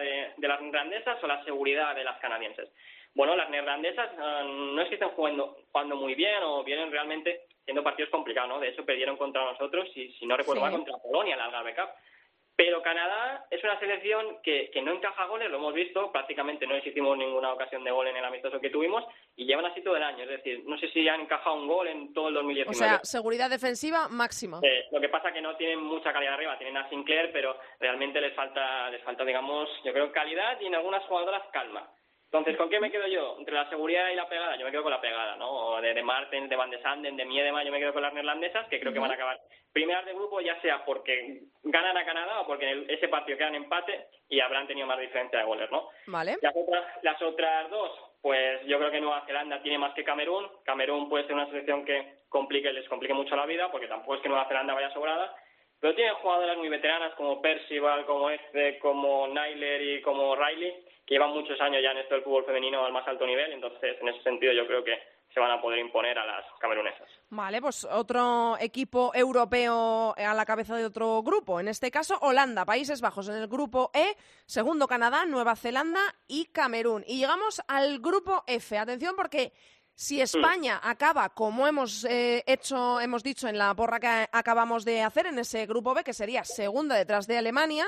eh, 0.00 0.32
de, 0.36 0.46
las 0.46 0.60
neerlandesas 0.60 1.24
o 1.24 1.26
la 1.26 1.42
seguridad 1.42 1.96
de 1.96 2.04
las 2.04 2.20
canadienses? 2.20 2.68
Bueno, 3.16 3.34
las 3.34 3.50
neerlandesas 3.50 4.12
eh, 4.12 4.42
no 4.46 4.80
es 4.80 4.88
que 4.88 4.94
estén 4.94 5.10
jugando, 5.10 5.56
jugando 5.72 5.96
muy 5.96 6.14
bien 6.14 6.40
o 6.44 6.62
vienen 6.62 6.92
realmente 6.92 7.46
siendo 7.64 7.82
partidos 7.82 8.12
complicados, 8.12 8.48
¿no? 8.48 8.60
De 8.60 8.68
hecho, 8.68 8.86
perdieron 8.86 9.16
contra 9.16 9.44
nosotros 9.44 9.88
y, 9.96 10.12
si 10.12 10.24
no 10.24 10.36
recuerdo 10.36 10.60
mal, 10.62 10.70
contra 10.70 10.98
Polonia 10.98 11.32
en 11.32 11.38
la 11.38 11.46
Algarve 11.46 11.74
Cup. 11.74 11.88
Pero 12.56 12.82
Canadá 12.82 13.46
es 13.50 13.62
una 13.64 13.78
selección 13.80 14.38
que, 14.42 14.70
que, 14.72 14.80
no 14.80 14.92
encaja 14.92 15.26
goles, 15.26 15.50
lo 15.50 15.56
hemos 15.56 15.74
visto, 15.74 16.12
prácticamente 16.12 16.66
no 16.66 16.74
les 16.74 16.86
hicimos 16.86 17.18
ninguna 17.18 17.52
ocasión 17.52 17.82
de 17.82 17.90
gol 17.90 18.06
en 18.06 18.16
el 18.16 18.24
amistoso 18.24 18.60
que 18.60 18.70
tuvimos 18.70 19.04
y 19.34 19.44
llevan 19.44 19.66
así 19.66 19.82
todo 19.82 19.96
el 19.96 20.04
año. 20.04 20.22
Es 20.22 20.30
decir, 20.30 20.62
no 20.64 20.78
sé 20.78 20.88
si 20.90 21.08
han 21.08 21.22
encajado 21.22 21.56
un 21.56 21.66
gol 21.66 21.88
en 21.88 22.12
todo 22.12 22.28
el 22.28 22.34
2019. 22.34 22.70
O 22.70 22.74
sea, 22.74 23.00
seguridad 23.02 23.50
defensiva 23.50 24.08
máxima. 24.08 24.60
lo 24.92 25.00
que 25.00 25.08
pasa 25.08 25.28
es 25.28 25.34
que 25.34 25.42
no 25.42 25.56
tienen 25.56 25.80
mucha 25.80 26.12
calidad 26.12 26.34
arriba, 26.34 26.56
tienen 26.56 26.76
a 26.76 26.88
Sinclair, 26.88 27.32
pero 27.32 27.58
realmente 27.80 28.20
les 28.20 28.34
falta, 28.34 28.88
les 28.90 29.02
falta 29.02 29.24
digamos, 29.24 29.68
yo 29.84 29.92
creo 29.92 30.12
calidad 30.12 30.60
y 30.60 30.66
en 30.66 30.76
algunas 30.76 31.02
jugadoras 31.04 31.42
calma. 31.52 31.90
Entonces, 32.34 32.56
¿con 32.56 32.68
qué 32.68 32.80
me 32.80 32.90
quedo 32.90 33.06
yo? 33.06 33.36
Entre 33.38 33.54
la 33.54 33.68
seguridad 33.68 34.10
y 34.10 34.16
la 34.16 34.28
pegada, 34.28 34.56
yo 34.56 34.64
me 34.64 34.72
quedo 34.72 34.82
con 34.82 34.90
la 34.90 35.00
pegada, 35.00 35.36
¿no? 35.36 35.80
De, 35.80 35.94
de 35.94 36.02
Martens, 36.02 36.50
de 36.50 36.56
Van 36.56 36.68
de 36.68 36.82
Sanden, 36.82 37.16
de 37.16 37.24
Miedema, 37.24 37.62
yo 37.62 37.70
me 37.70 37.78
quedo 37.78 37.92
con 37.92 38.02
las 38.02 38.12
neerlandesas, 38.12 38.66
que 38.66 38.80
creo 38.80 38.92
que 38.92 38.98
van 38.98 39.12
a 39.12 39.14
acabar 39.14 39.38
primeras 39.72 40.04
de 40.04 40.14
grupo, 40.14 40.40
ya 40.40 40.60
sea 40.60 40.84
porque 40.84 41.42
ganan 41.62 41.96
a 41.96 42.04
Canadá 42.04 42.40
o 42.40 42.46
porque 42.48 42.68
en 42.68 42.90
ese 42.90 43.06
partido 43.06 43.38
quedan 43.38 43.54
empate 43.54 44.06
y 44.28 44.40
habrán 44.40 44.66
tenido 44.66 44.84
más 44.84 44.98
diferencia 44.98 45.38
de 45.38 45.44
goles, 45.44 45.70
¿no? 45.70 45.90
Vale. 46.08 46.36
Las 46.42 46.56
otras, 46.56 46.84
las 47.02 47.22
otras 47.22 47.70
dos, 47.70 47.92
pues 48.20 48.66
yo 48.66 48.78
creo 48.78 48.90
que 48.90 49.00
Nueva 49.00 49.24
Zelanda 49.26 49.62
tiene 49.62 49.78
más 49.78 49.94
que 49.94 50.02
Camerún. 50.02 50.48
Camerún 50.64 51.08
puede 51.08 51.26
ser 51.26 51.36
una 51.36 51.46
selección 51.46 51.84
que 51.84 52.16
complique, 52.28 52.72
les 52.72 52.88
complique 52.88 53.14
mucho 53.14 53.36
la 53.36 53.46
vida, 53.46 53.70
porque 53.70 53.86
tampoco 53.86 54.16
es 54.16 54.22
que 54.22 54.28
Nueva 54.28 54.48
Zelanda 54.48 54.74
vaya 54.74 54.92
sobrada, 54.92 55.32
pero 55.80 55.94
tiene 55.94 56.10
jugadoras 56.14 56.56
muy 56.56 56.68
veteranas 56.68 57.14
como 57.14 57.40
Percival, 57.40 58.04
como 58.06 58.28
este, 58.30 58.80
como 58.80 59.28
Nyler 59.28 59.82
y 59.82 60.02
como 60.02 60.34
Riley, 60.34 60.84
que 61.06 61.14
llevan 61.14 61.30
muchos 61.30 61.60
años 61.60 61.82
ya 61.82 61.90
en 61.90 61.98
esto 61.98 62.14
del 62.14 62.24
fútbol 62.24 62.44
femenino 62.44 62.84
al 62.84 62.92
más 62.92 63.06
alto 63.06 63.26
nivel, 63.26 63.52
entonces 63.52 63.96
en 64.00 64.08
ese 64.08 64.22
sentido 64.22 64.52
yo 64.52 64.66
creo 64.66 64.82
que 64.82 64.98
se 65.32 65.40
van 65.40 65.50
a 65.50 65.60
poder 65.60 65.80
imponer 65.80 66.16
a 66.16 66.24
las 66.24 66.44
camerunesas. 66.60 67.08
Vale, 67.30 67.60
pues 67.60 67.84
otro 67.84 68.56
equipo 68.60 69.10
europeo 69.14 70.14
a 70.16 70.34
la 70.34 70.46
cabeza 70.46 70.76
de 70.76 70.84
otro 70.84 71.22
grupo, 71.22 71.58
en 71.58 71.66
este 71.66 71.90
caso 71.90 72.16
Holanda, 72.22 72.64
Países 72.64 73.00
Bajos 73.00 73.28
en 73.28 73.36
el 73.36 73.48
grupo 73.48 73.90
E, 73.92 74.16
segundo 74.46 74.86
Canadá, 74.86 75.26
Nueva 75.26 75.56
Zelanda 75.56 76.00
y 76.28 76.46
Camerún. 76.46 77.04
Y 77.08 77.18
llegamos 77.18 77.60
al 77.66 77.98
grupo 77.98 78.44
F, 78.46 78.78
atención 78.78 79.16
porque 79.16 79.52
Si 79.96 80.20
España 80.20 80.80
acaba 80.82 81.28
como 81.28 81.68
hemos 81.68 82.04
eh, 82.04 82.42
hecho, 82.48 83.00
hemos 83.00 83.22
dicho 83.22 83.46
en 83.46 83.56
la 83.56 83.72
porra 83.74 84.00
que 84.00 84.28
acabamos 84.32 84.84
de 84.84 85.02
hacer 85.02 85.26
en 85.26 85.38
ese 85.38 85.66
grupo 85.66 85.94
B, 85.94 86.02
que 86.02 86.12
sería 86.12 86.44
segunda 86.44 86.96
detrás 86.96 87.28
de 87.28 87.38
Alemania, 87.38 87.86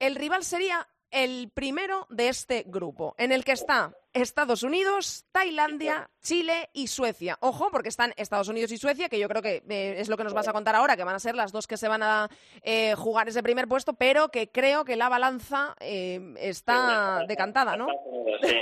el 0.00 0.16
rival 0.16 0.42
sería 0.42 0.88
el 1.10 1.50
primero 1.54 2.06
de 2.10 2.28
este 2.28 2.64
grupo, 2.66 3.14
en 3.18 3.32
el 3.32 3.44
que 3.44 3.52
está 3.52 3.92
Estados 4.12 4.62
Unidos, 4.62 5.26
Tailandia, 5.32 6.08
Chile 6.22 6.70
y 6.72 6.88
Suecia. 6.88 7.36
Ojo, 7.40 7.68
porque 7.70 7.88
están 7.88 8.12
Estados 8.16 8.48
Unidos 8.48 8.72
y 8.72 8.76
Suecia, 8.76 9.08
que 9.08 9.18
yo 9.18 9.28
creo 9.28 9.42
que 9.42 9.62
eh, 9.68 9.94
es 9.98 10.08
lo 10.08 10.16
que 10.16 10.24
nos 10.24 10.34
vas 10.34 10.48
a 10.48 10.52
contar 10.52 10.74
ahora, 10.74 10.96
que 10.96 11.04
van 11.04 11.14
a 11.14 11.20
ser 11.20 11.34
las 11.34 11.52
dos 11.52 11.66
que 11.66 11.76
se 11.76 11.88
van 11.88 12.02
a 12.02 12.28
eh, 12.62 12.94
jugar 12.96 13.28
ese 13.28 13.42
primer 13.42 13.68
puesto, 13.68 13.94
pero 13.94 14.28
que 14.28 14.50
creo 14.50 14.84
que 14.84 14.96
la 14.96 15.08
balanza 15.08 15.74
eh, 15.80 16.20
está 16.38 17.24
decantada, 17.28 17.76
¿no? 17.76 17.86
Sí. 18.42 18.56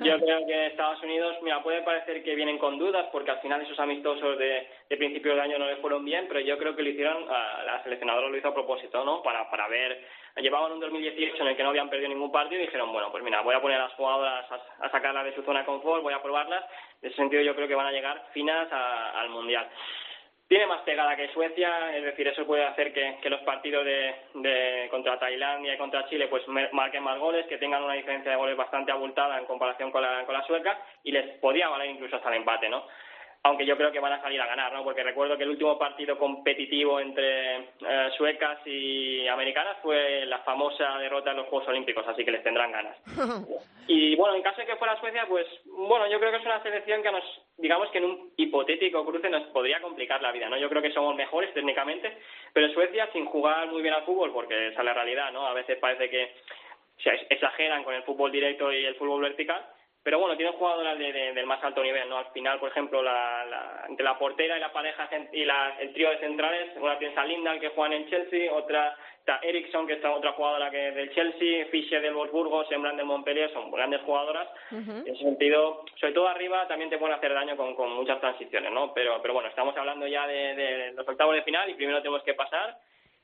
Yo 0.00 0.20
creo 0.20 0.46
que 0.46 0.66
Estados 0.66 1.02
Unidos, 1.02 1.36
mira, 1.42 1.62
puede 1.62 1.82
parecer 1.82 2.22
que 2.22 2.34
vienen 2.34 2.58
con 2.58 2.78
dudas, 2.78 3.06
porque 3.10 3.30
al 3.30 3.40
final 3.40 3.62
esos 3.62 3.78
amistosos 3.78 4.38
de, 4.38 4.68
de 4.88 4.96
principio 4.96 5.34
de 5.34 5.40
año 5.40 5.58
no 5.58 5.66
les 5.66 5.80
fueron 5.80 6.04
bien, 6.04 6.26
pero 6.28 6.40
yo 6.40 6.58
creo 6.58 6.76
que 6.76 6.82
lo 6.82 6.90
hicieron, 6.90 7.26
la 7.26 7.82
seleccionadora 7.82 8.28
lo 8.28 8.36
hizo 8.36 8.48
a 8.48 8.54
propósito, 8.54 9.02
¿no? 9.04 9.22
Para, 9.22 9.50
para 9.50 9.68
ver 9.68 10.04
llevaban 10.36 10.72
un 10.72 10.80
2018 10.80 11.42
en 11.42 11.48
el 11.48 11.56
que 11.56 11.62
no 11.62 11.70
habían 11.70 11.90
perdido 11.90 12.08
ningún 12.08 12.32
partido 12.32 12.60
y 12.60 12.66
dijeron, 12.66 12.92
bueno, 12.92 13.10
pues 13.10 13.22
mira, 13.22 13.40
voy 13.42 13.54
a 13.54 13.60
poner 13.60 13.78
a 13.78 13.84
las 13.84 13.94
jugadoras 13.94 14.46
a, 14.80 14.90
sacarlas 14.90 15.24
de 15.24 15.34
su 15.34 15.42
zona 15.42 15.60
de 15.60 15.66
confort, 15.66 16.02
voy 16.02 16.14
a 16.14 16.22
probarlas. 16.22 16.64
En 17.02 17.08
ese 17.08 17.16
sentido 17.16 17.42
yo 17.42 17.54
creo 17.54 17.68
que 17.68 17.74
van 17.74 17.86
a 17.86 17.92
llegar 17.92 18.26
finas 18.32 18.68
al 18.72 19.28
Mundial. 19.30 19.68
Tiene 20.48 20.66
más 20.66 20.80
pegada 20.80 21.14
que 21.14 21.28
Suecia, 21.28 21.96
es 21.96 22.02
decir, 22.02 22.26
eso 22.26 22.44
puede 22.44 22.64
hacer 22.64 22.92
que, 22.92 23.30
los 23.30 23.40
partidos 23.42 23.84
de, 23.84 24.88
contra 24.90 25.16
Tailandia 25.16 25.74
y 25.74 25.78
contra 25.78 26.08
Chile 26.08 26.26
pues 26.26 26.42
marquen 26.48 27.04
más 27.04 27.20
goles, 27.20 27.46
que 27.46 27.58
tengan 27.58 27.84
una 27.84 27.94
diferencia 27.94 28.32
de 28.32 28.36
goles 28.36 28.56
bastante 28.56 28.90
abultada 28.90 29.38
en 29.38 29.44
comparación 29.44 29.92
con 29.92 30.02
la, 30.02 30.24
con 30.24 30.34
la 30.34 30.44
sueca 30.46 30.76
y 31.04 31.12
les 31.12 31.38
podría 31.38 31.68
valer 31.68 31.90
incluso 31.90 32.16
hasta 32.16 32.30
el 32.30 32.38
empate, 32.38 32.68
¿no? 32.68 32.84
Aunque 33.42 33.64
yo 33.64 33.76
creo 33.76 33.90
que 33.90 34.00
van 34.00 34.12
a 34.12 34.20
salir 34.20 34.40
a 34.40 34.46
ganar, 34.46 34.72
¿no? 34.72 34.84
Porque 34.84 35.02
recuerdo 35.02 35.36
que 35.38 35.44
el 35.44 35.50
último 35.50 35.78
partido 35.78 36.18
competitivo 36.18 37.00
entre 37.00 37.56
eh, 37.56 38.10
suecas 38.16 38.58
y 38.66 39.26
americanas 39.28 39.78
fue 39.82 40.26
la 40.26 40.40
famosa 40.40 40.98
derrota 40.98 41.30
en 41.30 41.38
los 41.38 41.46
Juegos 41.46 41.68
Olímpicos, 41.68 42.06
así 42.06 42.22
que 42.22 42.32
les 42.32 42.42
tendrán 42.42 42.70
ganas. 42.70 42.96
y 43.86 44.14
bueno, 44.16 44.34
en 44.34 44.42
caso 44.42 44.60
de 44.60 44.66
que 44.66 44.76
fuera 44.76 45.00
Suecia, 45.00 45.24
pues 45.26 45.46
bueno, 45.64 46.06
yo 46.10 46.18
creo 46.18 46.30
que 46.32 46.36
es 46.36 46.44
una 46.44 46.62
selección 46.62 47.02
que 47.02 47.12
nos, 47.12 47.24
digamos 47.56 47.90
que 47.90 47.98
en 47.98 48.04
un 48.04 48.32
hipotético 48.36 49.06
cruce 49.06 49.30
nos 49.30 49.44
podría 49.44 49.80
complicar 49.80 50.20
la 50.20 50.32
vida, 50.32 50.50
¿no? 50.50 50.58
Yo 50.58 50.68
creo 50.68 50.82
que 50.82 50.92
somos 50.92 51.16
mejores 51.16 51.54
técnicamente, 51.54 52.18
pero 52.52 52.70
Suecia 52.74 53.08
sin 53.12 53.24
jugar 53.24 53.68
muy 53.68 53.80
bien 53.80 53.94
al 53.94 54.04
fútbol, 54.04 54.32
porque 54.32 54.68
esa 54.68 54.80
es 54.80 54.84
la 54.84 54.92
realidad, 54.92 55.32
¿no? 55.32 55.46
A 55.46 55.54
veces 55.54 55.78
parece 55.78 56.10
que 56.10 56.34
se 57.02 57.10
exageran 57.30 57.84
con 57.84 57.94
el 57.94 58.02
fútbol 58.02 58.30
directo 58.30 58.70
y 58.70 58.84
el 58.84 58.96
fútbol 58.96 59.22
vertical 59.22 59.64
pero 60.02 60.18
bueno, 60.18 60.36
tiene 60.36 60.52
jugadoras 60.52 60.98
de, 60.98 61.12
del 61.12 61.46
más 61.46 61.62
alto 61.62 61.82
nivel, 61.82 62.08
¿no? 62.08 62.18
Al 62.18 62.26
final, 62.32 62.58
por 62.58 62.70
ejemplo, 62.70 63.02
la, 63.02 63.44
la, 63.44 63.84
entre 63.88 64.04
la 64.04 64.18
portera 64.18 64.56
y 64.56 64.60
la 64.60 64.72
pareja 64.72 65.08
y 65.32 65.44
la, 65.44 65.76
el 65.78 65.92
trío 65.92 66.10
de 66.10 66.18
centrales, 66.18 66.70
una 66.76 66.98
piensa 66.98 67.24
Linda, 67.24 67.58
que 67.58 67.68
juega 67.68 67.94
en 67.94 68.08
Chelsea, 68.08 68.52
otra 68.52 68.96
está 69.18 69.38
Eriksson, 69.42 69.86
que 69.86 69.94
está 69.94 70.10
otra 70.10 70.32
jugadora 70.32 70.70
que 70.70 70.92
del 70.92 71.14
Chelsea, 71.14 71.66
Fischer 71.66 72.00
del 72.00 72.14
Wolfsburgo, 72.14 72.64
Sembran 72.64 72.96
del 72.96 73.04
Montpellier, 73.04 73.52
son 73.52 73.70
grandes 73.70 74.00
jugadoras. 74.00 74.48
En 74.70 75.06
ese 75.06 75.22
sentido, 75.22 75.84
sobre 76.00 76.14
todo 76.14 76.28
arriba, 76.28 76.66
también 76.66 76.88
te 76.88 76.96
pueden 76.96 77.16
hacer 77.16 77.34
daño 77.34 77.54
con, 77.56 77.74
con 77.74 77.90
muchas 77.90 78.18
transiciones, 78.20 78.72
¿no? 78.72 78.94
Pero, 78.94 79.20
pero 79.20 79.34
bueno, 79.34 79.50
estamos 79.50 79.76
hablando 79.76 80.06
ya 80.06 80.26
de, 80.26 80.54
de 80.54 80.92
los 80.92 81.06
octavos 81.06 81.34
de 81.34 81.42
final 81.42 81.68
y 81.68 81.74
primero 81.74 82.00
tenemos 82.00 82.22
que 82.22 82.34
pasar 82.34 82.78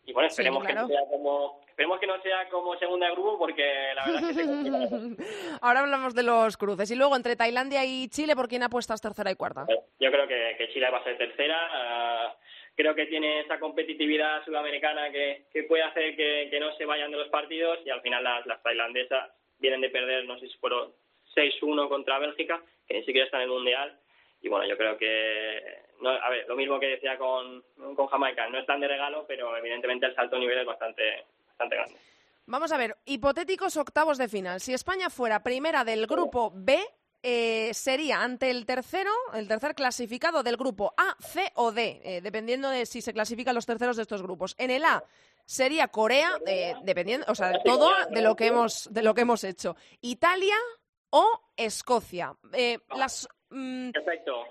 y 0.06 0.12
bueno, 0.12 0.28
esperemos 0.28 0.64
que 0.64 0.72
no 0.72 0.86
sea 0.86 1.00
como 1.10 1.60
esperemos 1.68 1.98
que 2.00 2.06
no 2.06 2.22
sea 2.22 2.48
como 2.48 2.76
segunda 2.78 3.06
de 3.06 3.12
grupo 3.12 3.38
porque 3.38 3.92
la 3.94 4.06
verdad 4.06 4.30
es 4.30 4.36
que 4.36 5.24
Ahora 5.60 5.80
hablamos 5.80 6.14
de 6.14 6.22
los 6.22 6.56
cruces. 6.56 6.90
Y 6.90 6.94
luego 6.94 7.16
entre 7.16 7.36
Tailandia 7.36 7.84
y 7.84 8.08
Chile, 8.08 8.36
¿por 8.36 8.48
quién 8.48 8.62
apuestas 8.62 9.02
tercera 9.02 9.30
y 9.32 9.34
cuarta? 9.34 9.66
Yo 9.98 10.10
creo 10.10 10.28
que, 10.28 10.54
que 10.56 10.68
Chile 10.72 10.88
va 10.90 10.98
a 10.98 11.04
ser 11.04 11.18
tercera. 11.18 11.58
Ah, 11.72 12.36
creo 12.76 12.94
que 12.94 13.06
tiene 13.06 13.40
esa 13.40 13.58
competitividad 13.58 14.44
sudamericana 14.44 15.10
que, 15.10 15.46
que 15.52 15.64
puede 15.64 15.82
hacer 15.82 16.14
que, 16.16 16.48
que, 16.50 16.60
no 16.60 16.72
se 16.76 16.84
vayan 16.84 17.10
de 17.10 17.18
los 17.18 17.28
partidos. 17.28 17.80
Y 17.84 17.90
al 17.90 18.00
final 18.00 18.22
las, 18.22 18.46
las 18.46 18.62
tailandesas 18.62 19.30
vienen 19.58 19.80
de 19.80 19.90
perder, 19.90 20.24
no 20.24 20.38
sé 20.38 20.46
si 20.46 20.56
fueron 20.58 20.92
6-1 21.34 21.88
contra 21.88 22.20
Bélgica, 22.20 22.62
que 22.86 22.94
ni 22.94 23.04
siquiera 23.04 23.26
están 23.26 23.40
en 23.40 23.48
el 23.48 23.54
Mundial. 23.54 23.98
Y 24.40 24.48
bueno, 24.48 24.66
yo 24.66 24.78
creo 24.78 24.96
que, 24.96 25.85
no, 26.00 26.10
a 26.10 26.30
ver, 26.30 26.46
lo 26.48 26.56
mismo 26.56 26.78
que 26.78 26.86
decía 26.86 27.16
con, 27.18 27.62
con 27.94 28.06
Jamaica, 28.06 28.48
no 28.48 28.58
es 28.58 28.66
tan 28.66 28.80
de 28.80 28.88
regalo, 28.88 29.24
pero 29.26 29.56
evidentemente 29.56 30.06
el 30.06 30.14
salto 30.14 30.36
a 30.36 30.38
nivel 30.38 30.58
es 30.58 30.66
bastante, 30.66 31.24
bastante 31.48 31.76
grande. 31.76 31.96
Vamos 32.46 32.70
a 32.70 32.76
ver, 32.76 32.96
hipotéticos 33.04 33.76
octavos 33.76 34.18
de 34.18 34.28
final. 34.28 34.60
Si 34.60 34.72
España 34.72 35.10
fuera 35.10 35.42
primera 35.42 35.84
del 35.84 36.06
grupo 36.06 36.52
B, 36.54 36.78
eh, 37.22 37.74
sería 37.74 38.22
ante 38.22 38.50
el 38.50 38.66
tercero, 38.66 39.10
el 39.34 39.48
tercer 39.48 39.74
clasificado 39.74 40.42
del 40.42 40.56
grupo 40.56 40.94
A, 40.96 41.16
C 41.20 41.50
o 41.54 41.72
D, 41.72 42.00
eh, 42.04 42.20
dependiendo 42.20 42.70
de 42.70 42.86
si 42.86 43.00
se 43.00 43.12
clasifican 43.12 43.54
los 43.54 43.66
terceros 43.66 43.96
de 43.96 44.02
estos 44.02 44.22
grupos. 44.22 44.54
En 44.58 44.70
el 44.70 44.84
A 44.84 45.02
sería 45.44 45.88
Corea, 45.88 46.38
eh, 46.46 46.74
dependiendo, 46.82 47.26
o 47.28 47.34
sea, 47.34 47.52
todo 47.64 47.90
de 48.10 48.22
lo 48.22 48.36
que 48.36 48.46
hemos, 48.46 48.92
de 48.92 49.02
lo 49.02 49.14
que 49.14 49.22
hemos 49.22 49.42
hecho. 49.42 49.74
Italia 50.00 50.56
o 51.10 51.40
Escocia. 51.56 52.36
las 52.96 53.28
Mm, 53.50 53.90
Perfecto. 53.90 54.44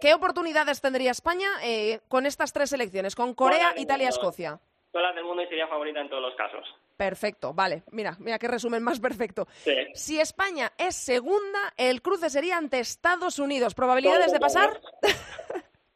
¿Qué, 0.00 0.14
oportunidades 0.14 0.80
tendría 0.80 1.10
España 1.10 1.48
eh, 1.62 2.00
con 2.08 2.26
estas 2.26 2.52
tres 2.52 2.70
selecciones? 2.70 3.14
Con 3.14 3.34
Corea, 3.34 3.74
Italia, 3.76 4.08
Escocia. 4.08 4.60
Todas 4.92 5.14
del 5.14 5.24
mundo 5.24 5.42
y 5.42 5.46
sería 5.46 5.66
favorita 5.68 6.00
en 6.00 6.08
todos 6.08 6.22
los 6.22 6.34
casos. 6.36 6.64
Perfecto, 6.96 7.52
vale. 7.52 7.82
Mira, 7.90 8.16
mira 8.18 8.38
qué 8.38 8.48
resumen 8.48 8.82
más 8.82 8.98
perfecto. 9.00 9.46
Si 9.92 10.18
España 10.18 10.72
es 10.78 10.96
segunda, 10.96 11.74
el 11.76 12.00
cruce 12.00 12.30
sería 12.30 12.56
ante 12.56 12.80
Estados 12.80 13.38
Unidos. 13.38 13.74
¿Probabilidades 13.74 14.32
de 14.32 14.40
pasar? 14.40 14.80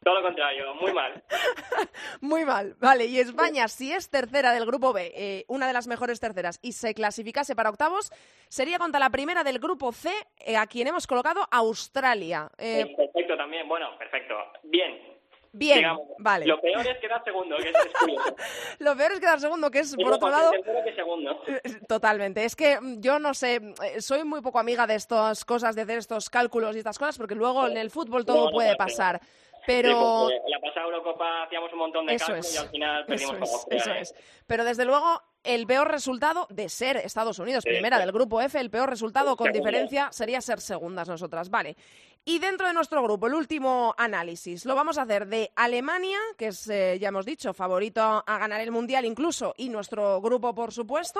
Todo 0.03 0.15
lo 0.15 0.23
contrario, 0.23 0.73
muy 0.75 0.93
mal. 0.93 1.23
muy 2.21 2.43
mal, 2.43 2.75
vale. 2.79 3.05
Y 3.05 3.19
España, 3.19 3.67
si 3.67 3.93
es 3.93 4.09
tercera 4.09 4.51
del 4.51 4.65
grupo 4.65 4.93
B, 4.93 5.11
eh, 5.15 5.45
una 5.47 5.67
de 5.67 5.73
las 5.73 5.85
mejores 5.87 6.19
terceras, 6.19 6.57
y 6.63 6.71
se 6.71 6.95
clasificase 6.95 7.55
para 7.55 7.69
octavos, 7.69 8.11
sería 8.49 8.79
contra 8.79 8.99
la 8.99 9.11
primera 9.11 9.43
del 9.43 9.59
grupo 9.59 9.91
C, 9.91 10.09
eh, 10.39 10.57
a 10.57 10.65
quien 10.65 10.87
hemos 10.87 11.05
colocado 11.05 11.45
Australia. 11.51 12.49
Eh, 12.57 12.95
perfecto 12.97 13.37
también, 13.37 13.67
bueno, 13.67 13.95
perfecto. 13.99 14.33
Bien, 14.63 15.11
Bien, 15.53 15.83
vale. 16.17 16.45
Lo 16.45 16.61
peor 16.61 16.87
es 16.87 16.97
quedar 16.99 17.21
segundo, 17.25 17.57
que 17.57 17.69
es 17.69 17.75
Lo 18.79 18.95
peor 18.95 19.11
es 19.11 19.19
quedar 19.19 19.39
segundo, 19.41 19.69
que 19.69 19.79
es, 19.79 19.95
por 19.97 20.13
otro 20.13 20.29
lado... 20.29 20.51
Que 20.51 20.95
segundo. 20.95 21.43
Totalmente. 21.89 22.45
Es 22.45 22.55
que 22.55 22.79
yo 22.99 23.19
no 23.19 23.33
sé, 23.33 23.59
soy 23.99 24.23
muy 24.23 24.41
poco 24.41 24.59
amiga 24.59 24.87
de 24.87 24.95
estas 24.95 25.43
cosas, 25.43 25.75
de 25.75 25.81
hacer 25.81 25.97
estos 25.97 26.29
cálculos 26.29 26.75
y 26.75 26.79
estas 26.79 26.97
cosas, 26.97 27.17
porque 27.17 27.35
luego 27.35 27.67
en 27.67 27.75
el 27.75 27.91
fútbol 27.91 28.25
todo 28.25 28.49
puede 28.49 28.77
pasar. 28.77 29.19
Pero... 29.65 30.29
la 30.29 30.59
pasada 30.59 30.85
Eurocopa 30.85 31.43
hacíamos 31.43 31.71
un 31.73 31.79
montón 31.79 32.05
de 32.05 32.15
eso 32.15 32.31
y 32.31 32.57
al 32.57 32.69
final 32.69 33.05
perdimos 33.05 33.35
eso 33.35 33.67
Eso 33.69 33.93
es. 33.93 34.15
Pero 34.47 34.63
desde 34.63 34.85
luego, 34.85 35.21
el 35.43 35.65
peor 35.65 35.89
resultado 35.89 36.47
de 36.49 36.69
ser 36.69 36.97
Estados 36.97 37.39
Unidos, 37.39 37.63
primera 37.63 37.99
del 37.99 38.11
grupo 38.11 38.41
F, 38.41 38.59
el 38.59 38.69
peor 38.69 38.89
resultado 38.89 39.35
con 39.35 39.51
diferencia 39.51 40.11
sería 40.11 40.41
ser 40.41 40.61
segundas 40.61 41.07
nosotras. 41.07 41.49
Vale. 41.49 41.75
Y 42.23 42.39
dentro 42.39 42.67
de 42.67 42.73
nuestro 42.73 43.01
grupo, 43.01 43.27
el 43.27 43.33
último 43.33 43.95
análisis 43.97 44.65
lo 44.65 44.75
vamos 44.75 44.97
a 44.97 45.03
hacer 45.03 45.27
de 45.27 45.51
Alemania, 45.55 46.19
que 46.37 46.47
es, 46.47 46.69
eh, 46.69 46.97
ya 46.99 47.07
hemos 47.07 47.25
dicho, 47.25 47.53
favorito 47.53 48.01
a 48.01 48.37
ganar 48.37 48.61
el 48.61 48.71
Mundial 48.71 49.05
incluso, 49.05 49.53
y 49.57 49.69
nuestro 49.69 50.21
grupo, 50.21 50.53
por 50.53 50.71
supuesto. 50.71 51.19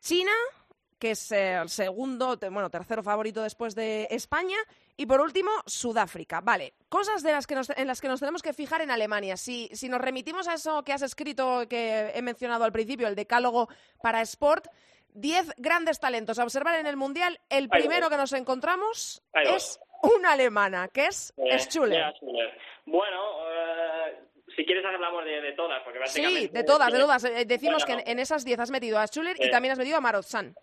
China, 0.00 0.32
que 0.98 1.12
es 1.12 1.32
el 1.32 1.68
segundo, 1.68 2.38
bueno, 2.50 2.70
tercero 2.70 3.02
favorito 3.02 3.42
después 3.42 3.74
de 3.74 4.08
España. 4.10 4.56
Y 4.96 5.06
por 5.06 5.20
último, 5.20 5.50
Sudáfrica. 5.66 6.40
Vale, 6.40 6.74
cosas 6.88 7.22
de 7.22 7.32
las 7.32 7.46
que 7.46 7.54
en 7.54 7.86
las 7.86 8.00
que 8.00 8.08
nos 8.08 8.20
tenemos 8.20 8.42
que 8.42 8.54
fijar 8.54 8.80
en 8.80 8.90
Alemania. 8.90 9.36
Si, 9.36 9.68
si 9.72 9.88
nos 9.88 10.00
remitimos 10.00 10.48
a 10.48 10.54
eso 10.54 10.82
que 10.84 10.92
has 10.92 11.02
escrito, 11.02 11.68
que 11.68 12.12
he 12.14 12.22
mencionado 12.22 12.64
al 12.64 12.72
principio, 12.72 13.06
el 13.06 13.14
decálogo 13.14 13.68
para 14.02 14.22
Sport, 14.22 14.68
diez 15.08 15.52
grandes 15.58 16.00
talentos 16.00 16.38
a 16.38 16.44
observar 16.44 16.78
en 16.78 16.86
el 16.86 16.96
Mundial. 16.96 17.38
El 17.50 17.68
primero 17.68 18.08
que 18.08 18.16
nos 18.16 18.32
encontramos 18.32 19.22
es 19.34 19.80
una 20.02 20.32
alemana, 20.32 20.88
que 20.88 21.06
es 21.06 21.34
eh. 21.36 22.12
Bueno, 22.86 23.50
eh, 23.50 24.18
si 24.54 24.64
quieres 24.64 24.84
hablamos 24.84 25.24
de, 25.24 25.52
todas, 25.52 25.82
porque 25.82 25.98
básicamente... 25.98 26.40
Sí, 26.40 26.48
de 26.48 26.64
todas, 26.64 26.92
de 26.92 26.98
todas. 26.98 27.24
Eh, 27.24 27.44
decimos 27.44 27.84
que 27.84 27.92
en, 28.06 28.18
esas 28.18 28.44
diez 28.44 28.58
has 28.60 28.70
metido 28.70 28.98
a 28.98 29.06
Schuller 29.06 29.36
y 29.38 29.50
también 29.50 29.72
has 29.72 29.78
metido 29.78 29.98
a 29.98 30.00
Marozsan. 30.00 30.54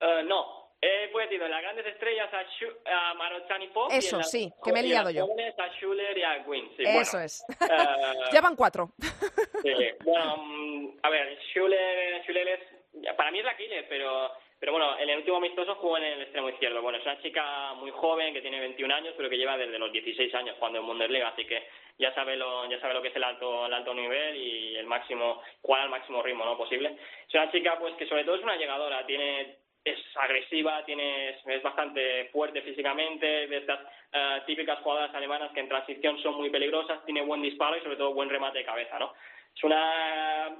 Uh, 0.00 0.24
no, 0.26 0.59
he 0.80 1.08
puesto 1.08 1.34
en 1.34 1.50
las 1.50 1.62
grandes 1.62 1.86
estrellas 1.86 2.32
a, 2.32 2.44
Schu 2.44 2.66
a 2.86 3.14
Marochani 3.14 3.68
Pop. 3.68 3.90
Eso, 3.92 4.20
y 4.20 4.24
sí, 4.24 4.52
que 4.64 4.72
me 4.72 4.80
he 4.80 4.82
liado 4.84 5.10
yo. 5.10 5.24
A 5.58 5.68
Schuller 5.76 6.16
y 6.16 6.22
a 6.22 6.38
Gwyn. 6.38 6.70
Sí, 6.76 6.82
Eso 6.86 7.20
es. 7.20 7.44
Uh, 7.48 7.54
ya 8.32 8.40
van 8.40 8.56
cuatro. 8.56 8.90
sí, 9.62 9.74
bueno, 10.04 10.34
um, 10.36 10.98
a 11.02 11.10
ver, 11.10 11.38
Schuller, 11.52 12.22
Schuller 12.24 12.48
es, 12.48 13.14
para 13.16 13.30
mí 13.30 13.40
es 13.40 13.44
la 13.44 13.56
killer, 13.56 13.86
pero, 13.88 14.32
pero 14.58 14.72
bueno, 14.72 14.98
en 14.98 15.10
el 15.10 15.18
último 15.18 15.36
amistoso 15.36 15.74
jugó 15.76 15.98
en 15.98 16.04
el 16.04 16.22
extremo 16.22 16.48
izquierdo. 16.48 16.80
Bueno, 16.80 16.98
es 16.98 17.04
una 17.04 17.20
chica 17.20 17.74
muy 17.74 17.90
joven 17.90 18.32
que 18.32 18.40
tiene 18.40 18.60
21 18.60 18.94
años, 18.94 19.14
pero 19.16 19.28
que 19.28 19.36
lleva 19.36 19.58
desde 19.58 19.78
los 19.78 19.92
16 19.92 20.34
años 20.34 20.56
jugando 20.58 20.80
en 20.80 20.86
Bundesliga, 20.86 21.28
así 21.28 21.44
que 21.44 21.66
ya 21.98 22.14
sabe 22.14 22.36
lo, 22.36 22.68
ya 22.70 22.80
sabe 22.80 22.94
lo 22.94 23.02
que 23.02 23.08
es 23.08 23.16
el 23.16 23.24
alto, 23.24 23.66
el 23.66 23.74
alto 23.74 23.92
nivel 23.92 24.34
y 24.34 24.76
el 24.76 24.86
máximo, 24.86 25.42
jugar 25.60 25.82
al 25.82 25.90
máximo 25.90 26.22
ritmo 26.22 26.46
no 26.46 26.56
posible. 26.56 26.96
Es 27.28 27.34
una 27.34 27.52
chica 27.52 27.78
pues 27.78 27.94
que 27.96 28.06
sobre 28.06 28.24
todo 28.24 28.36
es 28.36 28.42
una 28.42 28.56
llegadora, 28.56 29.04
tiene 29.04 29.58
es 29.84 29.98
agresiva, 30.16 30.84
tiene, 30.84 31.30
es 31.30 31.62
bastante 31.62 32.26
fuerte 32.26 32.62
físicamente, 32.62 33.26
de 33.46 33.56
estas 33.56 33.80
eh, 34.12 34.42
típicas 34.46 34.78
jugadoras 34.80 35.14
alemanas 35.14 35.52
que 35.52 35.60
en 35.60 35.68
transición 35.68 36.18
son 36.22 36.34
muy 36.34 36.50
peligrosas, 36.50 37.04
tiene 37.04 37.22
buen 37.22 37.42
disparo 37.42 37.76
y 37.76 37.80
sobre 37.80 37.96
todo 37.96 38.12
buen 38.12 38.28
remate 38.28 38.58
de 38.58 38.64
cabeza, 38.64 38.98
¿no? 38.98 39.14
Es 39.54 39.64
una, 39.64 40.56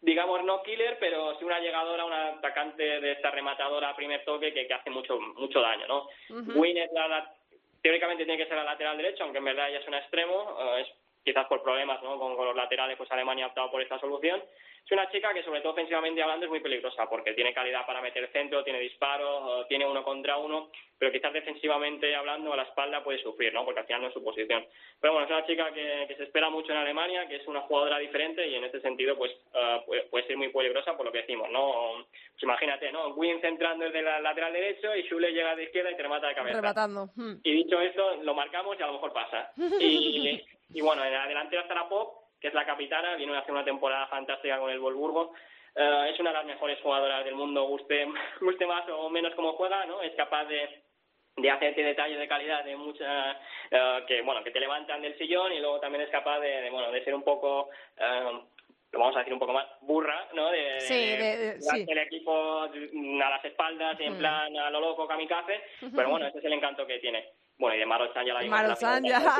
digamos, 0.00 0.44
no 0.44 0.62
killer, 0.62 0.98
pero 1.00 1.38
sí 1.38 1.44
una 1.44 1.60
llegadora, 1.60 2.04
una 2.04 2.28
atacante 2.28 3.00
de 3.00 3.12
esta 3.12 3.30
rematadora 3.30 3.90
a 3.90 3.96
primer 3.96 4.24
toque 4.24 4.52
que, 4.52 4.66
que 4.66 4.74
hace 4.74 4.90
mucho 4.90 5.18
mucho 5.18 5.60
daño, 5.60 5.86
¿no? 5.86 6.08
Win 6.54 6.76
es 6.76 6.92
la, 6.92 7.34
teóricamente 7.82 8.24
tiene 8.24 8.42
que 8.42 8.48
ser 8.48 8.56
la 8.58 8.64
lateral 8.64 8.96
derecho, 8.96 9.24
aunque 9.24 9.38
en 9.38 9.44
verdad 9.44 9.70
ella 9.70 9.80
es 9.80 9.88
un 9.88 9.94
extremo, 9.94 10.56
eh, 10.60 10.82
es 10.82 10.88
quizás 11.28 11.46
por 11.46 11.62
problemas 11.62 12.02
¿no? 12.02 12.18
con, 12.18 12.34
los 12.34 12.56
laterales, 12.56 12.96
pues 12.96 13.10
Alemania 13.12 13.44
ha 13.44 13.48
optado 13.48 13.70
por 13.70 13.82
esta 13.82 13.98
solución. 13.98 14.42
Es 14.84 14.92
una 14.92 15.10
chica 15.10 15.34
que, 15.34 15.42
sobre 15.42 15.60
todo 15.60 15.72
ofensivamente 15.72 16.22
hablando, 16.22 16.46
es 16.46 16.50
muy 16.50 16.60
peligrosa 16.60 17.06
porque 17.06 17.34
tiene 17.34 17.52
calidad 17.52 17.84
para 17.84 18.00
meter 18.00 18.30
centro, 18.32 18.64
tiene 18.64 18.80
disparo, 18.80 19.66
tiene 19.66 19.86
uno 19.86 20.02
contra 20.02 20.38
uno, 20.38 20.70
pero 20.98 21.12
quizás 21.12 21.32
defensivamente 21.32 22.14
hablando 22.14 22.52
a 22.52 22.56
la 22.56 22.64
espalda 22.64 23.04
puede 23.04 23.22
sufrir, 23.22 23.54
¿no? 23.54 23.64
porque 23.64 23.80
al 23.80 23.86
final 23.86 24.02
no 24.02 24.08
es 24.08 24.14
su 24.14 24.22
posición. 24.22 24.66
Pero 25.00 25.12
bueno, 25.12 25.26
es 25.26 25.32
una 25.32 25.46
chica 25.46 25.72
que, 25.72 26.14
se 26.16 26.24
espera 26.24 26.50
mucho 26.50 26.72
en 26.72 26.78
Alemania, 26.78 27.28
que 27.28 27.36
es 27.36 27.46
una 27.46 27.60
jugadora 27.60 27.98
diferente 27.98 28.46
y 28.46 28.56
en 28.56 28.64
este 28.64 28.80
sentido 28.80 29.16
pues 29.16 29.32
uh, 29.54 30.10
puede, 30.10 30.26
ser 30.26 30.36
muy 30.36 30.48
peligrosa 30.48 30.96
por 30.96 31.06
lo 31.06 31.12
que 31.12 31.18
decimos. 31.18 31.48
¿no? 31.50 32.04
Pues 32.32 32.42
imagínate, 32.42 32.90
¿no? 32.90 33.08
Win 33.14 33.40
centrando 33.40 33.84
desde 33.84 34.00
el 34.00 34.22
lateral 34.22 34.52
derecho 34.52 34.94
y 34.96 35.04
Schule 35.04 35.32
llega 35.32 35.54
de 35.54 35.64
izquierda 35.64 35.92
y 35.92 35.96
te 35.96 36.02
remata 36.02 36.28
de 36.28 36.34
cabeza. 36.34 36.60
Rematando. 36.60 37.10
Hmm. 37.14 37.34
Y 37.44 37.52
dicho 37.52 37.80
esto, 37.80 38.16
lo 38.22 38.34
marcamos 38.34 38.76
y 38.78 38.82
a 38.82 38.86
lo 38.86 38.94
mejor 38.94 39.12
pasa. 39.12 39.52
Y, 39.78 40.42
y 40.74 40.80
bueno, 40.80 41.04
en 41.04 41.12
la 41.12 41.26
delantera 41.28 41.62
está 41.62 41.74
la 41.74 41.88
Pop, 41.88 42.24
que 42.40 42.48
es 42.48 42.54
la 42.54 42.66
capitana, 42.66 43.14
viene 43.14 43.36
a 43.36 43.40
hacer 43.40 43.52
una 43.52 43.64
temporada 43.64 44.08
fantástica 44.08 44.58
con 44.58 44.70
el 44.70 44.80
Wolfsburgo. 44.80 45.32
Eh, 45.74 46.10
es 46.12 46.18
una 46.18 46.30
de 46.30 46.36
las 46.38 46.46
mejores 46.46 46.80
jugadoras 46.80 47.24
del 47.24 47.36
mundo, 47.36 47.64
guste, 47.64 48.06
guste 48.40 48.66
más 48.66 48.88
o 48.88 49.08
menos 49.10 49.34
como 49.34 49.52
juega, 49.52 49.86
¿no? 49.86 50.02
Es 50.02 50.14
capaz 50.16 50.44
de, 50.46 50.82
de 51.40 51.50
hacerte 51.50 51.82
detalles 51.82 52.18
de 52.18 52.28
calidad 52.28 52.64
de 52.64 52.76
mucha 52.76 53.32
eh, 53.70 54.04
que 54.06 54.22
bueno 54.22 54.42
que 54.42 54.50
te 54.50 54.60
levantan 54.60 55.02
del 55.02 55.16
sillón 55.18 55.52
y 55.52 55.60
luego 55.60 55.80
también 55.80 56.02
es 56.04 56.10
capaz 56.10 56.40
de, 56.40 56.68
bueno 56.70 56.90
de 56.90 57.04
ser 57.04 57.14
un 57.14 57.22
poco 57.22 57.70
eh, 57.96 58.40
lo 58.92 59.00
vamos 59.00 59.16
a 59.16 59.18
decir 59.18 59.34
un 59.34 59.38
poco 59.38 59.52
más 59.52 59.66
burra, 59.82 60.28
¿no? 60.32 60.50
De, 60.50 60.80
sí, 60.80 60.94
de, 60.94 61.58
el 61.86 61.98
equipo 61.98 62.62
a 62.62 63.30
las 63.30 63.44
espaldas 63.44 64.00
y 64.00 64.04
en 64.04 64.14
mm. 64.14 64.18
plan 64.18 64.56
a 64.56 64.70
lo 64.70 64.80
loco 64.80 65.06
kamikaze, 65.06 65.60
pero 65.94 66.08
bueno, 66.08 66.26
ese 66.26 66.38
es 66.38 66.44
el 66.44 66.54
encanto 66.54 66.86
que 66.86 66.98
tiene. 66.98 67.32
Bueno, 67.58 67.74
y 67.74 67.80
de 67.80 67.86
Marochan 67.86 68.24
ya 68.24 68.34
la 68.34 68.40
vimos. 68.40 68.58
Marochan 68.58 69.04
ya. 69.04 69.36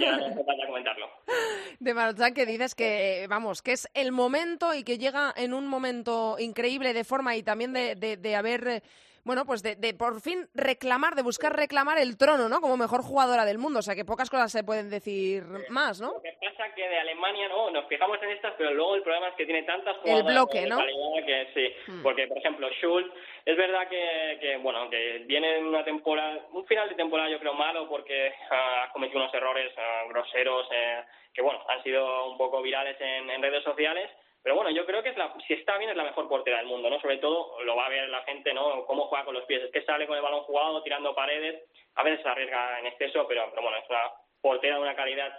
Ya 0.00 0.16
no 0.16 0.26
hace 0.26 0.44
falta 0.44 0.66
comentarlo. 0.66 1.10
De 1.78 1.94
Marochan 1.94 2.32
que 2.32 2.46
dices 2.46 2.74
que, 2.74 3.26
vamos, 3.28 3.62
que 3.62 3.72
es 3.72 3.88
el 3.94 4.10
momento 4.10 4.74
y 4.74 4.84
que 4.84 4.96
llega 4.96 5.32
en 5.36 5.52
un 5.52 5.66
momento 5.68 6.36
increíble 6.38 6.94
de 6.94 7.04
forma 7.04 7.36
y 7.36 7.42
también 7.42 7.74
de, 7.74 7.94
de, 7.94 8.16
de 8.16 8.36
haber 8.36 8.82
bueno, 9.28 9.44
pues 9.44 9.62
de, 9.62 9.76
de, 9.76 9.92
por 9.92 10.22
fin 10.22 10.48
reclamar, 10.54 11.14
de 11.14 11.20
buscar 11.20 11.54
reclamar 11.54 11.98
el 11.98 12.16
trono, 12.16 12.48
¿no? 12.48 12.62
Como 12.62 12.78
mejor 12.78 13.02
jugadora 13.02 13.44
del 13.44 13.58
mundo. 13.58 13.80
O 13.80 13.82
sea, 13.82 13.94
que 13.94 14.06
pocas 14.06 14.30
cosas 14.30 14.50
se 14.50 14.64
pueden 14.64 14.88
decir 14.88 15.44
más, 15.68 16.00
¿no? 16.00 16.14
Lo 16.14 16.22
que 16.22 16.32
pasa 16.40 16.72
que 16.74 16.88
de 16.88 16.98
Alemania, 16.98 17.46
¿no? 17.50 17.70
Nos 17.70 17.86
fijamos 17.88 18.16
en 18.22 18.30
estas, 18.30 18.54
pero 18.56 18.72
luego 18.72 18.94
el 18.94 19.02
problema 19.02 19.28
es 19.28 19.34
que 19.34 19.44
tiene 19.44 19.64
tantas 19.64 19.98
jugadoras 19.98 20.26
el 20.26 20.32
bloque, 20.32 20.66
¿no? 20.66 20.78
que 21.26 21.46
sí. 21.52 21.92
Hmm. 21.92 22.02
Porque, 22.02 22.26
por 22.26 22.38
ejemplo, 22.38 22.70
Schultz, 22.80 23.12
es 23.44 23.54
verdad 23.54 23.86
que, 23.88 24.38
que, 24.40 24.56
bueno, 24.56 24.88
que 24.88 25.24
viene 25.26 25.58
en 25.58 25.66
una 25.66 25.84
temporada, 25.84 26.46
un 26.52 26.64
final 26.64 26.88
de 26.88 26.94
temporada 26.94 27.28
yo 27.28 27.38
creo 27.38 27.52
malo 27.52 27.86
porque 27.86 28.32
ha 28.50 28.90
cometido 28.94 29.20
unos 29.20 29.34
errores 29.34 29.70
uh, 29.76 30.08
groseros 30.08 30.66
eh, 30.72 31.02
que, 31.34 31.42
bueno, 31.42 31.62
han 31.68 31.82
sido 31.82 32.30
un 32.30 32.38
poco 32.38 32.62
virales 32.62 32.98
en, 32.98 33.28
en 33.28 33.42
redes 33.42 33.62
sociales 33.62 34.08
pero 34.42 34.54
bueno, 34.54 34.70
yo 34.70 34.86
creo 34.86 35.02
que 35.02 35.10
es 35.10 35.16
la, 35.16 35.34
si 35.46 35.54
está 35.54 35.76
bien 35.78 35.90
es 35.90 35.96
la 35.96 36.04
mejor 36.04 36.28
portera 36.28 36.58
del 36.58 36.66
mundo, 36.66 36.88
¿no? 36.88 37.00
Sobre 37.00 37.18
todo 37.18 37.60
lo 37.64 37.76
va 37.76 37.86
a 37.86 37.90
ver 37.90 38.08
la 38.08 38.22
gente, 38.22 38.54
¿no? 38.54 38.86
Cómo 38.86 39.06
juega 39.06 39.24
con 39.24 39.34
los 39.34 39.44
pies. 39.44 39.62
Es 39.62 39.70
que 39.70 39.82
sale 39.82 40.06
con 40.06 40.16
el 40.16 40.22
balón 40.22 40.44
jugado, 40.44 40.82
tirando 40.82 41.14
paredes. 41.14 41.64
A 41.96 42.02
veces 42.02 42.22
se 42.22 42.28
arriesga 42.28 42.78
en 42.78 42.86
exceso, 42.86 43.26
pero, 43.26 43.48
pero 43.50 43.62
bueno, 43.62 43.76
es 43.78 43.90
una 43.90 44.12
portera 44.40 44.76
de 44.76 44.82
una 44.82 44.94
calidad 44.94 45.32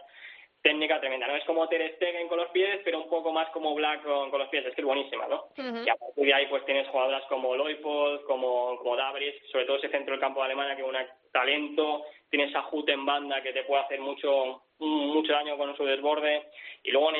técnica 0.62 1.00
tremenda. 1.00 1.28
No 1.28 1.36
es 1.36 1.46
como 1.46 1.68
Ter 1.70 1.96
Stegen 1.96 2.28
con 2.28 2.38
los 2.38 2.50
pies, 2.50 2.82
pero 2.84 3.00
un 3.00 3.10
poco 3.10 3.32
más 3.32 3.50
como 3.50 3.74
Black 3.76 4.04
con, 4.04 4.38
los 4.38 4.50
pies. 4.50 4.66
Es 4.66 4.76
que 4.76 4.82
es 4.82 4.88
buenísima, 4.88 5.28
¿no? 5.28 5.48
Y 5.58 5.90
a 5.90 5.96
partir 5.96 6.26
de 6.26 6.34
ahí 6.34 6.48
pues 6.48 6.66
tienes 6.66 6.88
jugadoras 6.90 7.24
como 7.26 7.56
Loipold, 7.56 8.24
como, 8.26 8.78
como 8.78 8.96
Dabris, 8.96 9.36
sobre 9.52 9.66
todo 9.66 9.78
ese 9.78 9.90
centro 9.90 10.12
del 10.12 10.22
campo 10.22 10.42
de 10.42 10.48
Alemania 10.48 10.76
que 10.76 10.82
es 10.82 10.88
un 10.88 10.98
talento, 11.32 12.06
tienes 12.30 12.54
a 12.56 12.68
Hut 12.70 12.88
en 12.90 13.06
banda 13.06 13.42
que 13.42 13.54
te 13.54 13.64
puede 13.64 13.84
hacer 13.84 14.00
mucho 14.00 14.64
mucho 14.80 15.34
daño 15.34 15.58
con 15.58 15.76
su 15.76 15.84
desborde 15.84 16.48
y 16.84 16.92
luego 16.92 17.12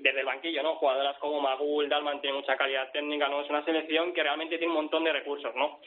desde 0.00 0.20
el 0.20 0.26
banquillo, 0.26 0.62
¿no? 0.62 0.74
Jugadoras 0.76 1.16
como 1.18 1.40
Magul, 1.40 1.88
Dalman 1.88 2.20
tiene 2.20 2.36
mucha 2.36 2.56
calidad 2.56 2.90
técnica, 2.92 3.28
¿no? 3.28 3.40
Es 3.40 3.48
una 3.48 3.64
selección 3.64 4.12
que 4.12 4.22
realmente 4.22 4.58
tiene 4.58 4.72
un 4.72 4.82
montón 4.82 5.04
de 5.04 5.12
recursos, 5.12 5.54
¿no? 5.54 5.80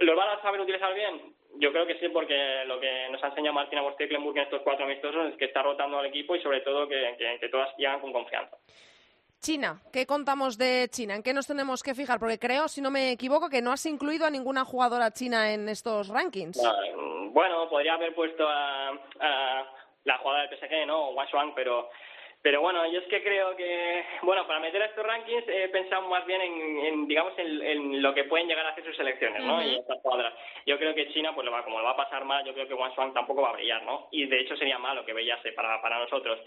¿Los 0.00 0.16
van 0.16 0.28
a 0.30 0.42
saber 0.42 0.60
utilizar 0.60 0.92
bien? 0.94 1.34
Yo 1.58 1.72
creo 1.72 1.86
que 1.86 1.98
sí, 1.98 2.08
porque 2.08 2.64
lo 2.66 2.78
que 2.80 3.08
nos 3.10 3.22
ha 3.22 3.28
enseñado 3.28 3.54
Martina 3.54 3.82
Borstecklenburg 3.82 4.36
en 4.36 4.42
estos 4.42 4.62
cuatro 4.62 4.84
amistosos 4.84 5.30
es 5.30 5.36
que 5.36 5.46
está 5.46 5.62
rotando 5.62 5.98
al 5.98 6.06
equipo 6.06 6.34
y 6.36 6.42
sobre 6.42 6.60
todo 6.60 6.88
que, 6.88 7.38
que, 7.40 7.48
todas 7.48 7.74
llegan 7.78 8.00
con 8.00 8.12
confianza. 8.12 8.56
China, 9.46 9.78
¿qué 9.92 10.06
contamos 10.06 10.58
de 10.58 10.88
China? 10.90 11.14
¿En 11.14 11.22
qué 11.22 11.32
nos 11.32 11.46
tenemos 11.46 11.80
que 11.80 11.94
fijar? 11.94 12.18
Porque 12.18 12.36
creo, 12.36 12.66
si 12.66 12.80
no 12.80 12.90
me 12.90 13.12
equivoco, 13.12 13.48
que 13.48 13.62
no 13.62 13.70
has 13.70 13.86
incluido 13.86 14.26
a 14.26 14.30
ninguna 14.30 14.64
jugadora 14.64 15.12
china 15.12 15.54
en 15.54 15.68
estos 15.68 16.08
rankings. 16.08 16.60
Ah, 16.66 16.74
bueno, 17.30 17.68
podría 17.68 17.94
haber 17.94 18.12
puesto 18.12 18.44
a, 18.44 18.88
a 19.20 19.72
la 20.02 20.18
jugadora 20.18 20.48
del 20.48 20.58
PSG, 20.58 20.84
¿no? 20.88 21.10
O 21.10 21.14
Wang 21.14 21.52
pero 21.54 21.88
pero 22.42 22.60
bueno, 22.60 22.90
yo 22.90 22.98
es 22.98 23.06
que 23.06 23.22
creo 23.22 23.54
que, 23.54 24.04
bueno, 24.22 24.48
para 24.48 24.58
meter 24.58 24.82
a 24.82 24.86
estos 24.86 25.06
rankings 25.06 25.44
he 25.46 25.68
pensado 25.68 26.08
más 26.08 26.26
bien 26.26 26.40
en, 26.40 27.06
digamos, 27.06 27.32
en, 27.38 28.02
lo 28.02 28.14
que 28.14 28.24
pueden 28.24 28.48
llegar 28.48 28.66
a 28.66 28.70
hacer 28.70 28.84
sus 28.84 28.96
selecciones, 28.96 29.44
¿no? 29.44 29.62
Y 29.62 29.76
estas 29.76 30.00
cuadras. 30.02 30.34
Yo 30.66 30.76
creo 30.76 30.92
que 30.92 31.12
China, 31.12 31.32
pues 31.36 31.44
lo 31.44 31.52
va, 31.52 31.62
como 31.62 31.78
lo 31.78 31.84
va 31.84 31.92
a 31.92 31.96
pasar 31.96 32.24
mal, 32.24 32.44
yo 32.44 32.52
creo 32.52 32.66
que 32.66 32.74
Wang 32.74 32.94
Shuang 32.94 33.14
tampoco 33.14 33.42
va 33.42 33.50
a 33.50 33.52
brillar, 33.52 33.84
¿no? 33.84 34.08
Y 34.10 34.26
de 34.26 34.40
hecho 34.40 34.56
sería 34.56 34.78
malo 34.80 35.04
que 35.04 35.12
brillase 35.12 35.52
para, 35.52 35.80
para 35.80 36.00
nosotros. 36.00 36.40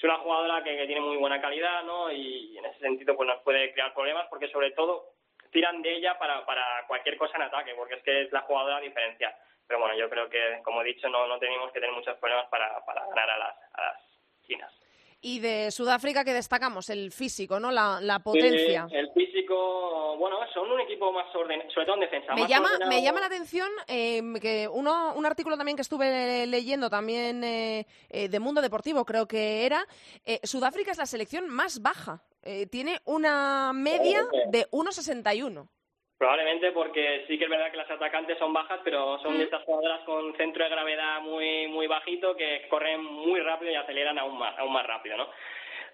Es 0.00 0.04
una 0.04 0.16
jugadora 0.16 0.64
que, 0.64 0.86
tiene 0.86 1.02
muy 1.02 1.18
buena 1.18 1.42
calidad, 1.42 1.82
¿no? 1.82 2.10
Y 2.10 2.56
en 2.56 2.64
ese 2.64 2.78
sentido, 2.78 3.14
pues 3.14 3.26
nos 3.26 3.42
puede 3.42 3.70
crear 3.74 3.92
problemas 3.92 4.28
porque 4.30 4.48
sobre 4.48 4.70
todo 4.70 5.12
tiran 5.52 5.82
de 5.82 5.94
ella 5.94 6.18
para, 6.18 6.46
para 6.46 6.86
cualquier 6.86 7.18
cosa 7.18 7.36
en 7.36 7.42
ataque, 7.42 7.74
porque 7.74 7.96
es 7.96 8.02
que 8.02 8.22
es 8.22 8.32
la 8.32 8.40
jugadora 8.40 8.80
diferencia. 8.80 9.36
Pero 9.66 9.78
bueno, 9.78 9.94
yo 9.96 10.08
creo 10.08 10.30
que, 10.30 10.62
como 10.64 10.80
he 10.80 10.86
dicho, 10.86 11.06
no, 11.10 11.26
no 11.26 11.38
tenemos 11.38 11.70
que 11.70 11.80
tener 11.80 11.94
muchos 11.94 12.16
problemas 12.16 12.46
para, 12.46 12.82
para 12.86 13.06
ganar 13.08 13.28
a 13.28 13.38
las, 13.40 13.56
a 13.74 13.82
las 13.82 13.96
chinas. 14.46 14.72
Y 15.22 15.40
de 15.40 15.70
Sudáfrica, 15.70 16.24
que 16.24 16.32
destacamos? 16.32 16.88
El 16.88 17.12
físico, 17.12 17.60
¿no? 17.60 17.70
La, 17.70 18.00
la 18.00 18.20
potencia. 18.20 18.88
el 18.90 19.10
físico, 19.12 20.16
bueno, 20.16 20.38
son 20.54 20.70
un 20.70 20.80
equipo 20.80 21.12
más 21.12 21.26
ordenado, 21.34 21.70
sobre 21.70 21.86
todo 21.86 21.96
en 21.96 22.00
defensa. 22.00 22.34
Me, 22.34 22.46
llama, 22.46 22.70
me 22.88 23.02
llama 23.02 23.20
la 23.20 23.26
atención 23.26 23.68
eh, 23.86 24.22
que 24.40 24.68
uno, 24.68 25.12
un 25.14 25.26
artículo 25.26 25.56
también 25.56 25.76
que 25.76 25.82
estuve 25.82 26.46
leyendo, 26.46 26.88
también 26.88 27.44
eh, 27.44 27.86
eh, 28.08 28.28
de 28.28 28.40
Mundo 28.40 28.62
Deportivo, 28.62 29.04
creo 29.04 29.26
que 29.26 29.66
era, 29.66 29.86
Sudáfrica 30.42 30.92
es 30.92 30.98
la 30.98 31.06
selección 31.06 31.48
más 31.48 31.82
baja. 31.82 32.22
tiene 32.70 33.00
una 33.04 33.72
media 33.74 34.26
de 34.48 34.70
1,61. 34.70 35.68
Probablemente 36.20 36.70
porque 36.72 37.24
sí 37.26 37.38
que 37.38 37.44
es 37.44 37.50
verdad 37.50 37.70
que 37.70 37.78
las 37.78 37.90
atacantes 37.90 38.36
son 38.36 38.52
bajas, 38.52 38.78
pero 38.84 39.18
son 39.20 39.38
de 39.38 39.38
mm. 39.38 39.46
estas 39.46 39.62
jugadoras 39.62 40.00
con 40.02 40.36
centro 40.36 40.62
de 40.62 40.68
gravedad 40.68 41.22
muy 41.22 41.66
muy 41.68 41.86
bajito 41.86 42.36
que 42.36 42.66
corren 42.68 43.02
muy 43.02 43.40
rápido 43.40 43.72
y 43.72 43.74
aceleran 43.74 44.18
aún 44.18 44.38
más, 44.38 44.54
aún 44.58 44.70
más 44.70 44.86
rápido, 44.86 45.16
¿no? 45.16 45.30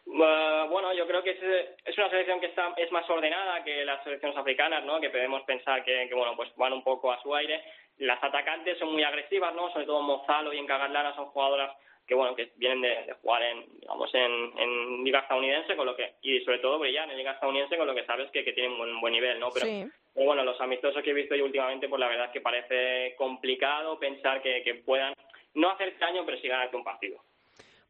Uh, 0.07 0.68
bueno, 0.68 0.93
yo 0.95 1.07
creo 1.07 1.22
que 1.22 1.31
es, 1.31 1.68
es, 1.85 1.97
una 1.97 2.11
selección 2.11 2.41
que 2.41 2.47
está 2.47 2.74
es 2.77 2.91
más 2.91 3.09
ordenada 3.09 3.62
que 3.62 3.85
las 3.85 4.03
selecciones 4.03 4.37
africanas, 4.37 4.83
¿no? 4.85 5.01
Que 5.01 5.11
podemos 5.11 5.45
pensar 5.45 5.85
que, 5.85 6.09
que, 6.09 6.14
bueno, 6.16 6.35
pues 6.35 6.51
van 6.57 6.72
un 6.72 6.83
poco 6.83 7.12
a 7.12 7.22
su 7.22 7.33
aire. 7.33 7.62
Las 7.99 8.20
atacantes 8.20 8.77
son 8.81 8.93
muy 8.93 9.05
agresivas, 9.05 9.55
¿no? 9.55 9.70
Sobre 9.70 9.87
todo 9.87 10.03
Mozalo 10.03 10.53
y 10.53 10.59
Encagalana 10.59 11.14
son 11.14 11.27
jugadoras 11.27 11.70
que 12.07 12.14
bueno 12.14 12.34
que 12.36 12.52
vienen 12.57 12.80
de, 12.80 13.12
jugar 13.22 13.42
en 13.42 13.66
digamos 13.80 14.14
en, 14.14 14.52
en, 14.59 15.04
liga 15.04 15.20
estadounidense 15.20 15.76
con 15.76 15.86
lo 15.86 15.96
que 15.96 16.14
y 16.22 16.40
sobre 16.40 16.59
todo 16.59 16.78
brillan 16.78 17.11
en 17.11 17.16
liga 17.16 17.32
estadounidense 17.32 17.76
con 17.76 17.86
lo 17.86 17.94
que 17.94 18.04
sabes 18.04 18.30
que, 18.30 18.44
que 18.44 18.52
tienen 18.52 18.72
un 18.72 19.00
buen, 19.00 19.12
nivel 19.12 19.40
no 19.40 19.50
pero, 19.50 19.66
pero, 20.14 20.26
bueno 20.26 20.44
los 20.44 20.61
amistosos 20.61 21.02
que 21.02 21.11
he 21.11 21.14
visto 21.14 21.34
yo 21.34 21.44
últimamente 21.44 21.88
pues 21.88 22.00
la 22.00 22.09
verdad 22.09 22.26
es 22.26 22.32
que 22.32 22.40
parece 22.40 23.14
complicado 23.16 23.98
pensar 23.98 24.40
que, 24.42 24.62
que 24.62 24.74
puedan 24.76 25.14
no 25.54 25.70
hacer 25.70 25.98
daño 25.98 26.24
pero 26.24 26.38
sí 26.38 26.48
ganarte 26.48 26.76
un 26.76 26.84
partido 26.84 27.20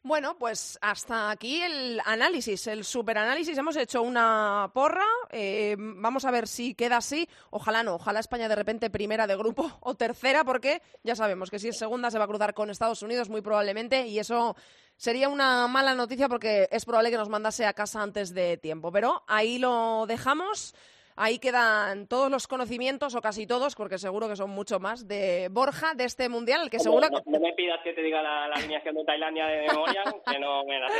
bueno, 0.06 0.36
pues 0.38 0.78
hasta 0.80 1.30
aquí 1.30 1.60
el 1.60 2.00
análisis, 2.04 2.66
el 2.68 2.84
superanálisis. 2.84 3.58
Hemos 3.58 3.76
hecho 3.76 4.02
una 4.02 4.70
porra. 4.72 5.04
Eh, 5.30 5.74
vamos 5.78 6.24
a 6.24 6.30
ver 6.30 6.46
si 6.46 6.74
queda 6.74 6.98
así. 6.98 7.28
Ojalá 7.50 7.82
no. 7.82 7.96
Ojalá 7.96 8.20
España 8.20 8.48
de 8.48 8.54
repente 8.54 8.88
primera 8.88 9.26
de 9.26 9.36
grupo 9.36 9.70
o 9.80 9.94
tercera, 9.94 10.44
porque 10.44 10.80
ya 11.02 11.16
sabemos 11.16 11.50
que 11.50 11.58
si 11.58 11.68
es 11.68 11.78
segunda 11.78 12.10
se 12.10 12.18
va 12.18 12.24
a 12.24 12.28
cruzar 12.28 12.54
con 12.54 12.70
Estados 12.70 13.02
Unidos 13.02 13.28
muy 13.28 13.40
probablemente 13.40 14.06
y 14.06 14.18
eso 14.18 14.56
sería 14.96 15.28
una 15.28 15.66
mala 15.66 15.94
noticia 15.94 16.28
porque 16.28 16.68
es 16.70 16.84
probable 16.84 17.10
que 17.10 17.16
nos 17.16 17.28
mandase 17.28 17.66
a 17.66 17.72
casa 17.72 18.00
antes 18.00 18.32
de 18.32 18.56
tiempo. 18.58 18.92
Pero 18.92 19.24
ahí 19.26 19.58
lo 19.58 20.06
dejamos. 20.06 20.74
Ahí 21.16 21.38
quedan 21.38 22.06
todos 22.06 22.30
los 22.30 22.46
conocimientos, 22.46 23.14
o 23.14 23.22
casi 23.22 23.46
todos, 23.46 23.74
porque 23.74 23.98
seguro 23.98 24.28
que 24.28 24.36
son 24.36 24.50
mucho 24.50 24.78
más, 24.78 25.08
de 25.08 25.48
Borja, 25.50 25.94
de 25.94 26.04
este 26.04 26.28
mundial, 26.28 26.62
el 26.62 26.70
que 26.70 26.78
seguro 26.78 27.08
no, 27.08 27.22
no, 27.24 27.40
me 27.40 27.52
pidas 27.54 27.80
que 27.82 27.94
te 27.94 28.02
diga 28.02 28.22
la, 28.22 28.48
la 28.48 28.54
alineación 28.56 28.94
de 28.96 29.04
Tailandia 29.04 29.46
de 29.46 29.66
memoria, 29.66 30.02
que 30.30 30.38
no 30.38 30.64
me 30.64 30.78
la 30.78 30.88
sé. 30.88 30.94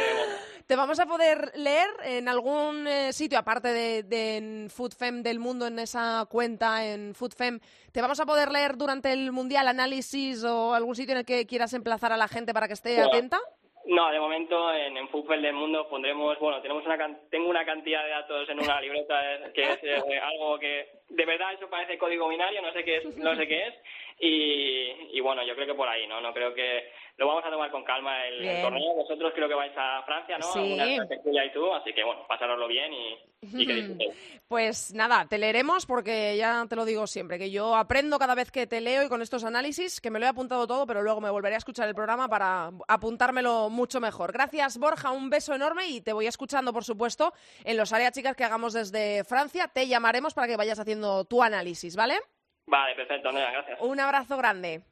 Te 0.67 0.75
vamos 0.75 0.99
a 1.01 1.07
poder 1.07 1.53
leer 1.55 1.89
en 2.05 2.29
algún 2.29 2.87
eh, 2.87 3.13
sitio, 3.13 3.39
aparte 3.39 3.69
de, 3.69 4.03
de 4.03 4.37
en 4.37 4.71
FoodFem 4.71 5.23
del 5.23 5.39
mundo, 5.39 5.67
en 5.67 5.79
esa 5.79 6.27
cuenta 6.31 6.87
en 6.87 7.15
FoodFem, 7.15 7.61
te 7.93 8.01
vamos 8.01 8.19
a 8.21 8.27
poder 8.27 8.51
leer 8.51 8.77
durante 8.77 9.13
el 9.13 9.33
mundial 9.33 9.69
análisis 9.69 10.45
o 10.45 10.75
algún 10.75 10.97
sitio 10.97 11.13
en 11.13 11.19
el 11.19 11.25
que 11.25 11.47
quieras 11.47 11.73
emplazar 11.75 12.13
a 12.13 12.17
la 12.17 12.29
gente 12.29 12.55
para 12.55 12.69
que 12.69 12.75
esté 12.75 12.95
Bueno, 12.95 13.09
atenta. 13.09 13.39
No, 13.87 14.11
de 14.11 14.19
momento 14.19 14.73
en, 14.75 14.97
en 14.97 15.09
Fútbol 15.09 15.41
del 15.41 15.55
Mundo 15.55 15.89
pondremos, 15.89 16.37
bueno, 16.41 16.61
tenemos 16.61 16.85
una 16.85 16.99
tengo 17.31 17.49
una 17.49 17.65
cantidad 17.65 18.03
de 18.03 18.11
datos 18.11 18.49
en 18.49 18.59
una 18.59 18.81
libreta 18.83 19.35
eh, 19.35 19.53
que 19.55 19.63
es 19.63 19.85
eh, 19.85 20.21
algo 20.21 20.59
que 20.59 20.89
de 21.09 21.25
verdad 21.25 21.53
eso 21.53 21.71
parece 21.71 21.97
código 21.97 22.29
binario, 22.29 22.61
no 22.63 22.73
sé 22.73 22.85
qué 22.85 22.97
es, 22.97 23.17
no 23.17 23.37
sé 23.37 23.47
qué 23.47 23.67
es 23.69 23.75
y, 24.19 25.17
y 25.17 25.21
bueno, 25.21 25.45
yo 25.45 25.55
creo 25.55 25.69
que 25.69 25.75
por 25.75 25.89
ahí, 25.89 26.07
¿no? 26.09 26.21
No 26.21 26.33
creo 26.33 26.53
que 26.53 26.91
lo 27.19 27.27
vamos 27.27 27.45
a 27.47 27.51
tomar 27.51 27.71
con 27.71 27.83
calma 27.83 28.27
el, 28.27 28.61
torneo. 28.61 28.95
Vosotros 28.95 29.33
creo 29.35 29.49
que 29.49 29.55
vais 29.55 29.73
a 29.77 30.03
Francia, 30.05 30.37
¿no? 30.39 30.53
Sí. 30.53 30.77
Julia 31.23 31.47
y 31.47 31.53
tú, 31.53 31.73
así 31.73 31.93
que 31.95 32.05
bueno, 32.05 32.27
pasároslo 32.29 32.69
bien 32.69 32.93
y, 32.93 33.19
y 33.41 33.67
que 33.67 33.75
disfrutéis. 33.75 34.43
Pues 34.49 34.93
nada, 34.95 35.27
te 35.27 35.39
leeremos 35.39 35.87
porque 35.87 36.37
ya 36.37 36.67
te 36.69 36.77
lo 36.77 36.85
digo 36.85 37.07
siempre, 37.07 37.39
que 37.39 37.51
yo 37.51 37.75
aprendo 37.75 38.19
cada 38.19 38.35
vez 38.35 38.51
que 38.51 38.67
te 38.67 38.83
leo 38.83 39.03
y 39.03 39.09
con 39.09 39.23
estos 39.23 39.45
análisis, 39.45 40.01
que 40.01 40.11
me 40.11 40.19
lo 40.19 40.27
he 40.27 40.29
apuntado 40.29 40.67
todo, 40.67 40.87
pero 40.87 41.03
luego 41.03 41.23
me 41.23 41.31
volveré 41.31 41.55
a 41.55 41.59
escuchar 41.59 41.89
el 41.89 41.95
programa 41.95 42.29
para 42.29 42.71
apuntármelo 42.87 43.71
mucho 43.71 43.99
mejor. 43.99 44.33
Gracias, 44.33 44.79
Borja, 44.79 45.11
un 45.11 45.31
beso 45.31 45.55
enorme 45.55 45.87
y 45.87 46.03
te 46.03 46.13
voy 46.13 46.27
escuchando, 46.27 46.73
por 46.73 46.85
supuesto, 46.85 47.33
en 47.65 47.79
los 47.79 47.95
áreas 47.95 48.13
chicas 48.13 48.37
que 48.37 48.45
hagamos 48.45 48.75
desde 48.75 49.25
Francia. 49.25 49.69
Te 49.69 49.89
llamaremos 49.89 50.35
para 50.35 50.49
que 50.49 50.57
vayas 50.59 50.79
haciendo 50.79 51.25
tu 51.25 51.43
análisis, 51.43 51.97
¿vale? 51.97 52.19
Vale, 52.67 52.95
perfecto, 52.95 53.31
Andrea, 53.31 53.53
gracias. 53.53 53.81
Un 53.81 54.01
abrazo 54.01 54.37
grande. 54.37 54.83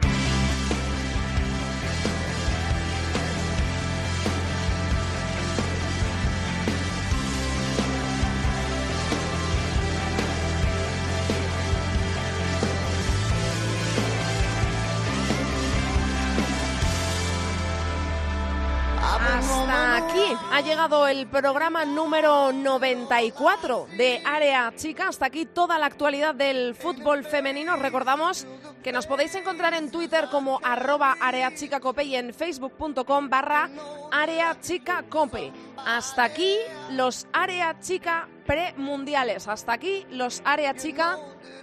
Ha 20.51 20.61
llegado 20.61 21.07
el 21.07 21.27
programa 21.27 21.85
número 21.85 22.53
94 22.53 23.89
de 23.97 24.23
Área 24.25 24.73
Chica. 24.75 25.09
Hasta 25.09 25.27
aquí 25.27 25.45
toda 25.45 25.79
la 25.79 25.87
actualidad 25.87 26.35
del 26.35 26.75
fútbol 26.75 27.25
femenino. 27.25 27.77
Recordamos 27.77 28.47
que 28.83 28.93
nos 28.93 29.07
podéis 29.07 29.35
encontrar 29.35 29.75
en 29.75 29.91
Twitter 29.91 30.29
como 30.31 30.61
arroba 30.63 31.17
areachicacope 31.21 32.05
y 32.05 32.17
en 32.17 32.33
facebook.com 32.33 33.29
barra 33.29 33.69
areachicacope. 34.13 35.53
Hasta 35.85 36.25
aquí 36.25 36.57
los 36.91 37.27
Área 37.33 37.79
Chica 37.81 38.29
premundiales. 38.47 39.47
Hasta 39.47 39.75
aquí 39.75 40.07
los 40.11 40.43
Área 40.45 40.75
Chica 40.75 41.19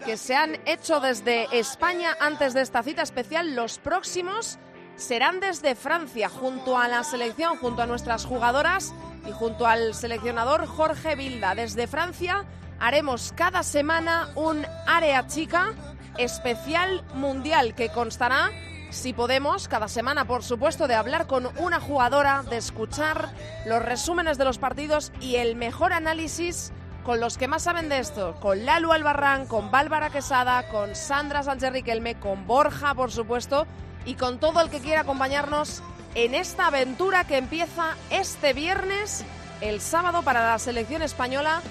que 0.06 0.18
se 0.18 0.36
han 0.36 0.60
hecho 0.66 1.00
desde 1.00 1.48
España 1.58 2.16
antes 2.20 2.54
de 2.54 2.62
esta 2.62 2.84
cita 2.84 3.02
especial. 3.02 3.56
Los 3.56 3.80
próximos 3.80 4.60
serán 5.02 5.40
desde 5.40 5.74
Francia, 5.76 6.30
junto 6.30 6.78
a 6.78 6.88
la 6.88 7.04
selección, 7.04 7.58
junto 7.58 7.82
a 7.82 7.88
nuestras 7.88 8.26
jugadoras 8.26 8.94
y 9.28 9.32
junto 9.32 9.66
al 9.66 9.96
seleccionador 9.96 10.68
Jorge 10.68 11.16
Vilda. 11.16 11.56
Desde 11.56 11.88
Francia 11.88 12.46
haremos 12.80 13.34
cada 13.36 13.64
semana 13.64 14.30
un 14.36 14.66
área 14.86 15.26
chica 15.26 15.74
especial 16.18 17.04
mundial 17.16 17.74
que 17.74 17.90
constará, 17.90 18.52
si 18.92 19.12
podemos, 19.14 19.68
cada 19.68 19.88
semana, 19.88 20.26
por 20.26 20.44
supuesto, 20.44 20.88
de 20.88 20.96
hablar 20.96 21.26
con 21.26 21.50
una 21.58 21.80
jugadora, 21.80 22.44
de 22.44 22.58
escuchar 22.58 23.34
los 23.66 23.82
resúmenes 23.82 24.38
de 24.38 24.46
los 24.46 24.60
partidos 24.60 25.12
y 25.20 25.38
el 25.38 25.56
mejor 25.56 25.94
análisis 25.94 26.72
con 27.04 27.20
los 27.20 27.40
que 27.40 27.48
más 27.48 27.64
saben 27.64 27.90
de 27.90 27.98
esto, 27.98 28.36
con 28.40 28.66
Lalu 28.66 28.92
Albarrán, 28.92 29.48
con 29.48 29.72
Bárbara 29.72 30.12
Quesada, 30.12 30.70
con 30.70 30.96
Sandra 30.96 31.42
Sánchez 31.42 31.72
Riquelme, 31.72 32.20
con 32.20 32.46
Borja, 32.46 32.94
por 32.94 33.12
supuesto, 33.12 33.66
y 34.06 34.16
con 34.16 34.40
todo 34.40 34.62
el 34.62 34.70
que 34.70 34.80
quiera 34.80 35.02
acompañarnos 35.02 35.82
en 36.16 36.36
esta 36.36 36.68
aventura 36.68 37.24
que 37.24 37.38
empieza 37.38 37.96
este 38.10 38.54
viernes, 38.54 39.24
el 39.62 39.82
sábado 39.82 40.24
para 40.24 40.46
la 40.46 40.60
selección 40.60 41.02
española. 41.02 41.62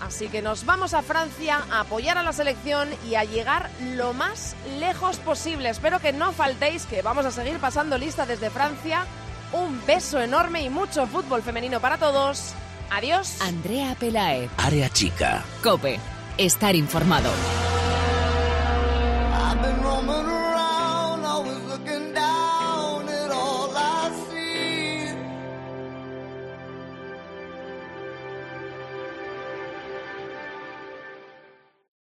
Así 0.00 0.28
que 0.28 0.42
nos 0.42 0.66
vamos 0.66 0.92
a 0.92 1.02
Francia 1.02 1.64
a 1.70 1.80
apoyar 1.80 2.18
a 2.18 2.22
la 2.22 2.32
selección 2.32 2.88
y 3.08 3.14
a 3.14 3.24
llegar 3.24 3.70
lo 3.94 4.12
más 4.12 4.54
lejos 4.78 5.16
posible. 5.18 5.70
Espero 5.70 6.00
que 6.00 6.12
no 6.12 6.32
faltéis, 6.32 6.84
que 6.84 7.02
vamos 7.02 7.24
a 7.24 7.30
seguir 7.30 7.58
pasando 7.58 7.96
lista 7.96 8.26
desde 8.26 8.50
Francia. 8.50 9.06
Un 9.52 9.80
beso 9.86 10.20
enorme 10.20 10.62
y 10.62 10.68
mucho 10.68 11.06
fútbol 11.06 11.42
femenino 11.42 11.80
para 11.80 11.96
todos. 11.96 12.52
Adiós. 12.90 13.40
Andrea 13.40 13.96
Pelae. 13.98 14.50
Área 14.58 14.90
chica. 14.90 15.42
Cope. 15.62 15.98
Estar 16.36 16.76
informado. 16.76 17.30